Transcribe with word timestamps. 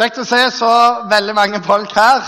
Kjekt 0.00 0.16
å 0.16 0.22
se 0.24 0.38
så 0.56 0.68
veldig 1.10 1.34
mange 1.36 1.58
folk 1.60 1.90
her. 1.92 2.22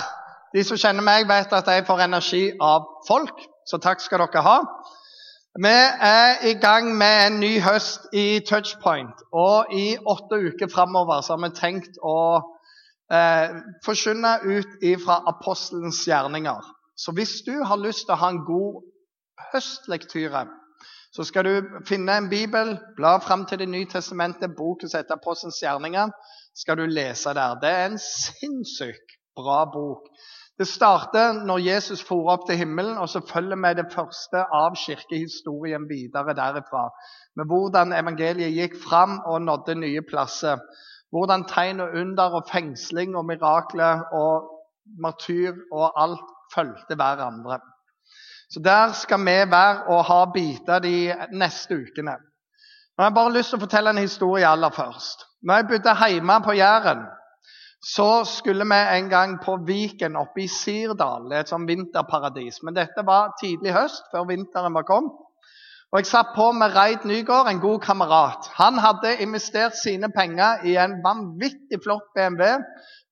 De 0.53 0.61
som 0.61 0.77
kjenner 0.77 1.01
meg, 1.07 1.23
vet 1.25 1.55
at 1.57 1.71
jeg 1.73 1.87
får 1.89 2.03
energi 2.05 2.41
av 2.61 2.85
folk, 3.07 3.39
så 3.65 3.79
takk 3.81 4.03
skal 4.05 4.21
dere 4.21 4.43
ha. 4.45 4.57
Vi 5.57 5.73
er 6.09 6.45
i 6.51 6.53
gang 6.61 6.91
med 7.01 7.21
en 7.23 7.39
ny 7.41 7.55
høst 7.65 8.13
i 8.13 8.43
Touchpoint. 8.45 9.25
Og 9.33 9.73
i 9.73 9.87
åtte 9.97 10.43
uker 10.51 10.69
framover 10.69 11.25
har 11.25 11.41
vi 11.47 11.51
tenkt 11.57 11.97
å 12.05 12.19
eh, 13.09 13.57
forkynne 13.89 14.35
ut 14.45 14.77
fra 15.07 15.23
apostelens 15.33 16.05
gjerninger. 16.05 16.61
Så 16.93 17.17
hvis 17.17 17.39
du 17.49 17.55
har 17.65 17.81
lyst 17.81 18.05
til 18.05 18.19
å 18.19 18.21
ha 18.21 18.35
en 18.35 18.45
god 18.45 18.83
høstlektyre, 19.55 20.45
så 21.17 21.25
skal 21.25 21.49
du 21.49 21.73
finne 21.89 22.21
en 22.21 22.29
bibel, 22.29 22.77
bla 23.01 23.17
fram 23.25 23.49
til 23.49 23.65
Det 23.65 23.69
nye 23.69 23.89
testamentet, 23.89 24.53
boken 24.61 24.93
som 24.93 25.01
heter 25.01 25.17
Apostelens 25.17 25.65
gjerninger 25.65 26.13
skal 26.55 26.77
du 26.77 26.87
lese 26.87 27.35
der. 27.35 27.59
Det 27.61 27.71
er 27.71 27.87
en 27.87 27.99
sinnssykt 27.99 29.19
bra 29.37 29.65
bok. 29.65 30.09
Det 30.59 30.69
starter 30.69 31.33
når 31.49 31.59
Jesus 31.65 32.03
for 32.05 32.29
opp 32.31 32.45
til 32.47 32.59
himmelen, 32.61 32.99
og 33.01 33.09
så 33.09 33.23
følger 33.33 33.57
vi 33.57 33.73
det 33.79 33.89
første 33.95 34.45
av 34.53 34.77
kirkehistorien 34.77 35.89
videre 35.89 36.37
derifra. 36.37 36.85
Med 37.37 37.49
hvordan 37.49 37.95
evangeliet 37.97 38.53
gikk 38.53 38.77
fram 38.85 39.19
og 39.27 39.43
nådde 39.43 39.79
nye 39.81 40.05
plasser. 40.09 40.61
Hvordan 41.11 41.47
tegn 41.49 41.81
og 41.81 41.97
under 42.01 42.37
og 42.39 42.47
fengsling 42.53 43.17
og 43.17 43.27
mirakler 43.27 44.05
og 44.13 44.53
martyr 45.01 45.57
og 45.73 46.03
alt 46.03 46.31
fulgte 46.55 46.97
hverandre. 47.01 47.59
Så 48.53 48.61
der 48.61 48.93
skal 48.93 49.21
vi 49.25 49.39
være 49.51 49.89
og 49.89 50.05
ha 50.05 50.25
biter 50.35 50.79
de 50.79 51.15
neste 51.33 51.75
ukene. 51.75 52.17
Har 52.99 53.09
jeg 53.09 53.15
bare 53.15 53.33
lyst 53.33 53.51
til 53.51 53.59
å 53.59 53.65
fortelle 53.65 53.91
en 53.91 54.05
historie 54.05 54.49
aller 54.49 54.71
først. 54.77 55.25
Når 55.43 55.55
jeg 55.59 55.69
bodde 55.69 55.97
hjemme 56.09 56.39
på 56.45 56.55
Jæren, 56.55 57.03
så 57.83 58.23
skulle 58.25 58.65
vi 58.65 58.99
en 58.99 59.09
gang 59.11 59.39
på 59.45 59.57
Viken 59.67 60.17
oppe 60.17 60.45
i 60.45 60.49
Sirdal. 60.49 61.27
Det 61.27 61.37
er 61.37 61.43
et 61.43 61.51
sånn 61.51 61.67
vinterparadis. 61.67 62.61
Men 62.63 62.77
dette 62.77 63.03
var 63.07 63.35
tidlig 63.41 63.75
høst, 63.75 64.05
før 64.13 64.29
vinteren 64.29 64.75
var 64.75 64.87
kommet. 64.87 65.19
Og 65.93 65.99
Jeg 65.99 66.07
satt 66.09 66.31
på 66.37 66.47
med 66.57 66.73
Reid 66.77 67.03
Nygaard, 67.05 67.51
en 67.51 67.61
god 67.61 67.83
kamerat. 67.85 68.47
Han 68.57 68.79
hadde 68.81 69.19
investert 69.21 69.75
sine 69.77 70.09
penger 70.15 70.63
i 70.65 70.77
en 70.81 70.95
vanvittig 71.05 71.83
flott 71.85 72.07
BMW, 72.15 72.63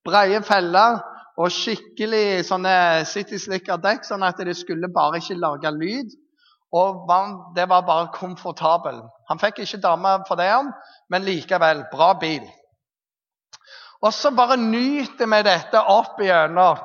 breie 0.07 0.41
feller 0.43 1.03
og 1.37 1.53
skikkelig 1.53 2.47
sånne 2.49 3.05
City 3.11 3.37
Slicker-dekk, 3.43 4.07
sånn 4.07 4.25
at 4.25 4.41
det 4.41 4.57
skulle 4.57 4.89
bare 4.95 5.21
ikke 5.21 5.37
lage 5.43 5.75
lyd. 5.77 6.15
Og 6.73 7.09
det 7.57 7.67
var 7.69 7.87
bare 7.87 8.13
komfortabel. 8.15 9.03
Han 9.29 9.39
fikk 9.43 9.59
ikke 9.65 9.83
dame 9.83 10.13
for 10.29 10.39
det, 10.39 10.53
men 11.11 11.27
likevel 11.27 11.85
bra 11.91 12.13
bil. 12.21 12.47
Og 14.03 14.13
så 14.15 14.31
bare 14.31 14.57
nyter 14.57 15.29
vi 15.29 15.43
dette 15.45 15.83
opp 15.93 16.21
igjennom. 16.23 16.79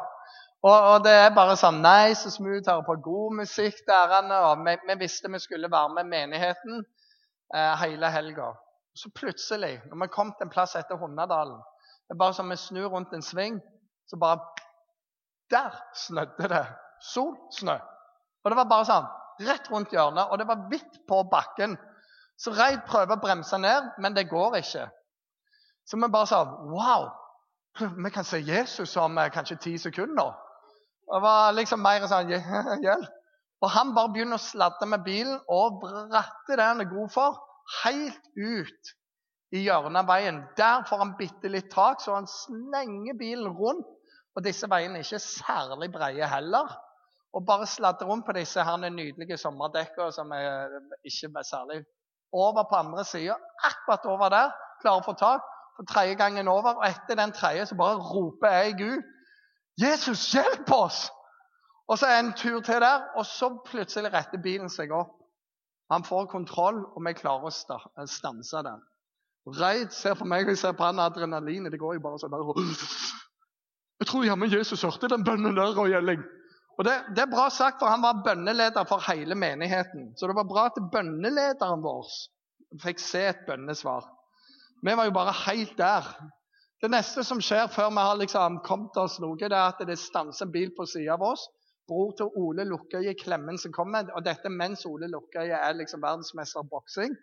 Og, 0.66 0.74
og, 0.74 1.04
det 1.06 1.14
er 1.14 1.36
bare 1.36 1.54
sånn 1.60 1.78
nice 1.84 2.26
og 2.26 2.34
smooth 2.34 2.66
her 2.72 2.82
på 2.88 2.96
god 3.06 3.36
musikk 3.44 3.84
der. 3.86 4.16
Og 4.50 4.64
vi, 4.66 4.74
vi, 4.90 4.96
visste 5.04 5.30
vi 5.32 5.40
skulle 5.40 5.70
være 5.72 5.94
med 6.00 6.10
menigheten 6.10 6.82
eh, 6.82 7.74
hele 7.84 8.10
helga. 8.10 8.50
Så 8.98 9.12
plutselig, 9.14 9.78
når 9.92 10.02
vi 10.02 10.14
kom 10.16 10.32
til 10.34 10.48
en 10.48 10.54
plass 10.54 10.74
etter 10.80 10.98
Hundadalen 10.98 11.60
Det 12.08 12.16
er 12.16 12.20
bare 12.22 12.34
som 12.34 12.50
vi 12.50 12.56
snur 12.56 12.88
rundt 12.94 13.14
en 13.14 13.22
sving, 13.26 13.60
så 14.08 14.18
bare 14.18 14.40
Der 15.52 15.78
snødde 15.94 16.50
det. 16.50 16.66
Sol, 17.14 17.36
snø. 17.54 17.76
Og 18.44 18.52
det 18.52 18.58
var 18.58 18.70
bare 18.70 18.88
sånn 18.90 19.08
rett 19.44 19.68
rundt 19.72 19.94
hjørnet, 19.94 20.30
og 20.30 20.40
det 20.40 20.48
var 20.48 20.66
hvitt 20.70 21.02
på 21.08 21.22
bakken. 21.32 21.76
Så 22.40 22.52
Reid 22.56 22.84
prøver 22.88 23.16
å 23.16 23.22
bremse 23.22 23.58
ned, 23.60 23.92
men 24.04 24.16
det 24.16 24.30
går 24.30 24.60
ikke. 24.60 24.88
Så 25.86 26.00
vi 26.00 26.10
bare 26.12 26.30
sa 26.30 26.44
Wow! 26.72 27.12
Vi 28.06 28.10
kan 28.12 28.24
se 28.24 28.40
Jesus 28.40 28.96
om 28.98 29.18
eh, 29.18 29.32
kanskje 29.32 29.60
ti 29.62 29.78
sekunder. 29.78 30.32
Det 31.06 31.22
var 31.22 31.56
liksom 31.56 31.84
mer 31.84 32.08
sånn 32.10 32.32
Hjelp! 32.32 33.12
Og 33.64 33.72
han 33.72 33.94
bare 33.96 34.12
begynner 34.14 34.38
å 34.38 34.44
sladde 34.44 34.86
med 34.90 35.06
bilen 35.06 35.38
og 35.50 35.80
bratter 35.82 36.60
det 36.60 36.66
han 36.68 36.84
er 36.84 36.90
god 36.90 37.12
for, 37.14 37.38
helt 37.82 38.28
ut 38.36 38.92
i 39.56 39.64
hjørnet 39.64 40.02
av 40.04 40.10
veien. 40.10 40.42
Der 40.60 40.84
får 40.86 41.02
han 41.02 41.14
bitte 41.18 41.50
litt 41.50 41.72
tak, 41.72 42.04
så 42.04 42.18
han 42.18 42.28
slenger 42.30 43.18
bilen 43.18 43.56
rundt. 43.56 43.88
Og 44.36 44.44
disse 44.44 44.68
veiene 44.68 45.00
er 45.00 45.08
ikke 45.08 45.24
særlig 45.24 45.88
breie 45.94 46.28
heller 46.28 46.74
og 47.36 47.44
bare 47.48 47.68
sladre 47.68 48.08
rundt 48.08 48.26
på 48.26 48.36
disse 48.38 48.64
her 48.64 48.78
nydelige 48.90 49.38
sommerdekkene 49.38 50.12
som 50.16 50.32
er 50.32 50.72
ikke 51.04 51.32
er 51.36 51.48
særlig 51.50 51.84
Over 52.34 52.64
på 52.70 52.76
andre 52.76 53.04
sida, 53.06 53.36
akkurat 53.64 54.06
over 54.06 54.30
der, 54.30 54.50
klarer 54.82 55.00
å 55.00 55.06
få 55.06 55.14
tak. 55.20 55.44
For 55.76 55.88
tredje 55.88 56.16
gangen 56.20 56.48
over, 56.48 56.80
og 56.80 56.88
etter 56.88 57.16
den 57.16 57.32
tredje 57.32 57.66
så 57.70 57.76
bare 57.80 58.00
roper 58.00 58.52
jeg 58.52 58.74
Gud 58.80 59.04
Jesus, 59.82 60.32
hjelp 60.34 60.72
oss! 60.72 61.10
Og 61.88 62.00
så 62.00 62.08
er 62.08 62.20
en 62.20 62.34
tur 62.34 62.62
til 62.62 62.82
der, 62.82 63.04
og 63.16 63.26
så 63.26 63.50
plutselig 63.68 64.12
retter 64.14 64.42
bilen 64.42 64.72
seg 64.72 64.92
opp. 64.96 65.14
Han 65.94 66.04
får 66.04 66.26
kontroll, 66.32 66.80
og 66.96 67.04
vi 67.06 67.14
klarer 67.14 67.52
å 67.52 68.06
stanse 68.10 68.64
den. 68.66 68.80
Reid 69.60 69.92
ser 69.94 70.16
på 70.18 70.26
meg 70.26 70.50
og 70.50 70.58
ser 70.58 70.74
på 70.74 70.88
han 70.88 71.00
adrenalinet. 71.00 71.72
Det 71.72 71.80
går 71.80 72.00
jo 72.00 72.06
bare 72.08 72.20
sånn 72.24 72.34
der. 72.34 72.48
Jeg 74.02 74.10
tror 74.10 74.26
jammen 74.26 74.52
Jesus 74.52 74.82
hørte 74.84 75.12
den 75.12 75.24
bønnen 75.28 75.56
der, 75.56 75.78
og 75.78 75.94
Elling. 75.94 76.24
Og 76.76 76.84
det, 76.84 76.94
det, 77.16 77.24
er 77.24 77.32
bra 77.32 77.48
sagt, 77.54 77.80
for 77.80 77.92
han 77.92 78.04
var 78.04 78.24
bønneleder 78.26 78.88
for 78.90 79.04
hele 79.08 79.36
menigheten. 79.40 80.10
Så 80.20 80.28
det 80.28 80.36
var 80.36 80.48
bra 80.50 80.68
at 80.70 80.80
bønnelederen 80.92 81.84
vår 81.84 82.10
fikk 82.84 83.00
se 83.00 83.22
et 83.30 83.46
bønnesvar. 83.48 84.10
Vi 84.84 84.96
var 84.98 85.08
jo 85.08 85.16
bare 85.16 85.36
helt 85.46 85.78
der. 85.80 86.10
Det 86.84 86.92
neste 86.92 87.24
som 87.24 87.40
skjer 87.42 87.70
før 87.72 87.94
vi 87.96 88.04
har 88.04 88.18
liksom 88.20 88.60
kommet 88.68 88.98
oss 89.00 89.16
noe, 89.24 89.40
det 89.40 89.48
er 89.48 89.72
at 89.72 89.80
det 89.88 89.96
stanser 89.98 90.46
en 90.46 90.52
bil 90.52 90.74
på 90.76 90.86
sida 90.90 91.16
av 91.16 91.24
oss. 91.24 91.48
Bror 91.88 92.12
til 92.18 92.34
Ole 92.42 92.66
Lukkøye 92.68 93.14
Klemmensen 93.18 93.72
kommer, 93.74 94.10
og 94.18 94.26
dette 94.26 94.52
mens 94.52 94.84
Ole 94.90 95.08
Lukkøye 95.08 95.56
er 95.56 95.80
liksom 95.80 96.04
verdensmester 96.04 96.66
i 96.66 96.70
boksing. 96.70 97.16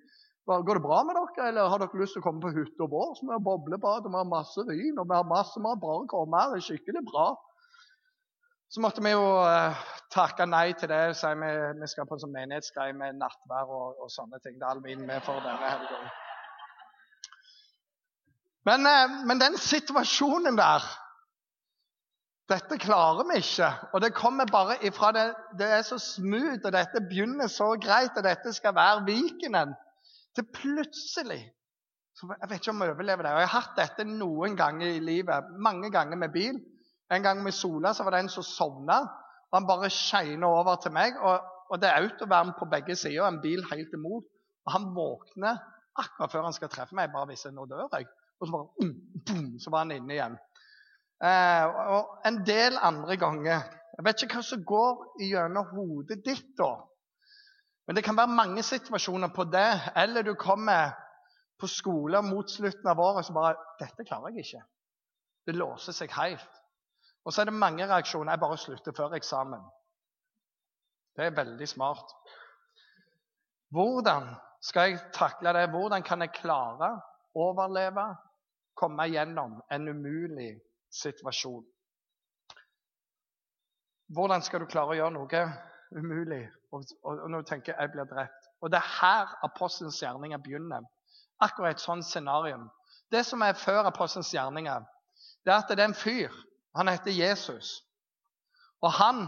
Går 0.49 0.79
det 0.79 0.83
bra 0.83 1.03
med 1.07 1.19
dere, 1.19 1.49
eller 1.51 1.71
har 1.71 1.83
dere 1.83 2.01
lyst 2.01 2.17
til 2.17 2.23
å 2.23 2.27
komme 2.27 2.43
på 2.43 2.51
hytta 2.57 2.89
vår? 2.91 3.19
Vi 3.21 3.31
har 3.31 3.43
boblebad, 3.43 4.07
og 4.07 4.11
vi 4.11 4.19
har 4.19 4.31
masse 4.31 4.65
vin, 4.67 4.99
og 4.99 5.07
vi 5.11 5.19
har 5.19 5.29
masse 5.29 5.61
mat. 5.63 5.79
Bare 5.83 6.09
kom 6.11 6.35
her, 6.35 6.55
det 6.55 6.63
er 6.63 6.69
skikkelig 6.71 7.05
bra. 7.11 7.29
Så 8.73 8.81
måtte 8.81 9.03
vi 9.05 9.11
jo 9.13 9.25
uh, 9.45 9.81
takke 10.15 10.47
nei 10.49 10.71
til 10.81 10.89
det. 10.89 11.01
Si 11.19 11.29
vi, 11.37 11.49
vi 11.77 11.89
skal 11.93 12.07
på 12.09 12.17
en 12.17 12.23
sånn 12.23 12.33
menighetsgreie 12.33 12.95
med 12.97 13.19
nattvær 13.21 13.69
og, 13.69 13.99
og, 14.01 14.09
sånne 14.09 14.41
ting. 14.41 14.57
Det 14.57 14.65
er 14.65 14.73
Alvin 14.73 15.03
med 15.05 15.21
for 15.27 15.45
denne 15.45 15.73
helga. 15.75 15.99
Men, 18.71 18.89
uh, 18.89 19.19
men, 19.29 19.43
den 19.45 19.61
situasjonen 19.61 20.57
der 20.57 20.89
Dette 22.49 22.77
klarer 22.81 23.29
vi 23.29 23.39
ikke. 23.41 23.69
Og 23.93 24.03
det 24.05 24.15
kommer 24.17 24.49
bare 24.49 24.79
ifra 24.85 25.13
det, 25.15 25.29
det 25.61 25.69
er 25.77 25.85
så 25.87 25.97
smooth, 26.01 26.65
og 26.65 26.73
dette 26.75 27.01
begynner 27.09 27.49
så 27.53 27.71
greit, 27.81 28.17
og 28.19 28.25
dette 28.27 28.53
skal 28.57 28.75
være 28.77 29.05
Vikenen. 29.07 29.77
Til 30.37 30.49
plutselig 30.49 31.45
så 32.17 32.29
Jeg 32.41 32.49
vet 32.49 32.61
ikke 32.61 32.73
om 32.73 32.83
jeg 32.83 32.97
overlever 32.97 33.25
det. 33.25 33.33
Og 33.37 33.41
jeg 33.45 33.53
har 33.53 33.61
hatt 33.61 33.79
dette 33.79 34.09
noen 34.09 34.57
ganger 34.57 34.97
i 34.97 35.01
livet. 35.01 35.53
Mange 35.61 35.93
ganger 35.93 36.17
med 36.21 36.33
bil. 36.33 36.59
En 37.13 37.23
gang 37.23 37.43
med 37.45 37.55
Sola 37.55 37.93
så 37.95 38.05
var 38.05 38.15
det 38.15 38.23
en 38.25 38.33
som 38.33 38.47
sovna. 38.47 39.01
og 39.51 39.59
Han 39.59 39.67
bare 39.69 39.91
skeina 39.91 40.49
over 40.49 40.79
til 40.81 40.95
meg. 40.95 41.19
Og, 41.21 41.41
og 41.71 41.81
det 41.81 41.89
er 41.91 42.01
autoverm 42.01 42.55
på 42.59 42.69
begge 42.73 42.97
sider, 42.97 43.27
en 43.27 43.43
bil 43.43 43.65
helt 43.73 43.93
imot. 43.93 44.25
Og 44.67 44.73
Han 44.73 44.89
våkner 44.97 45.61
akkurat 45.99 46.33
før 46.33 46.47
han 46.49 46.57
skal 46.57 46.71
treffe 46.73 46.97
meg. 46.97 47.13
bare 47.13 47.29
hvis 47.31 47.45
jeg 47.45 47.55
nå 47.57 47.67
dør 47.69 47.89
jeg. 47.93 48.07
Og 48.41 48.47
så 48.49 48.53
bare 48.53 48.69
um, 48.83 48.95
boom, 49.27 49.59
så 49.61 49.71
var 49.71 49.85
han 49.85 49.95
inne 49.97 50.17
igjen. 50.17 50.39
Eh, 51.23 51.67
og 51.95 52.25
en 52.27 52.41
del 52.47 52.79
andre 52.83 53.17
ganger 53.17 53.61
Jeg 53.93 54.05
vet 54.07 54.23
ikke 54.25 54.41
hva 54.41 54.43
som 54.43 54.63
går 54.67 55.03
gjennom 55.21 55.69
hodet 55.77 56.23
ditt 56.25 56.49
da. 56.59 56.71
Men 57.87 57.99
det 57.99 58.05
kan 58.07 58.17
være 58.17 58.33
mange 58.33 58.63
situasjoner 58.65 59.29
på 59.37 59.45
det. 59.53 59.69
Eller 60.01 60.25
du 60.25 60.33
kommer 60.35 60.95
på 61.61 61.69
skole 61.69 62.23
mot 62.25 62.51
slutten 62.51 62.89
av 62.89 62.99
året 62.99 63.29
og 63.29 63.37
bare 63.37 63.55
'Dette 63.79 64.07
klarer 64.09 64.33
jeg 64.33 64.47
ikke.' 64.47 64.65
Det 65.47 65.55
låser 65.55 65.93
seg 65.93 66.11
helt. 66.17 66.62
Og 67.25 67.33
så 67.33 67.41
er 67.41 67.45
det 67.45 67.55
mange 67.55 67.87
reaksjoner. 67.87 68.33
Jeg 68.33 68.41
bare 68.41 68.59
slutter 68.59 68.93
før 68.97 69.15
eksamen. 69.19 69.63
Det 71.17 71.25
er 71.25 71.37
veldig 71.37 71.69
smart. 71.69 72.15
Hvordan 73.71 74.35
skal 74.63 74.91
jeg 74.91 75.01
takle 75.15 75.53
det? 75.53 75.71
Hvordan 75.71 76.03
kan 76.03 76.21
jeg 76.21 76.33
klare 76.33 77.01
overleve, 77.35 78.17
komme 78.77 79.03
gjennom 79.03 79.63
en 79.71 79.89
umulig 79.89 80.61
situasjon? 81.03 81.65
Hvordan 84.13 84.43
skal 84.43 84.61
du 84.61 84.67
klare 84.67 84.93
å 84.93 84.99
gjøre 84.99 85.15
noe 85.15 85.45
umulig? 85.97 86.43
Og, 86.73 86.85
og, 87.03 87.23
og 87.25 87.31
nå 87.31 87.43
tenker 87.49 87.73
jeg 87.73 87.81
jeg 87.81 87.93
blir 87.95 88.09
drept. 88.11 88.49
Og 88.61 88.71
Det 88.71 88.79
er 88.79 88.95
her 89.01 89.37
apostelens 89.45 90.03
gjerninger 90.03 90.39
begynner. 90.39 90.85
Akkurat 91.41 91.77
et 91.77 91.81
sånt 91.81 92.07
scenario. 92.07 92.69
Det 93.13 93.25
som 93.27 93.43
er 93.43 93.59
før 93.59 93.89
apostelens 93.89 94.33
gjerninger, 94.35 94.85
det 95.45 95.53
er 95.53 95.59
at 95.59 95.69
det 95.69 95.81
er 95.81 95.91
en 95.91 95.95
fyr 95.95 96.33
han 96.77 96.89
heter 96.89 97.13
Jesus. 97.13 97.83
Og 98.83 98.93
han 98.97 99.27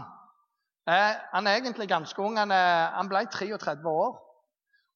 er, 0.87 1.19
han 1.33 1.47
er 1.47 1.59
egentlig 1.59 1.87
ganske 1.89 2.21
ung. 2.21 2.37
Han, 2.37 2.51
er, 2.51 2.91
han 2.97 3.09
ble 3.09 3.25
33 3.31 3.89
år. 3.89 4.17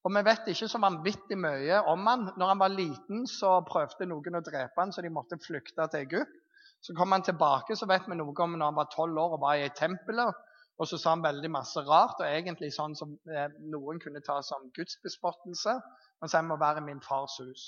Og 0.00 0.14
vi 0.16 0.22
vet 0.24 0.48
ikke 0.48 0.68
så 0.70 0.80
vanvittig 0.80 1.36
mye 1.38 1.80
om 1.92 2.06
han. 2.08 2.28
Når 2.40 2.52
han 2.52 2.60
var 2.62 2.72
liten, 2.72 3.26
så 3.28 3.58
prøvde 3.68 4.08
noen 4.08 4.38
å 4.38 4.44
drepe 4.44 4.80
han, 4.80 4.92
så 4.92 5.04
de 5.04 5.12
måtte 5.12 5.38
flykte 5.44 5.86
til 5.92 6.06
Egypt. 6.06 6.36
Så 6.80 6.94
kom 6.96 7.12
han 7.12 7.24
tilbake, 7.24 7.76
så 7.76 7.84
vet 7.88 8.06
vi 8.08 8.16
noe 8.16 8.32
om 8.32 8.54
når 8.56 8.70
han 8.70 8.78
var 8.78 8.88
tolv 8.94 9.18
år 9.20 9.34
og 9.36 9.42
var 9.42 9.60
i 9.60 9.68
tempelet. 9.76 10.46
Og 10.80 10.88
så 10.88 10.96
sa 10.96 11.12
han 11.12 11.24
veldig 11.24 11.50
masse 11.52 11.82
rart, 11.84 12.22
og 12.22 12.24
egentlig 12.24 12.70
sånn 12.72 12.94
som 12.96 13.12
eh, 13.28 13.50
noen 13.68 14.00
kunne 14.00 14.22
ta 14.24 14.38
som 14.40 14.70
gudsbespottelse. 14.72 15.74
Men 16.20 16.32
så 16.32 16.40
må 16.40 16.56
være 16.60 16.80
i 16.80 16.86
min 16.86 17.02
fars 17.04 17.36
hus. 17.44 17.66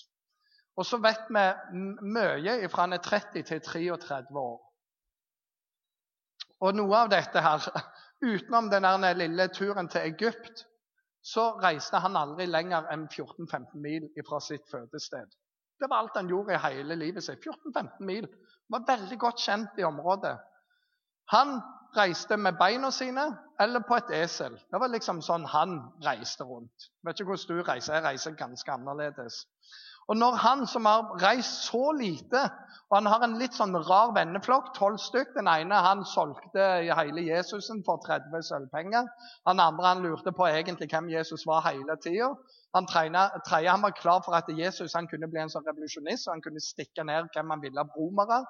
Og 0.81 0.89
så 0.89 0.97
vet 1.05 1.29
vi 1.29 1.45
mye 2.17 2.71
fra 2.73 2.87
han 2.87 2.97
er 2.97 3.05
30 3.05 3.45
til 3.51 3.61
33 3.61 4.41
år. 4.41 4.61
Og 6.63 6.77
noe 6.79 7.05
av 7.05 7.11
dette 7.11 7.43
her, 7.43 7.65
utenom 8.33 8.71
den 8.71 8.87
lille 9.19 9.49
turen 9.55 9.91
til 9.91 10.07
Egypt, 10.13 10.65
så 11.23 11.53
reiste 11.63 12.01
han 12.03 12.19
aldri 12.19 12.49
lenger 12.51 12.89
enn 12.91 13.07
14-15 13.11 13.79
mil 13.83 14.09
fra 14.27 14.41
sitt 14.43 14.65
fødested. 14.71 15.31
Det 15.79 15.91
var 15.91 16.03
alt 16.03 16.17
han 16.19 16.31
gjorde 16.31 16.55
i 16.55 16.63
hele 16.63 16.97
livet 16.99 17.25
sitt. 17.25 17.43
14-15 17.43 18.07
mil. 18.07 18.27
Han 18.27 18.75
var 18.79 18.89
veldig 18.97 19.19
godt 19.19 19.43
kjent 19.43 19.79
i 19.79 19.87
området. 19.87 20.35
Han 21.35 21.57
reiste 21.97 22.37
med 22.37 22.59
beina 22.59 22.91
sine 22.91 23.25
eller 23.61 23.85
på 23.87 23.99
et 23.99 24.13
esel. 24.23 24.55
Det 24.71 24.81
var 24.81 24.91
liksom 24.93 25.23
sånn 25.23 25.45
han 25.51 25.79
reiste 26.05 26.47
rundt. 26.47 26.89
Jeg 26.89 27.09
vet 27.09 27.21
ikke 27.21 27.35
hvordan 27.35 27.59
du 27.59 27.71
reiser. 27.71 27.95
Jeg 27.99 28.07
reiser 28.07 28.39
ganske 28.39 28.73
annerledes. 28.73 29.43
Og 30.11 30.19
når 30.19 30.39
han 30.43 30.67
som 30.67 30.87
har 30.89 31.13
reist 31.23 31.69
så 31.69 31.93
lite, 31.95 32.43
og 32.93 32.99
han 32.99 33.09
har 33.09 33.23
en 33.25 33.39
litt 33.41 33.55
sånn 33.57 33.73
rar 33.89 34.11
venneflokk, 34.13 34.75
tolv 34.77 34.99
stykk 35.01 35.31
Den 35.39 35.49
ene 35.49 35.79
han 35.81 36.03
solgte 36.05 36.65
hele 36.85 37.23
Jesusen 37.25 37.81
for 37.87 38.03
30 38.05 38.45
sølvpenger. 38.45 39.07
Han 39.49 39.63
andre 39.65 39.87
han 39.95 40.03
lurte 40.05 40.35
på 40.37 40.45
egentlig 40.51 40.91
hvem 40.93 41.09
Jesus 41.15 41.47
var 41.49 41.65
hele 41.71 41.97
tida. 42.05 42.29
Han 42.77 42.89
tredje 42.89 43.71
han 43.71 43.85
var 43.85 43.97
klar 43.97 44.21
for 44.25 44.37
at 44.37 44.51
Jesus 44.53 44.93
han 44.97 45.09
kunne 45.09 45.31
bli 45.33 45.41
en 45.41 45.53
sånn 45.53 45.65
revolusjonist 45.65 46.29
og 46.29 46.35
han 46.35 46.45
kunne 46.45 46.61
stikke 46.61 47.05
ned 47.09 47.33
hvem 47.33 47.55
han 47.55 47.65
ville 47.65 47.81
av 47.81 47.97
romere. 47.97 48.43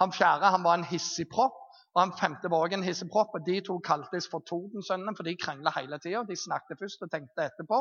Han 0.00 0.16
fjerde 0.16 0.54
han 0.56 0.64
var 0.64 0.80
en 0.80 0.88
hissigpropp. 0.88 1.58
Og 1.92 2.00
han 2.00 2.14
femte 2.16 2.48
var 2.48 2.64
også 2.64 2.78
en 2.78 2.86
hissigpropp. 2.86 3.34
og 3.36 3.44
De 3.44 3.58
to 3.60 3.76
kaltes 3.84 4.28
for 4.32 4.40
Tordensønnene, 4.48 5.12
for 5.16 5.28
de 5.28 5.36
krangla 5.36 5.72
hele 5.76 5.98
tida. 6.00 6.24
De 6.24 6.36
snakket 6.36 6.80
først 6.80 7.04
og 7.04 7.12
tenkte 7.12 7.44
etterpå. 7.44 7.80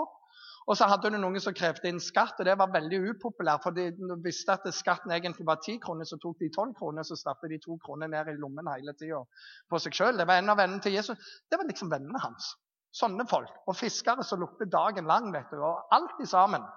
Og 0.69 0.77
så 0.77 0.85
hadde 0.87 1.09
du 1.09 1.17
noen 1.17 1.41
som 1.41 1.55
krevde 1.57 1.89
inn 1.89 1.99
skatt, 2.03 2.37
og 2.39 2.45
det 2.45 2.53
var 2.59 2.73
veldig 2.73 2.99
upopulært. 3.11 3.63
For 3.63 3.75
de 3.75 3.87
visste 4.23 4.53
at 4.53 4.67
skatten 4.77 5.13
egentlig 5.15 5.45
var 5.47 5.61
ti 5.63 5.77
kroner, 5.81 6.05
så 6.05 6.19
tok 6.21 6.37
de 6.43 6.51
tolv 6.53 6.75
kroner, 6.77 7.05
så 7.07 7.17
stappet 7.17 7.49
de 7.53 7.59
to 7.63 7.77
kroner 7.81 8.11
ned 8.11 8.29
i 8.29 8.37
lommen 8.39 8.69
hele 8.69 8.93
tida 8.99 9.23
på 9.69 9.81
seg 9.81 9.97
sjøl. 9.97 10.19
Det 10.19 10.27
var 10.29 10.41
en 10.41 10.53
av 10.53 10.61
vennene 10.61 10.83
til 10.83 10.95
Jesus. 10.99 11.31
Det 11.49 11.57
var 11.57 11.69
liksom 11.69 11.89
vennene 11.91 12.21
hans. 12.21 12.53
Sånne 12.93 13.25
folk. 13.29 13.51
Og 13.71 13.77
fiskere 13.79 14.23
som 14.27 14.43
lukter 14.43 14.69
dagen 14.69 15.09
lang, 15.09 15.31
vet 15.33 15.49
du. 15.49 15.57
Og 15.63 15.95
alltid 15.97 16.29
sammen. 16.29 16.67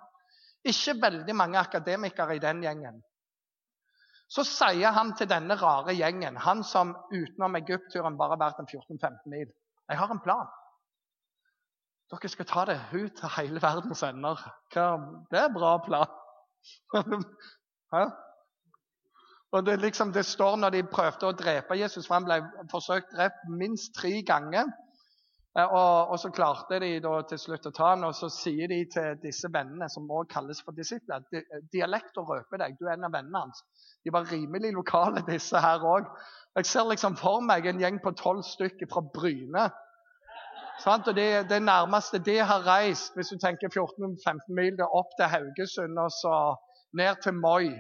Ikke 0.65 0.97
veldig 1.03 1.37
mange 1.37 1.61
akademikere 1.61 2.39
i 2.39 2.43
den 2.43 2.63
gjengen. 2.65 3.03
Så 4.33 4.47
sier 4.49 4.95
han 4.97 5.13
til 5.19 5.29
denne 5.29 5.57
rare 5.61 5.93
gjengen, 5.95 6.39
han 6.41 6.65
som 6.65 6.95
utenom 7.13 7.59
Egypt-turen 7.61 8.17
bare 8.17 8.35
har 8.35 8.41
vært 8.41 8.63
en 8.63 8.71
14-15 8.71 9.29
mil 9.31 9.51
Jeg 9.91 9.99
har 10.01 10.11
en 10.11 10.23
plan. 10.25 10.49
Dere 12.13 12.29
skal 12.29 12.47
ta 12.47 12.65
det 12.69 12.77
ut 12.93 13.17
til 13.17 13.33
hele 13.39 13.63
verdens 13.63 14.03
ender. 14.05 14.41
Det 14.75 15.39
er 15.39 15.47
en 15.49 15.55
bra 15.57 15.79
plan. 15.87 16.11
og 19.55 19.67
det, 19.67 19.81
liksom, 19.81 20.13
det, 20.13 20.25
står 20.27 20.57
når 20.57 20.71
de 20.75 20.83
prøvde 20.93 21.27
å 21.29 21.37
drepe 21.37 21.79
Jesus, 21.79 22.07
for 22.07 22.19
han 22.19 22.29
ble 22.29 22.69
forsøkt 22.71 23.15
drept 23.17 23.47
minst 23.49 23.95
tre 23.97 24.21
ganger. 24.27 24.69
Eh, 25.59 25.65
og, 25.65 26.11
og, 26.11 26.19
så 26.21 26.31
klarte 26.35 26.81
de 26.83 26.93
til 27.31 27.41
slutt 27.41 27.71
å 27.71 27.75
ta 27.75 27.93
han, 27.95 28.05
og 28.05 28.15
så 28.19 28.29
sier 28.33 28.69
de 28.69 28.81
til 28.91 29.21
disse 29.23 29.49
vennene, 29.55 29.89
som 29.89 30.11
også 30.11 30.33
kalles 30.35 30.61
for 30.67 30.77
disipler 30.77 31.25
og 31.25 32.31
røpe 32.35 32.61
deg, 32.61 32.77
du 32.81 32.89
er 32.89 32.99
en 32.99 33.09
av 33.09 33.15
vennene 33.15 33.47
hans. 33.47 33.65
De 34.05 34.13
var 34.13 34.29
rimelig 34.31 34.75
lokale, 34.77 35.25
disse 35.31 35.57
her 35.63 35.81
òg. 35.89 36.11
Jeg 36.59 36.69
ser 36.69 36.91
liksom 36.91 37.17
for 37.19 37.41
meg 37.43 37.67
en 37.67 37.81
gjeng 37.81 38.03
på 38.03 38.13
tolv 38.19 38.45
stykker 38.47 38.91
fra 38.91 39.03
Bryne 39.15 39.71
Sant? 40.83 41.09
Og 41.09 41.17
det, 41.17 41.49
det, 41.51 41.63
nærmeste 41.63 42.19
det 42.19 42.41
har 42.41 42.67
reist, 42.67 43.15
hvis 43.15 43.31
du 43.33 43.39
tenker 43.39 43.71
14-15 43.71 44.55
mil, 44.59 44.73
det 44.79 44.85
er 44.87 44.97
opp 45.01 45.13
til 45.19 45.31
Haugesund 45.31 45.99
og 45.99 46.11
så 46.11 46.37
ned 46.99 47.23
til 47.23 47.35
Moi. 47.35 47.71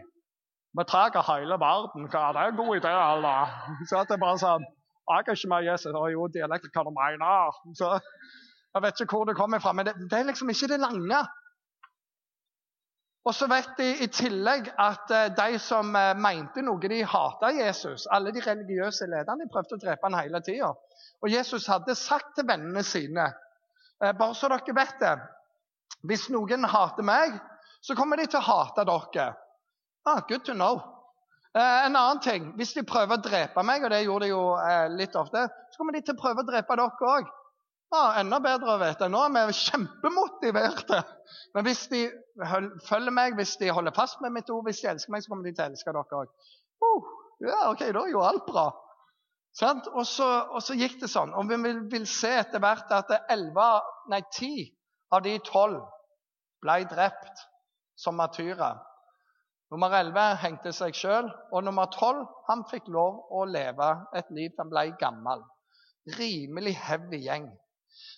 Vi 0.78 0.84
tar 0.88 1.18
hele 1.30 1.56
verden. 1.68 2.08
Hva 2.10 2.22
er 2.30 2.50
en 2.50 2.56
god 2.56 2.72
idé, 2.76 2.92
eller? 3.14 3.52
Så 3.88 4.02
det 4.08 4.16
er 4.16 4.24
bare 4.26 4.40
sånn 4.42 4.64
Jeg 4.64 5.20
er 5.20 5.36
ikke 5.36 5.50
med 5.52 5.66
Jesus. 5.70 5.92
Og 5.94 6.08
jo, 6.12 6.26
dialekt, 6.34 6.70
hva 6.74 6.82
du 6.82 6.90
mener. 6.96 7.58
Så 7.78 7.90
jeg 8.74 8.82
vet 8.82 9.02
ikke 9.04 9.16
hvor 9.16 9.28
det 9.28 9.36
kommer 9.38 9.60
fra, 9.62 9.72
men 9.72 9.86
det, 9.86 9.94
det 10.10 10.18
er 10.18 10.26
liksom 10.30 10.50
ikke 10.50 10.70
det 10.72 10.80
lange. 10.82 11.20
Og 13.24 13.32
så 13.32 13.46
vet 13.48 13.70
de 13.78 13.86
i 14.04 14.08
tillegg 14.12 14.66
at 14.80 15.12
eh, 15.14 15.30
de 15.32 15.58
som 15.62 15.94
eh, 15.96 16.10
mente 16.20 16.60
noe, 16.64 16.80
de 16.90 17.00
hata 17.08 17.48
Jesus. 17.56 18.04
Alle 18.12 18.34
de 18.36 18.42
religiøse 18.44 19.08
lederne 19.08 19.46
de 19.46 19.52
prøvde 19.52 19.78
å 19.78 19.80
drepe 19.80 20.10
han 20.10 20.18
hele 20.18 20.42
tida. 20.44 20.74
Og 21.24 21.32
Jesus 21.32 21.68
hadde 21.72 21.96
sagt 21.96 22.34
til 22.36 22.44
vennene 22.50 22.82
sine, 22.84 23.30
eh, 24.02 24.12
bare 24.12 24.36
så 24.36 24.50
dere 24.52 24.76
vet 24.76 25.00
det 25.00 25.14
Hvis 26.04 26.28
noen 26.28 26.66
hater 26.68 27.04
meg, 27.04 27.38
så 27.80 27.96
kommer 27.96 28.20
de 28.20 28.26
til 28.28 28.42
å 28.42 28.44
hate 28.44 28.84
dere. 28.84 29.30
Ah, 30.04 30.20
good 30.28 30.44
to 30.44 30.52
know. 30.52 30.82
en 31.54 31.96
annen 31.96 32.20
ting, 32.20 32.52
Hvis 32.56 32.74
de 32.74 32.82
prøver 32.82 33.16
å 33.16 33.22
drepe 33.22 33.62
meg, 33.62 33.84
og 33.84 33.90
det 33.90 34.02
gjorde 34.04 34.26
de 34.26 34.30
jo 34.30 34.42
litt 34.98 35.14
ofte, 35.16 35.48
så 35.70 35.78
kommer 35.78 35.92
de 35.92 36.00
til 36.02 36.16
å 36.16 36.20
prøve 36.20 36.42
å 36.42 36.46
drepe 36.48 36.76
dere 36.76 37.08
òg. 37.08 37.28
Ah, 37.92 38.20
enda 38.20 38.40
bedre 38.42 38.74
å 38.74 38.80
vite. 38.80 39.08
Nå 39.12 39.20
er 39.26 39.48
vi 39.50 39.56
kjempemotiverte. 39.58 41.02
Men 41.54 41.66
hvis 41.66 41.84
de 41.92 42.06
følger 42.88 43.14
meg, 43.14 43.36
hvis 43.38 43.56
de 43.60 43.70
holder 43.74 43.94
fast 43.94 44.22
med 44.24 44.34
mitt 44.34 44.50
ord, 44.50 44.64
hvis 44.66 44.80
de 44.82 44.90
elsker 44.94 45.14
meg, 45.14 45.22
så 45.22 45.30
kommer 45.30 45.46
de 45.46 45.54
til 45.54 45.66
å 45.66 45.68
elske 45.70 45.94
dere 45.94 46.22
òg. 46.22 46.32
Uh, 46.82 47.12
ja, 47.44 47.60
ok, 47.70 47.84
da 47.94 48.02
er 48.02 48.14
jo 48.14 48.24
alt 48.24 48.46
bra. 48.48 48.70
Og 49.62 50.06
så, 50.06 50.26
og, 50.50 50.58
så, 50.66 50.74
gikk 50.74 50.98
det 51.04 51.10
sånn. 51.12 51.34
Og 51.38 51.46
vi 51.50 51.60
vil, 51.62 51.84
vil 51.92 52.06
se 52.10 52.32
etter 52.40 52.62
hvert 52.62 52.90
at 52.94 53.12
11, 53.30 53.68
nei, 54.10 54.22
10 54.34 54.64
av 55.14 55.22
de 55.22 55.36
12 55.38 55.78
ble 56.64 56.80
drept 56.90 57.44
som 58.00 58.18
martyrer. 58.18 58.80
Nummer 59.70 59.94
11 59.94 60.40
hengte 60.42 60.72
seg 60.74 60.96
sjøl, 60.98 61.28
og 61.54 61.64
nummer 61.66 61.86
12 61.94 62.24
han 62.48 62.64
fikk 62.70 62.90
lov 62.94 63.22
å 63.34 63.44
leve 63.46 63.90
et 64.18 64.28
liv 64.34 64.52
han 64.58 64.70
ble 64.70 64.88
gammel. 65.00 65.42
Rimelig 66.18 66.74
heavy 66.82 67.22
gjeng. 67.24 67.46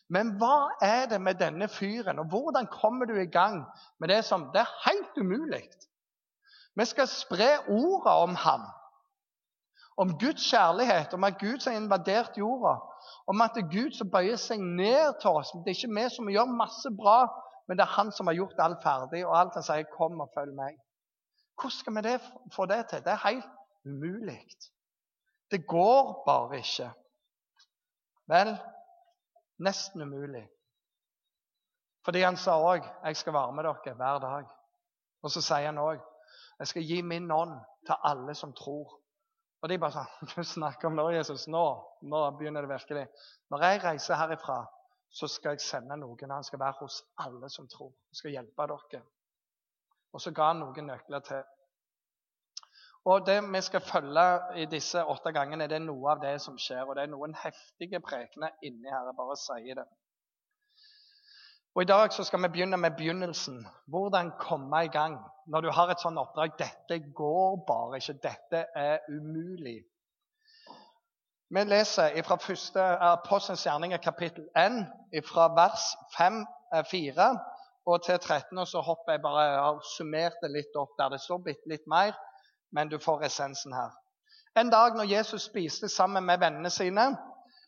Men 0.09 0.37
hva 0.41 0.71
er 0.83 1.07
det 1.11 1.21
med 1.21 1.41
denne 1.41 1.69
fyren, 1.69 2.19
og 2.19 2.31
hvordan 2.31 2.69
kommer 2.71 3.07
du 3.07 3.15
i 3.19 3.31
gang 3.31 3.65
med 4.01 4.09
det 4.09 4.25
som 4.25 4.51
Det 4.55 4.61
er 4.61 4.91
helt 4.91 5.19
umulig. 5.19 5.69
Vi 6.77 6.85
skal 6.85 7.09
spre 7.09 7.49
ordet 7.69 8.13
om 8.13 8.35
ham, 8.35 8.67
om 9.97 10.19
Guds 10.19 10.45
kjærlighet, 10.51 11.15
om 11.15 11.25
at 11.25 11.39
Gud 11.41 11.65
har 11.65 11.73
invadert 11.73 12.39
jorda, 12.39 12.77
om 13.27 13.41
at 13.41 13.51
det 13.55 13.65
er 13.65 13.73
Gud 13.73 13.97
som 13.97 14.11
bøyer 14.11 14.37
seg 14.37 14.61
ned 14.61 15.21
til 15.21 15.31
oss. 15.41 15.55
Det 15.65 15.73
er 15.73 15.79
ikke 15.79 15.95
vi 15.97 16.09
som 16.13 16.29
gjør 16.29 16.53
masse 16.53 16.93
bra, 16.99 17.25
men 17.69 17.79
det 17.79 17.87
er 17.87 17.97
han 17.97 18.13
som 18.13 18.29
har 18.29 18.37
gjort 18.37 18.61
alt 18.61 18.83
ferdig, 18.85 19.25
og 19.27 19.39
alt 19.39 19.55
han 19.55 19.65
sier 19.65 19.89
'kom 19.97 20.21
og 20.21 20.31
følg 20.35 20.53
meg'. 20.55 20.79
Hvordan 21.57 21.79
skal 21.79 21.95
vi 21.97 22.01
det, 22.01 22.21
få 22.53 22.67
det 22.67 22.87
til? 22.89 23.05
Det 23.05 23.13
er 23.13 23.29
helt 23.29 23.51
umulig. 23.87 24.41
Det 25.51 25.67
går 25.67 26.23
bare 26.27 26.57
ikke. 26.57 26.91
Vel, 28.29 28.59
Nesten 29.59 30.03
umulig. 30.03 30.49
Fordi 32.05 32.21
han 32.23 32.37
sa 32.37 32.59
òg 32.61 32.85
'Jeg 33.05 33.17
skal 33.17 33.33
være 33.33 33.53
med 33.53 33.65
dere 33.65 33.95
hver 33.95 34.19
dag'. 34.19 34.53
Og 35.23 35.31
så 35.31 35.41
sier 35.41 35.67
han 35.67 35.79
òg 35.79 36.01
'Jeg 36.59 36.69
skal 36.69 36.83
gi 36.83 37.03
min 37.03 37.31
ånd 37.31 37.61
til 37.87 37.95
alle 38.05 38.35
som 38.35 38.53
tror'. 38.53 39.01
Og 39.63 39.69
de 39.69 39.79
bare 39.79 39.93
sånn 39.93 40.07
'Du 40.37 40.45
snakker 40.45 40.87
om 40.87 40.95
nå, 40.95 41.09
Jesus. 41.11 41.49
Nå, 41.49 41.65
nå 42.03 42.31
begynner 42.31 42.61
det 42.61 42.71
virkelig.' 42.71 43.09
Når 43.51 43.63
jeg 43.63 43.85
reiser 43.85 44.15
herifra, 44.15 44.67
så 45.11 45.29
skal 45.29 45.51
jeg 45.51 45.61
sende 45.61 45.97
noen. 45.97 46.31
Han 46.31 46.45
skal 46.45 46.59
være 46.59 46.81
hos 46.81 47.03
alle 47.19 47.51
som 47.51 47.69
tror. 47.69 47.91
Han 47.91 48.15
skal 48.15 48.31
hjelpe 48.31 48.67
dere. 48.67 49.03
Og 50.13 50.21
så 50.21 50.31
ga 50.31 50.47
han 50.53 50.61
noen 50.61 50.87
nøkler 50.87 51.21
til. 51.21 51.43
Og 53.07 53.27
Det 53.27 53.39
vi 53.53 53.61
skal 53.61 53.81
følge 53.81 54.27
i 54.57 54.65
disse 54.67 55.05
åtte 55.05 55.33
gangene, 55.33 55.69
det 55.71 55.77
er 55.79 55.85
noe 55.85 56.11
av 56.11 56.21
det 56.25 56.41
som 56.43 56.59
skjer. 56.59 56.83
Og 56.83 56.97
det 56.97 57.05
er 57.05 57.13
noen 57.13 57.37
heftige 57.39 58.01
prekener 58.03 58.57
inni 58.67 58.91
her. 58.91 59.07
Jeg 59.07 59.17
bare 59.21 59.37
sier 59.39 59.79
det. 59.79 59.87
Og 61.77 61.83
I 61.83 61.87
dag 61.87 62.13
så 62.13 62.25
skal 62.25 62.43
vi 62.43 62.49
begynne 62.49 62.77
med 62.77 62.97
begynnelsen. 62.99 63.67
Hvordan 63.87 64.33
komme 64.41 64.85
i 64.85 64.91
gang 64.91 65.21
når 65.47 65.61
du 65.61 65.71
har 65.71 65.91
et 65.91 66.03
sånt 66.03 66.19
oppdrag. 66.19 66.57
Dette 66.59 67.13
går 67.15 67.57
bare 67.69 68.01
ikke. 68.01 68.19
Dette 68.23 68.65
er 68.75 68.99
umulig. 69.09 69.79
Vi 71.51 71.63
leser 71.63 72.23
fra 72.27 72.37
første 72.43 72.83
Apostelens 73.13 73.63
gjerninger, 73.67 74.03
kapittel 74.03 74.49
1, 74.59 74.81
fra 75.29 75.47
vers 75.55 75.85
5, 76.19 76.41
4 76.91 77.29
eh, 77.29 77.37
og 77.87 78.03
til 78.03 78.19
13. 78.19 78.59
Og 78.59 78.67
så 78.67 78.81
hopper 78.81 79.13
jeg 79.13 79.23
bare 79.23 79.45
og 79.69 79.85
summert 79.97 80.43
det 80.43 80.51
litt 80.51 80.75
opp 80.75 80.99
der 80.99 81.15
det 81.15 81.23
står 81.23 81.47
litt 81.71 81.87
mer 81.87 82.17
men 82.71 82.89
du 82.89 82.99
får 82.99 83.25
essensen 83.29 83.73
her. 83.73 83.93
En 84.57 84.71
dag 84.71 84.97
når 84.97 85.11
Jesus 85.11 85.49
spiste 85.51 85.89
sammen 85.89 86.25
med 86.25 86.41
vennene 86.41 86.71
sine, 86.71 87.11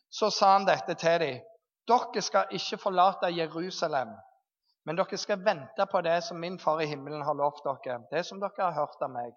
så 0.09 0.29
sa 0.33 0.53
han 0.53 0.65
dette 0.65 0.95
til 0.97 1.19
dem. 1.21 1.45
Dere 1.89 2.21
skal 2.21 2.51
ikke 2.53 2.77
forlate 2.77 3.31
Jerusalem, 3.33 4.15
Men 4.85 4.95
dere 4.95 5.17
skal 5.17 5.43
vente 5.45 5.85
på 5.91 6.01
det 6.01 6.23
som 6.23 6.39
min 6.39 6.59
far 6.59 6.79
i 6.81 6.85
himmelen 6.87 7.21
har 7.21 7.35
lovt 7.37 7.65
dere, 7.65 7.99
det 8.11 8.25
som 8.25 8.39
dere 8.39 8.63
har 8.63 8.73
hørt 8.73 9.01
av 9.01 9.11
meg. 9.11 9.33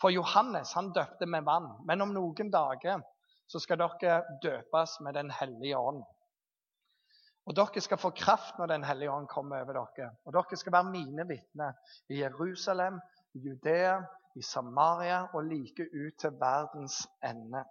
For 0.00 0.10
Johannes 0.10 0.72
han 0.74 0.92
døpte 0.92 1.26
med 1.26 1.44
vann, 1.44 1.68
men 1.86 2.02
om 2.02 2.14
noen 2.14 2.50
dager 2.50 3.02
så 3.46 3.60
skal 3.60 3.78
dere 3.78 4.22
døpes 4.42 4.96
med 5.00 5.14
Den 5.14 5.30
hellige 5.30 5.78
ånd. 5.78 6.02
Og 7.46 7.56
dere 7.56 7.80
skal 7.80 7.98
få 7.98 8.10
kraft 8.10 8.58
når 8.58 8.66
Den 8.66 8.84
hellige 8.84 9.12
ånd 9.12 9.28
kommer 9.28 9.62
over 9.62 9.78
dere. 9.78 10.10
Og 10.24 10.32
dere 10.32 10.56
skal 10.56 10.72
være 10.72 10.90
mine 10.90 11.28
vitner 11.28 11.78
i 12.08 12.22
Jerusalem, 12.22 13.00
i 13.34 13.38
Judea, 13.46 14.00
i 14.36 14.42
Samaria 14.42 15.22
og 15.34 15.44
like 15.44 15.86
ut 15.92 16.18
til 16.20 16.36
verdens 16.40 17.02
ende. 17.24 17.64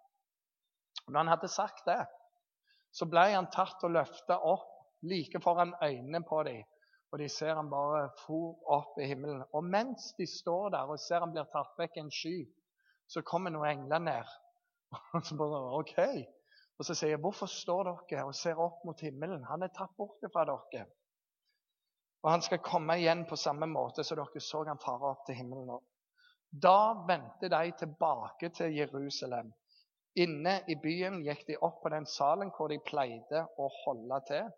Når 1.08 1.20
han 1.20 1.32
hadde 1.34 1.48
sagt 1.48 1.86
det, 1.86 2.02
så 2.92 3.08
ble 3.10 3.24
han 3.32 3.50
tatt 3.54 3.84
og 3.88 3.94
løfta 3.96 4.38
opp 4.38 4.68
like 5.08 5.42
foran 5.42 5.74
øynene 5.84 6.24
på 6.28 6.44
dem. 6.44 6.64
Og 7.12 7.20
de 7.20 7.28
ser 7.30 7.56
han 7.56 7.70
bare 7.70 8.10
for 8.26 8.60
opp 8.72 9.00
i 9.00 9.08
himmelen. 9.08 9.44
Og 9.54 9.64
mens 9.64 10.14
de 10.18 10.28
står 10.28 10.70
der 10.76 10.92
og 10.92 11.00
ser 11.00 11.20
han 11.20 11.34
blir 11.34 11.50
tatt 11.52 11.74
vekk 11.80 11.98
i 11.98 12.04
en 12.06 12.14
sky, 12.16 12.38
så 13.12 13.24
kommer 13.28 13.52
noen 13.52 13.68
engler 13.74 14.00
ned. 14.00 14.30
Og 15.16 15.26
så 15.28 15.36
bare, 15.40 15.60
ok. 15.80 15.98
Og 16.80 16.86
så 16.86 16.96
sier 16.96 17.12
jeg, 17.14 17.20
'Hvorfor 17.20 17.46
står 17.46 17.84
dere 17.84 18.24
og 18.26 18.36
ser 18.36 18.60
opp 18.60 18.86
mot 18.86 19.02
himmelen?' 19.02 19.44
Han 19.44 19.64
er 19.64 19.68
tatt 19.68 19.92
bort 19.98 20.24
fra 20.34 20.46
dere. 20.46 20.86
Og 22.24 22.32
han 22.32 22.42
skal 22.42 22.60
komme 22.60 22.98
igjen 23.00 23.26
på 23.30 23.36
samme 23.36 23.68
måte 23.68 24.04
som 24.04 24.18
dere 24.18 24.40
så 24.40 24.64
han 24.68 24.82
fare 24.82 25.12
opp 25.12 25.26
til 25.26 25.36
himmelen 25.36 25.68
nå. 25.68 25.78
Da 26.52 26.94
vendte 27.08 27.50
de 27.50 27.72
tilbake 27.80 28.50
til 28.50 28.76
Jerusalem. 28.76 29.54
Inne 30.16 30.58
i 30.68 30.76
byen 30.76 31.22
gikk 31.24 31.46
de 31.48 31.56
opp 31.64 31.80
på 31.84 31.90
den 31.94 32.06
salen 32.06 32.52
hvor 32.52 32.68
de 32.68 32.82
pleide 32.84 33.46
å 33.58 33.70
holde 33.86 34.20
til, 34.28 34.50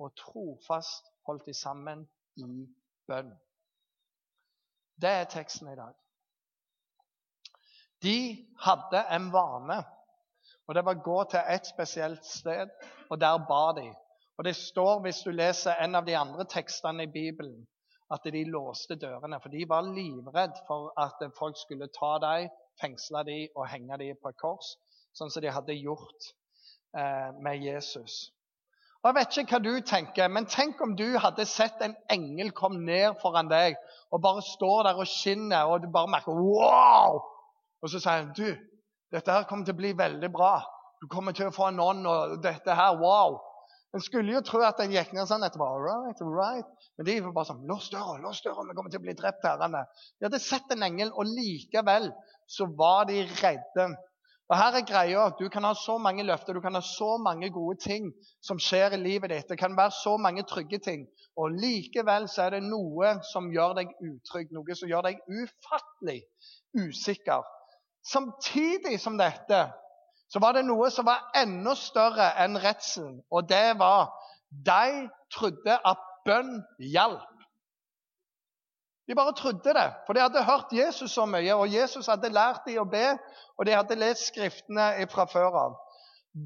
og 0.00 0.14
trofast 0.16 1.10
holdt 1.28 1.44
de 1.50 1.54
sammen 1.54 2.06
i 2.40 2.48
bønn. 3.08 3.34
Det 4.96 5.12
er 5.12 5.28
teksten 5.28 5.68
i 5.68 5.76
dag. 5.76 5.92
De 8.02 8.16
hadde 8.64 9.04
en 9.12 9.28
vane, 9.32 9.78
og 10.66 10.74
det 10.74 10.84
var 10.88 10.96
å 10.96 11.04
gå 11.04 11.20
til 11.32 11.52
et 11.52 11.68
spesielt 11.68 12.24
sted, 12.24 12.72
og 13.10 13.20
der 13.20 13.36
ba 13.48 13.72
de. 13.76 13.90
Og 14.38 14.44
Det 14.44 14.56
står, 14.56 15.00
hvis 15.00 15.22
du 15.24 15.30
leser 15.30 15.76
en 15.80 15.94
av 15.94 16.04
de 16.04 16.16
andre 16.16 16.44
tekstene 16.44 17.04
i 17.04 17.12
Bibelen, 17.12 17.66
at 18.12 18.26
de 18.32 18.44
låste 18.50 18.96
dørene. 19.00 19.40
For 19.42 19.52
de 19.52 19.66
var 19.68 19.86
livredd 19.86 20.56
for 20.68 20.92
at 21.00 21.22
folk 21.38 21.58
skulle 21.58 21.88
ta 21.94 22.16
dem, 22.22 22.48
fengsle 22.80 23.24
dem 23.26 23.56
og 23.56 23.68
henge 23.70 23.98
dem 24.02 24.18
på 24.22 24.30
et 24.30 24.40
kors, 24.40 24.76
sånn 25.16 25.32
som 25.32 25.42
de 25.42 25.52
hadde 25.52 25.78
gjort 25.78 26.32
eh, 26.96 27.30
med 27.42 27.64
Jesus. 27.64 28.26
Og 29.02 29.10
Jeg 29.10 29.16
vet 29.16 29.36
ikke 29.38 29.56
hva 29.56 29.62
du 29.62 29.74
tenker, 29.86 30.30
men 30.34 30.48
tenk 30.50 30.80
om 30.82 30.96
du 30.98 31.18
hadde 31.22 31.44
sett 31.46 31.82
en 31.84 31.94
engel 32.10 32.50
komme 32.56 32.80
ned 32.82 33.18
foran 33.20 33.50
deg 33.50 33.76
og 34.10 34.22
bare 34.24 34.42
står 34.42 34.88
der 34.88 34.98
og 34.98 35.06
skinner, 35.06 35.68
og 35.70 35.84
du 35.84 35.90
bare 35.94 36.10
merker 36.10 36.34
wow! 36.34 37.20
Og 37.82 37.92
så 37.92 38.00
sier 38.00 38.24
han 38.24 38.32
du, 38.34 38.48
dette 39.14 39.32
her 39.32 39.46
kommer 39.46 39.66
til 39.66 39.76
å 39.76 39.78
bli 39.78 39.92
veldig 39.94 40.30
bra. 40.34 40.56
Du 40.98 41.06
kommer 41.12 41.36
til 41.36 41.50
å 41.50 41.54
få 41.54 41.68
en 41.70 41.82
ånd, 41.84 42.08
og 42.08 42.38
dette 42.42 42.74
her, 42.74 42.96
wow! 42.98 43.38
En 43.94 44.02
skulle 44.02 44.34
jo 44.34 44.42
tro 44.44 44.60
at 44.66 44.80
en 44.82 44.92
gikk 44.92 45.12
ned 45.16 45.28
sånn 45.28 45.44
etterpå. 45.46 45.66
All 45.66 45.84
right, 45.84 46.20
all 46.24 46.34
right. 46.34 46.88
Men 46.98 47.08
de 47.08 47.20
var 47.24 47.36
bare 47.36 47.50
sånn 47.52 47.62
Lås 47.68 47.88
døra, 47.92 48.18
lås 48.22 48.42
døra, 48.44 48.64
vi 48.66 48.74
kommer 48.76 48.92
til 48.92 49.00
å 49.00 49.06
bli 49.06 49.14
drept 49.16 49.46
her. 49.46 49.62
De 49.62 50.26
hadde 50.26 50.42
sett 50.42 50.74
en 50.74 50.84
engel, 50.86 51.12
og 51.14 51.30
likevel 51.30 52.10
så 52.50 52.68
var 52.76 53.06
de 53.10 53.22
redde. 53.38 53.88
Og 54.46 54.54
her 54.54 54.76
er 54.78 54.84
greia, 54.86 55.22
Du 55.38 55.48
kan 55.50 55.64
ha 55.64 55.72
så 55.74 55.96
mange 55.98 56.22
løfter, 56.22 56.54
du 56.54 56.60
kan 56.60 56.74
ha 56.74 56.80
så 56.80 57.16
mange 57.18 57.50
gode 57.50 57.80
ting 57.82 58.12
som 58.40 58.58
skjer 58.62 58.94
i 58.94 59.00
livet 59.02 59.30
ditt. 59.30 59.48
Det 59.48 59.58
kan 59.58 59.74
være 59.76 59.90
så 59.90 60.16
mange 60.16 60.44
trygge 60.46 60.78
ting. 60.78 61.06
Og 61.36 61.50
likevel 61.50 62.28
så 62.30 62.46
er 62.46 62.56
det 62.56 62.62
noe 62.68 63.16
som 63.32 63.50
gjør 63.50 63.74
deg 63.80 63.90
utrygg, 63.98 64.52
noe 64.54 64.78
som 64.78 64.88
gjør 64.88 65.08
deg 65.08 65.18
ufattelig 65.26 66.20
usikker. 66.78 67.42
Samtidig 68.06 69.00
som 69.02 69.18
dette 69.18 69.64
så 70.28 70.42
var 70.42 70.56
det 70.56 70.64
noe 70.66 70.90
som 70.90 71.06
var 71.06 71.28
enda 71.38 71.74
større 71.78 72.32
enn 72.42 72.58
redselen. 72.58 73.20
Og 73.30 73.48
det 73.48 73.78
var 73.78 74.10
de 74.50 75.08
trodde 75.32 75.78
at 75.86 76.02
bønn 76.26 76.60
hjalp. 76.78 77.32
De 79.06 79.14
bare 79.14 79.36
trodde 79.38 79.74
det, 79.74 79.86
for 80.06 80.12
de 80.12 80.22
hadde 80.24 80.42
hørt 80.42 80.72
Jesus 80.74 81.12
så 81.14 81.28
mye, 81.30 81.54
og 81.54 81.70
Jesus 81.70 82.08
hadde 82.10 82.32
lært 82.34 82.64
dem 82.66 82.80
å 82.82 82.88
be, 82.90 83.12
og 83.54 83.66
de 83.66 83.76
hadde 83.76 83.98
lest 84.00 84.32
Skriftene 84.32 85.06
fra 85.12 85.28
før 85.30 85.58
av. 85.60 85.76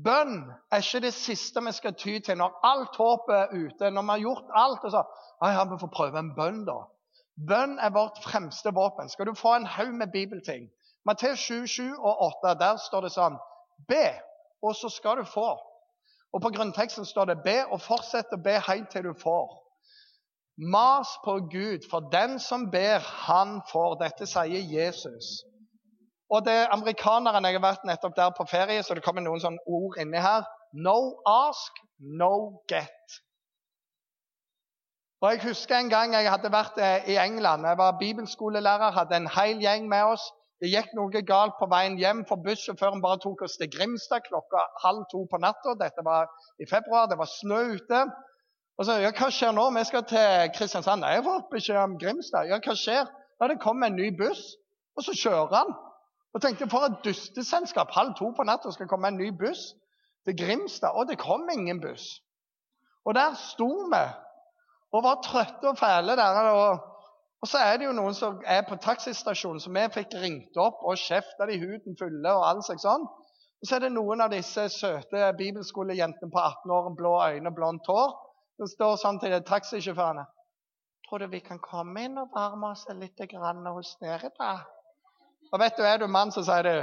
Bønn 0.04 0.42
er 0.70 0.84
ikke 0.84 1.00
det 1.06 1.14
siste 1.16 1.62
vi 1.64 1.72
skal 1.72 1.96
ty 1.98 2.18
til 2.22 2.36
når 2.38 2.60
alt 2.68 2.98
håpet 3.00 3.34
er 3.38 3.54
ute. 3.56 3.88
Når 3.90 4.04
vi 4.04 4.12
har 4.12 4.24
gjort 4.26 4.52
alt 4.54 4.84
og 4.84 4.92
så 4.92 5.00
ja, 5.40 5.64
vi 5.64 5.80
får 5.80 5.90
prøve 5.94 6.20
en 6.20 6.34
bønn, 6.36 6.60
da. 6.68 6.76
Bønn 7.48 7.78
er 7.80 7.90
vårt 7.96 8.20
fremste 8.22 8.70
våpen. 8.76 9.08
Skal 9.08 9.26
du 9.26 9.34
få 9.34 9.56
en 9.56 9.66
haug 9.66 9.96
med 9.96 10.12
bibelting 10.12 10.68
Matteus 11.08 11.38
7, 11.38 11.66
7 11.66 11.94
og 11.96 12.22
8, 12.44 12.54
der 12.60 12.76
står 12.76 13.06
det 13.06 13.12
sånn 13.14 13.38
Be, 13.88 14.06
og 14.62 14.74
så 14.74 14.88
skal 14.88 15.16
du 15.16 15.24
få. 15.24 15.50
Og 16.32 16.42
På 16.42 16.48
grunnteksten 16.48 17.04
står 17.04 17.24
det 17.24 17.42
'be', 17.46 17.72
og 17.72 17.80
fortsett 17.80 18.32
å 18.32 18.42
be 18.44 18.60
helt 18.68 18.90
til 18.90 19.02
du 19.02 19.14
får. 19.22 19.46
Mas 20.60 21.08
på 21.24 21.34
Gud, 21.50 21.80
for 21.90 22.00
den 22.00 22.38
som 22.38 22.70
ber, 22.70 22.98
han 22.98 23.62
får. 23.72 23.94
Dette 23.94 24.26
sier 24.26 24.62
Jesus. 24.76 25.24
Og 26.30 26.44
det 26.44 26.52
er 26.52 26.72
amerikaneren 26.72 27.44
Jeg 27.44 27.56
har 27.56 27.64
vært 27.64 27.84
nettopp 27.84 28.16
der 28.16 28.30
på 28.36 28.44
ferie, 28.50 28.82
så 28.82 28.94
det 28.94 29.02
kommer 29.02 29.24
noen 29.24 29.40
sånne 29.40 29.64
ord 29.66 29.96
inni 29.98 30.20
her. 30.20 30.44
No 30.72 31.22
ask, 31.26 31.72
no 31.98 32.62
get. 32.68 33.16
Og 35.20 35.32
Jeg 35.32 35.42
husker 35.42 35.76
en 35.76 35.90
gang 35.90 36.14
jeg 36.14 36.30
hadde 36.30 36.52
vært 36.52 36.78
eh, 36.78 37.08
i 37.12 37.16
England. 37.16 37.66
Jeg 37.66 37.78
var 37.78 37.98
bibelskolelærer, 37.98 38.90
hadde 38.90 39.16
en 39.16 39.28
hel 39.28 39.60
gjeng 39.60 39.88
med 39.88 40.12
oss. 40.12 40.28
Det 40.60 40.68
gikk 40.68 40.90
noe 40.96 41.22
galt 41.24 41.56
på 41.56 41.68
veien 41.72 41.96
hjem, 41.96 42.24
for 42.28 42.42
bussjåføren 42.44 43.00
bare 43.00 43.20
tok 43.22 43.46
oss 43.46 43.56
til 43.56 43.70
Grimstad 43.72 44.26
klokka 44.26 44.66
halv 44.82 45.06
to 45.12 45.24
på 45.30 45.40
natta. 45.40 45.72
Dette 45.80 46.04
var 46.04 46.28
i 46.60 46.68
februar, 46.68 47.08
det 47.08 47.16
var 47.18 47.30
snø 47.30 47.62
ute. 47.76 48.02
Og 48.78 48.86
så, 48.86 48.98
ja, 49.00 49.10
'Hva 49.12 49.30
skjer 49.30 49.52
nå? 49.52 49.70
Vi 49.76 49.84
skal 49.84 50.04
til 50.04 50.50
Kristiansand.' 50.56 51.04
'Jeg 51.04 51.22
har 51.22 51.22
fått 51.22 51.50
beskjed 51.50 51.76
om 51.76 51.98
Grimstad.' 51.98 52.48
'Ja, 52.48 52.60
hva 52.60 52.74
skjer?' 52.76 53.08
Ja, 53.40 53.48
det 53.48 53.60
kommer 53.60 53.86
en 53.86 53.96
ny 53.96 54.10
buss, 54.16 54.56
og 54.96 55.04
så 55.04 55.12
kjører 55.16 55.54
han. 55.54 55.74
Og 56.34 56.42
tenkte, 56.42 56.68
For 56.70 56.84
et 56.86 57.04
dusteselskap. 57.04 57.90
Halv 57.90 58.14
to 58.18 58.30
på 58.36 58.42
natta 58.42 58.70
skal 58.72 58.88
komme 58.88 59.08
en 59.08 59.16
ny 59.16 59.30
buss 59.38 59.74
til 60.24 60.36
Grimstad. 60.36 60.92
Og 60.94 61.08
det 61.08 61.18
kom 61.18 61.48
ingen 61.52 61.80
buss. 61.80 62.20
Og 63.04 63.14
der 63.14 63.34
sto 63.34 63.68
vi 63.92 64.04
og 64.92 65.02
var 65.02 65.22
trøtte 65.24 65.68
og 65.68 65.78
fæle 65.78 66.16
der. 66.16 66.50
og 66.50 66.89
og 67.40 67.48
så 67.48 67.60
er 67.64 67.78
det 67.80 67.86
jo 67.86 67.96
noen 67.96 68.16
som 68.16 68.40
er 68.44 68.66
på 68.68 68.76
taxistasjonen, 68.84 69.62
som 69.64 69.76
vi 69.76 69.86
fikk 69.94 70.16
ringt 70.20 70.58
opp 70.60 70.82
og 70.84 71.00
kjefta 71.00 71.46
de 71.48 71.56
huden 71.62 71.96
fulle 71.96 72.34
og 72.36 72.44
all 72.44 72.60
seg 72.66 72.82
sånn. 72.82 73.06
Og 73.60 73.68
så 73.68 73.76
er 73.76 73.86
det 73.86 73.94
noen 73.94 74.20
av 74.24 74.32
disse 74.32 74.66
søte 74.72 75.30
bibelskolejentene 75.38 76.32
på 76.32 76.42
18 76.42 76.74
år, 76.76 76.90
blå 76.96 77.14
øyne 77.20 77.48
og 77.48 77.56
blondt 77.56 77.88
hår, 77.88 78.12
som 78.60 78.70
står 78.74 79.00
sånn 79.00 79.20
til 79.22 79.36
taxisjåførene. 79.48 80.26
Tror 81.08 81.24
du 81.24 81.30
vi 81.32 81.40
kan 81.44 81.60
komme 81.64 82.04
inn 82.06 82.20
og 82.20 82.32
varme 82.36 82.74
oss 82.74 82.84
litt 82.96 83.20
grann 83.32 83.64
hos 83.72 83.96
dere, 84.04 84.30
da? 84.36 84.52
Og 85.50 85.60
vet 85.60 85.76
du, 85.76 85.84
er 85.84 85.98
du 85.98 86.06
mann, 86.08 86.32
så 86.32 86.44
sier 86.46 86.66
du 86.68 86.74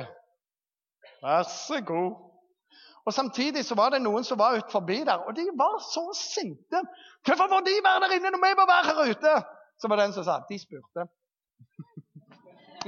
Vær 1.22 1.46
så 1.50 1.80
god. 1.82 2.18
Og 3.08 3.14
Samtidig 3.16 3.64
så 3.66 3.78
var 3.80 3.94
det 3.94 4.02
noen 4.04 4.26
som 4.28 4.38
var 4.38 4.58
ute 4.58 4.70
forbi 4.70 5.00
der, 5.08 5.22
og 5.24 5.38
de 5.38 5.46
var 5.58 5.78
så 5.82 6.04
sinte. 6.18 6.82
Hvorfor 7.26 7.48
må 7.50 7.62
de 7.66 7.78
være 7.86 8.04
der 8.04 8.18
inne 8.18 8.34
når 8.34 8.44
vi 8.44 8.58
må 8.60 8.66
være 8.68 8.90
her 8.90 9.14
ute? 9.14 9.36
Så 9.78 9.88
var 9.88 10.00
det 10.00 10.06
en 10.08 10.14
som 10.16 10.26
sa 10.26 10.40
De 10.50 10.60
spurte. 10.60 11.08